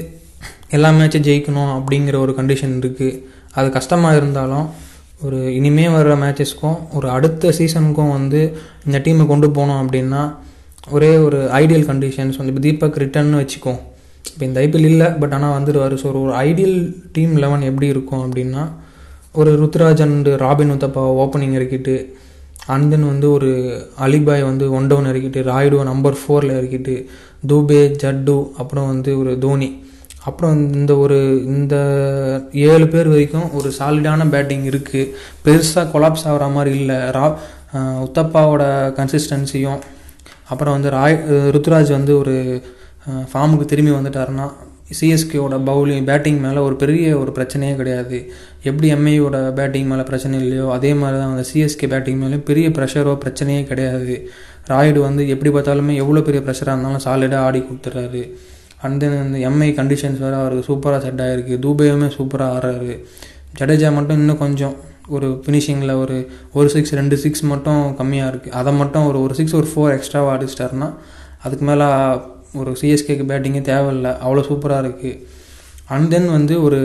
எல்லா 0.77 0.91
மேட்சும் 0.99 1.27
ஜெயிக்கணும் 1.27 1.73
அப்படிங்கிற 1.79 2.17
ஒரு 2.25 2.33
கண்டிஷன் 2.39 2.79
இருக்குது 2.83 3.19
அது 3.59 3.69
கஷ்டமாக 3.77 4.19
இருந்தாலும் 4.21 4.67
ஒரு 5.27 5.39
இனிமே 5.59 5.87
வர்ற 5.95 6.13
மேட்சஸ்க்கும் 6.23 6.79
ஒரு 6.99 7.07
அடுத்த 7.17 7.53
சீசனுக்கும் 7.59 8.13
வந்து 8.17 8.41
இந்த 8.87 8.99
டீமை 9.07 9.25
கொண்டு 9.33 9.49
போனோம் 9.59 9.81
அப்படின்னா 9.83 10.23
ஒரே 10.97 11.11
ஒரு 11.27 11.39
ஐடியல் 11.63 11.87
கண்டிஷன்ஸ் 11.91 12.39
வந்து 12.41 12.53
இப்போ 12.53 12.65
தீபக் 12.67 13.01
ரிட்டர்ன்னு 13.05 13.41
வச்சுக்கோ. 13.43 13.75
இப்போ 14.33 14.45
இந்த 14.45 14.61
ஐபிஎல் 14.61 14.89
இல்லை 14.93 15.07
பட் 15.21 15.35
ஆனால் 15.35 15.57
வந்துடுவார் 15.59 15.95
ஸோ 16.03 16.09
ஒரு 16.23 16.35
ஐடியல் 16.49 16.79
டீம் 17.13 17.35
லெவன் 17.37 17.69
எப்படி 17.71 17.87
இருக்கும் 17.87 18.23
அப்படின்னா 18.27 18.63
ஒரு 19.33 19.51
ருத்ராஜ் 19.63 20.03
அண்ட் 20.07 20.29
ராபின் 20.45 20.73
உத்தப்பா 20.73 21.03
ஓப்பனிங் 21.23 21.57
இறக்கிட்டு 21.59 21.95
அண்ட் 22.67 22.91
தென் 22.91 23.07
வந்து 23.11 23.27
ஒரு 23.33 23.51
அலிபாய் 24.07 24.43
வந்து 24.43 24.65
ஒன் 24.73 24.87
டவுன் 24.87 25.09
இறக்கிட்டு 25.11 25.41
ராய்டு 25.51 25.85
நம்பர் 25.91 26.17
ஃபோரில் 26.23 26.57
இறக்கிட்டு 26.59 26.95
தூபே 27.51 27.81
ஜட்டு 28.03 28.37
அப்புறம் 28.57 28.87
வந்து 28.87 29.11
ஒரு 29.19 29.33
தோனி. 29.39 29.71
அப்புறம் 30.29 30.57
இந்த 30.79 30.93
ஒரு 30.97 31.19
இந்த 31.53 31.77
ஏழு 32.71 32.87
பேர் 32.89 33.09
வரைக்கும் 33.09 33.47
ஒரு 33.53 33.69
சாலிடான 33.79 34.27
பேட்டிங் 34.31 34.67
இருக்குது 34.71 35.11
பெருசாக 35.45 35.87
கொலாப்ஸ் 35.95 36.27
ஆகிற 36.31 36.49
மாதிரி 36.57 36.73
இல்லை. 36.81 36.99
ரா 37.17 37.27
உத்தப்பாவோட 38.07 38.65
கன்சிஸ்டன்சியும் 38.99 39.81
அப்புறம் 40.53 40.75
வந்து 40.77 40.91
ராய் 40.91 41.17
ருத்ராஜ் 41.57 41.91
வந்து 41.99 42.13
ஒரு 42.19 42.35
ஃபார்முக்கு 43.31 43.67
திரும்பி 43.73 43.93
வந்துட்டாருன்னா 43.99 44.47
சிஎஸ்கேவோட 44.99 45.57
பவுலிங் 45.69 46.07
பேட்டிங் 46.09 46.39
மேலே 46.45 46.61
ஒரு 46.67 46.77
பெரிய 46.77 47.11
ஒரு 47.19 47.31
பிரச்சனையே 47.37 47.75
கிடையாது. 47.81 48.19
எப்படி 48.69 48.87
எம்ஐயோட 48.95 49.37
பேட்டிங் 49.59 49.89
மேலே 49.91 50.05
பிரச்சனை 50.09 50.39
இல்லையோ 50.45 50.65
அதே 50.77 50.91
மாதிரி 51.01 51.17
தான் 51.21 51.33
அந்த 51.35 51.45
சிஎஸ்கே 51.51 51.89
பேட்டிங் 51.93 52.19
மேலே 52.23 52.39
பெரிய 52.49 52.69
ப்ரெஷரோ 52.77 53.13
பிரச்சனையே 53.25 53.63
கிடையாது. 53.71 54.15
ராய்டு 54.71 54.99
வந்து 55.07 55.23
எப்படி 55.35 55.51
பார்த்தாலுமே 55.57 55.95
எவ்வளோ 56.03 56.23
பெரிய 56.29 56.41
ப்ரெஷராக 56.47 56.75
இருந்தாலும் 56.77 57.05
சாலிடாக 57.07 57.47
ஆடி 57.49 57.61
கொடுத்துட்றாரு. 57.69 58.23
அண்ட் 58.85 58.99
தென் 59.03 59.17
இந்த 59.27 59.39
எம்ஐ 59.51 59.71
கண்டிஷன்ஸ் 59.79 60.21
வேறு 60.25 60.37
அவருக்கு 60.41 60.69
சூப்பராக 60.71 61.01
செட் 61.07 61.23
ஆகிருக்கு 61.25 61.57
தூபையுமே 61.65 62.09
சூப்பராக 62.19 62.55
ஆடுறாரு. 62.57 62.95
ஜடேஜா 63.61 63.89
மட்டும் 63.99 64.19
இன்னும் 64.23 64.43
கொஞ்சம் 64.45 64.75
ஒரு 65.17 65.29
ஃபினிஷிங்கில் 65.45 65.95
ஒரு 66.03 66.17
ஒரு 66.59 66.69
சிக்ஸ் 66.75 66.95
ரெண்டு 67.01 67.17
சிக்ஸ் 67.23 67.45
மட்டும் 67.53 67.81
கம்மியாக 68.01 68.33
இருக்குது 68.33 68.57
அதை 68.61 68.73
மட்டும் 68.81 69.07
ஒரு 69.11 69.19
ஒரு 69.25 69.35
சிக்ஸ் 69.39 69.57
ஒரு 69.61 69.69
ஃபோர் 69.73 69.95
எக்ஸ்ட்ராவாக 69.97 70.35
அடிச்சிட்டாருன்னா 70.37 70.91
அதுக்கு 71.47 71.65
மேலே 71.71 71.89
ஒரு 72.55 72.71
சிஎஸ்கேக்கு 72.81 73.25
பேட்டிங்கே 73.31 73.61
தேவையில்லை. 73.61 74.11
அவ்வளோ 74.11 74.43
சூப்பராக 74.49 74.85
இருக்குது 74.85 75.19
அண்ட் 75.87 76.11
தென் 76.11 76.29
வந்து 76.31 76.63
ஒரு 76.63 76.81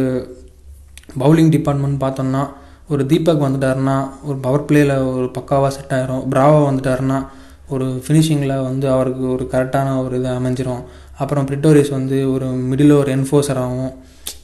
பவுலிங் 1.19 1.49
டிபார்ட்மெண்ட் 1.49 2.03
பார்த்தோம்னா 2.03 2.43
ஒரு 2.89 3.05
தீபக் 3.05 3.43
வந்துட்டாருன்னா 3.43 3.95
ஒரு 4.23 4.37
பவர் 4.37 4.67
பிளேயில் 4.69 4.95
ஒரு 5.13 5.27
பக்காவாக 5.37 5.67
செட் 5.67 5.93
ஆயிரும். 5.97 6.23
பிராவோ 6.33 6.59
வந்துட்டாருன்னா 6.69 7.19
ஒரு 7.67 7.85
ஃபினிஷிங்கில் 8.05 8.63
வந்து 8.63 8.89
அவருக்கு 8.89 9.23
ஒரு 9.31 9.47
கரெக்டான 9.51 10.03
ஒரு 10.03 10.15
இது 10.19 10.29
அமைஞ்சிரும். 10.29 10.83
அப்புறம் 11.17 11.45
பிரிட்டோரியஸ் 11.45 11.89
வந்து 11.89 12.17
ஒரு 12.33 12.45
மிடில் 12.71 12.99
ஒரு 12.99 13.09
என்ஃபோர்ஸர் 13.15 13.61
ஆகும் 13.65 13.93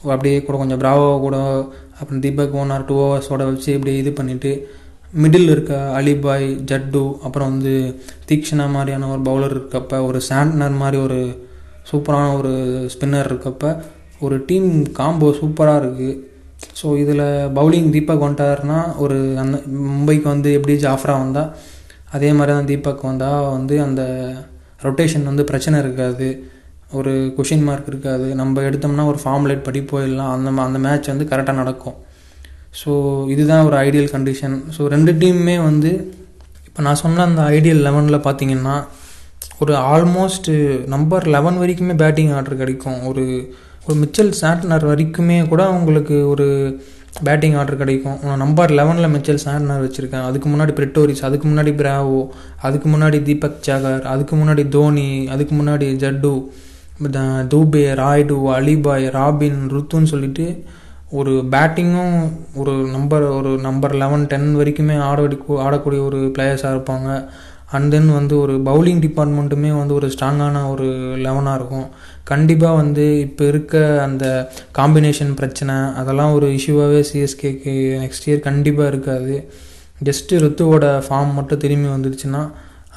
அப்படியே 0.02 0.42
கூட 0.42 0.58
கொஞ்சம் 0.58 0.80
பிராவோ 0.80 1.20
கூட 1.20 1.36
அப்புறம் 2.00 2.20
தீபக் 2.20 2.54
ஒன் 2.54 2.70
ஆர் 2.70 2.84
டூ 2.84 2.96
ஹவர்ஸோட 3.02 3.42
வச்சு 3.50 3.72
இப்படி 3.72 3.96
இது 3.96 4.10
பண்ணிவிட்டு 4.10 4.52
மிடில் 5.12 5.50
இருக்க 5.50 5.72
அலிபாய் 5.98 6.46
ஜட்டு 6.70 7.02
அப்புறம் 7.22 7.50
வந்து 7.52 7.72
தீக்ஷனா 8.28 8.66
மாதிரியான 8.70 9.08
ஒரு 9.08 9.20
பவுலர் 9.20 9.54
இருக்கப்ப 9.56 9.98
ஒரு 10.06 10.20
சாண்ட்னர் 10.28 10.76
மாதிரி 10.82 10.98
ஒரு 11.02 11.18
சூப்பரான 11.90 12.36
ஒரு 12.36 12.52
ஸ்பின்னர் 12.92 13.28
இருக்கப்ப 13.30 13.72
ஒரு 14.20 14.44
டீம் 14.44 14.68
காம்போ 14.92 15.28
சூப்பராக 15.40 15.82
இருக்குது 15.82 16.18
ஸோ 16.80 16.96
இதில் 16.96 17.26
பவுலிங் 17.58 17.90
தீபக் 17.90 18.24
வந்துட்டாருன்னா 18.24 18.78
ஒரு 18.96 19.38
அந்த 19.38 19.56
மும்பைக்கு 19.90 20.22
வந்து 20.22 20.52
எப்படி 20.52 20.74
ஜாஃப்ரா 20.86 21.14
வந்தால் 21.22 21.50
அதே 22.10 22.32
மாதிரி 22.32 22.52
தான் 22.56 22.70
தீபக் 22.70 23.06
வந்தால் 23.10 23.50
வந்து 23.50 23.82
அந்த 23.82 24.02
ரொட்டேஷன் 24.82 25.28
வந்து 25.30 25.44
பிரச்சனை 25.44 25.76
இருக்காது. 25.80 26.28
ஒரு 26.92 27.12
கொஷின் 27.36 27.62
மார்க் 27.62 27.86
இருக்காது. 27.86 28.34
நம்ம 28.34 28.62
எடுத்தோம்னா 28.68 29.04
ஒரு 29.06 29.18
ஃபார்முலேட் 29.24 29.62
படி 29.62 29.80
போயிடலாம். 29.80 30.32
அந்த 30.36 30.62
அந்த 30.62 30.78
மேட்ச் 30.78 31.12
வந்து 31.12 31.24
கரெக்டாக 31.24 31.60
நடக்கும். 31.62 31.96
ஸோ 32.72 32.92
இதுதான் 33.34 33.64
ஒரு 33.68 33.76
ஐடியல் 33.86 34.10
கண்டிஷன் 34.14 34.56
ஸோ 34.76 34.82
ரெண்டு 34.94 35.12
டீமுமே 35.12 35.56
வந்து 35.68 35.90
இப்போ 36.68 36.82
நான் 36.82 37.02
சொன்ன 37.04 37.24
அந்த 37.28 37.42
ஐடியல் 37.56 37.82
லெவனில் 37.86 38.24
பார்த்தீங்கன்னா 38.26 38.76
ஒரு 39.62 39.74
ஆல்மோஸ்ட் 39.92 40.48
நம்பர் 40.94 41.24
லெவன் 41.34 41.58
வரைக்குமே 41.62 41.94
பேட்டிங் 42.02 42.32
ஆர்டர் 42.36 42.60
கிடைக்கும். 42.62 42.98
ஒரு 43.08 43.24
ஒரு 43.86 43.94
மிச்சல் 44.00 44.32
சாட்னர் 44.40 44.84
வரைக்குமே 44.90 45.36
கூட 45.52 45.62
உங்களுக்கு 45.70 46.16
ஒரு 46.32 46.46
பேட்டிங் 47.26 47.56
ஆர்டர் 47.60 47.80
கிடைக்கும். 47.82 48.18
நம்பர் 48.42 48.72
லெவனில் 48.78 49.12
மிச்சல் 49.14 49.42
சாட்னர் 49.44 49.84
வச்சுருக்கேன். 49.86 50.26
அதுக்கு 50.28 50.48
முன்னாடி 50.52 50.72
பிரிட்டோரிஸ் 50.78 51.24
அதுக்கு 51.28 51.46
முன்னாடி 51.48 51.72
பிராவோ 51.80 52.20
அதுக்கு 52.68 52.88
முன்னாடி 52.94 53.18
தீபக் 53.28 53.64
சாகர் 53.68 54.04
அதுக்கு 54.12 54.36
முன்னாடி 54.36 54.64
தோனி 54.76 55.08
அதுக்கு 55.34 55.56
முன்னாடி 55.60 55.88
ஜட்டு 56.04 56.32
தூபே 57.52 57.84
ராய்டு 58.02 58.36
அலிபாய் 58.56 59.06
ராபின் 59.18 59.60
ருத்துன்னு 59.74 60.10
சொல்லிட்டு 60.12 60.46
ஒரு 61.18 61.32
பேட்டிங்கும் 61.52 62.18
ஒரு 62.60 62.74
நம்பர் 62.96 63.24
ஒரு 63.38 63.50
நம்பர் 63.66 63.94
லெவன் 64.02 64.28
டென் 64.32 64.50
வரைக்குமே 64.58 64.98
ஆட 65.08 65.22
ஆடக்கூடிய 65.64 66.00
ஒரு 66.08 66.20
பிளேயர்ஸாக 66.36 66.74
இருப்பாங்க. 66.74 67.08
அண்ட் 67.76 67.90
தென் 67.94 68.08
வந்து 68.18 68.34
ஒரு 68.40 68.54
பவுலிங் 68.68 69.02
டிபார்ட்மெண்ட்டுமே 69.04 69.70
வந்து 69.78 69.94
ஒரு 69.98 70.08
ஸ்ட்ராங்கான 70.14 70.56
ஒரு 70.72 70.86
லெவனாக 71.26 71.58
இருக்கும். 71.58 71.86
கண்டிப்பாக 72.30 72.78
வந்து 72.80 73.04
இப்போ 73.26 73.44
இருக்க 73.52 73.76
அந்த 74.06 74.24
காம்பினேஷன் 74.78 75.32
பிரச்சனை 75.38 75.76
அதெல்லாம் 76.00 76.34
ஒரு 76.38 76.48
இஷ்யூவாகவே 76.58 77.00
சிஎஸ்கேக்கு 77.10 77.74
நெக்ஸ்ட் 78.02 78.28
இயர் 78.28 78.46
கண்டிப்பாக 78.48 78.90
இருக்காது. 78.92 79.36
ஜஸ்ட்டு 80.08 80.40
ருத்துவோட 80.44 80.86
ஃபார்ம் 81.06 81.32
மட்டும் 81.38 81.62
திரும்பி 81.64 81.90
வந்துடுச்சுன்னா 81.94 82.42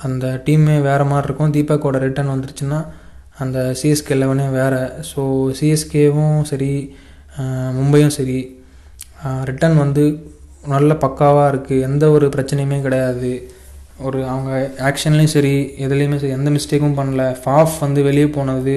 அந்த 0.05 0.25
டீமே 0.45 0.75
வேறு 0.89 1.05
மாதிரி 1.11 1.27
இருக்கும். 1.29 1.53
தீபக்கோட 1.57 1.97
ரிட்டர்ன் 2.05 2.33
வந்துருச்சுன்னா 2.35 2.79
அந்த 3.43 3.59
சிஎஸ்கே 3.81 4.17
லெவனே 4.23 4.47
வேறு. 4.59 4.83
ஸோ 5.11 5.23
சிஎஸ்கேவும் 5.59 6.37
சரி 6.51 6.73
மும்பையும் 7.77 8.15
சரி. 8.17 8.39
ரிட்டன் 9.49 9.77
வந்து 9.83 10.03
நல்ல 10.73 10.91
பக்காவாக 11.03 11.49
இருக்குது 11.51 11.83
எந்த 11.87 12.05
ஒரு 12.15 12.27
பிரச்சனையுமே 12.35 12.77
கிடையாது. 12.85 13.31
ஒரு 14.07 14.19
அவங்க 14.31 14.51
ஆக்ஷன்லேயும் 14.87 15.33
சரி 15.33 15.53
எதுலேயுமே 15.85 16.17
சரி 16.21 16.35
எந்த 16.37 16.49
மிஸ்டேக்கும் 16.55 16.97
பண்ணல. 16.99 17.23
ஃபாஃப் 17.41 17.75
வந்து 17.83 17.99
வெளியே 18.07 18.27
போனது. 18.37 18.75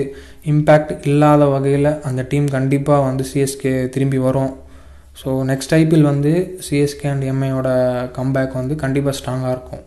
இம்பேக்ட் 0.52 0.92
இல்லாத 1.10 1.44
வகையில் 1.54 1.90
அந்த 2.08 2.22
டீம் 2.32 2.46
கண்டிப்பாக 2.56 3.06
வந்து 3.08 3.24
சிஎஸ்கே 3.32 3.74
திரும்பி 3.94 4.20
வரும். 4.26 4.52
ஸோ 5.20 5.28
நெக்ஸ்ட் 5.50 5.74
ஐபிஎல் 5.80 6.10
வந்து 6.12 6.32
சிஎஸ்கே 6.66 7.08
அண்ட் 7.12 7.26
எம்ஐயோட 7.32 7.68
கம்பேக் 8.18 8.58
வந்து 8.60 8.74
கண்டிப்பாக 8.84 9.16
ஸ்ட்ராங்காக 9.20 9.54
இருக்கும். 9.56 9.84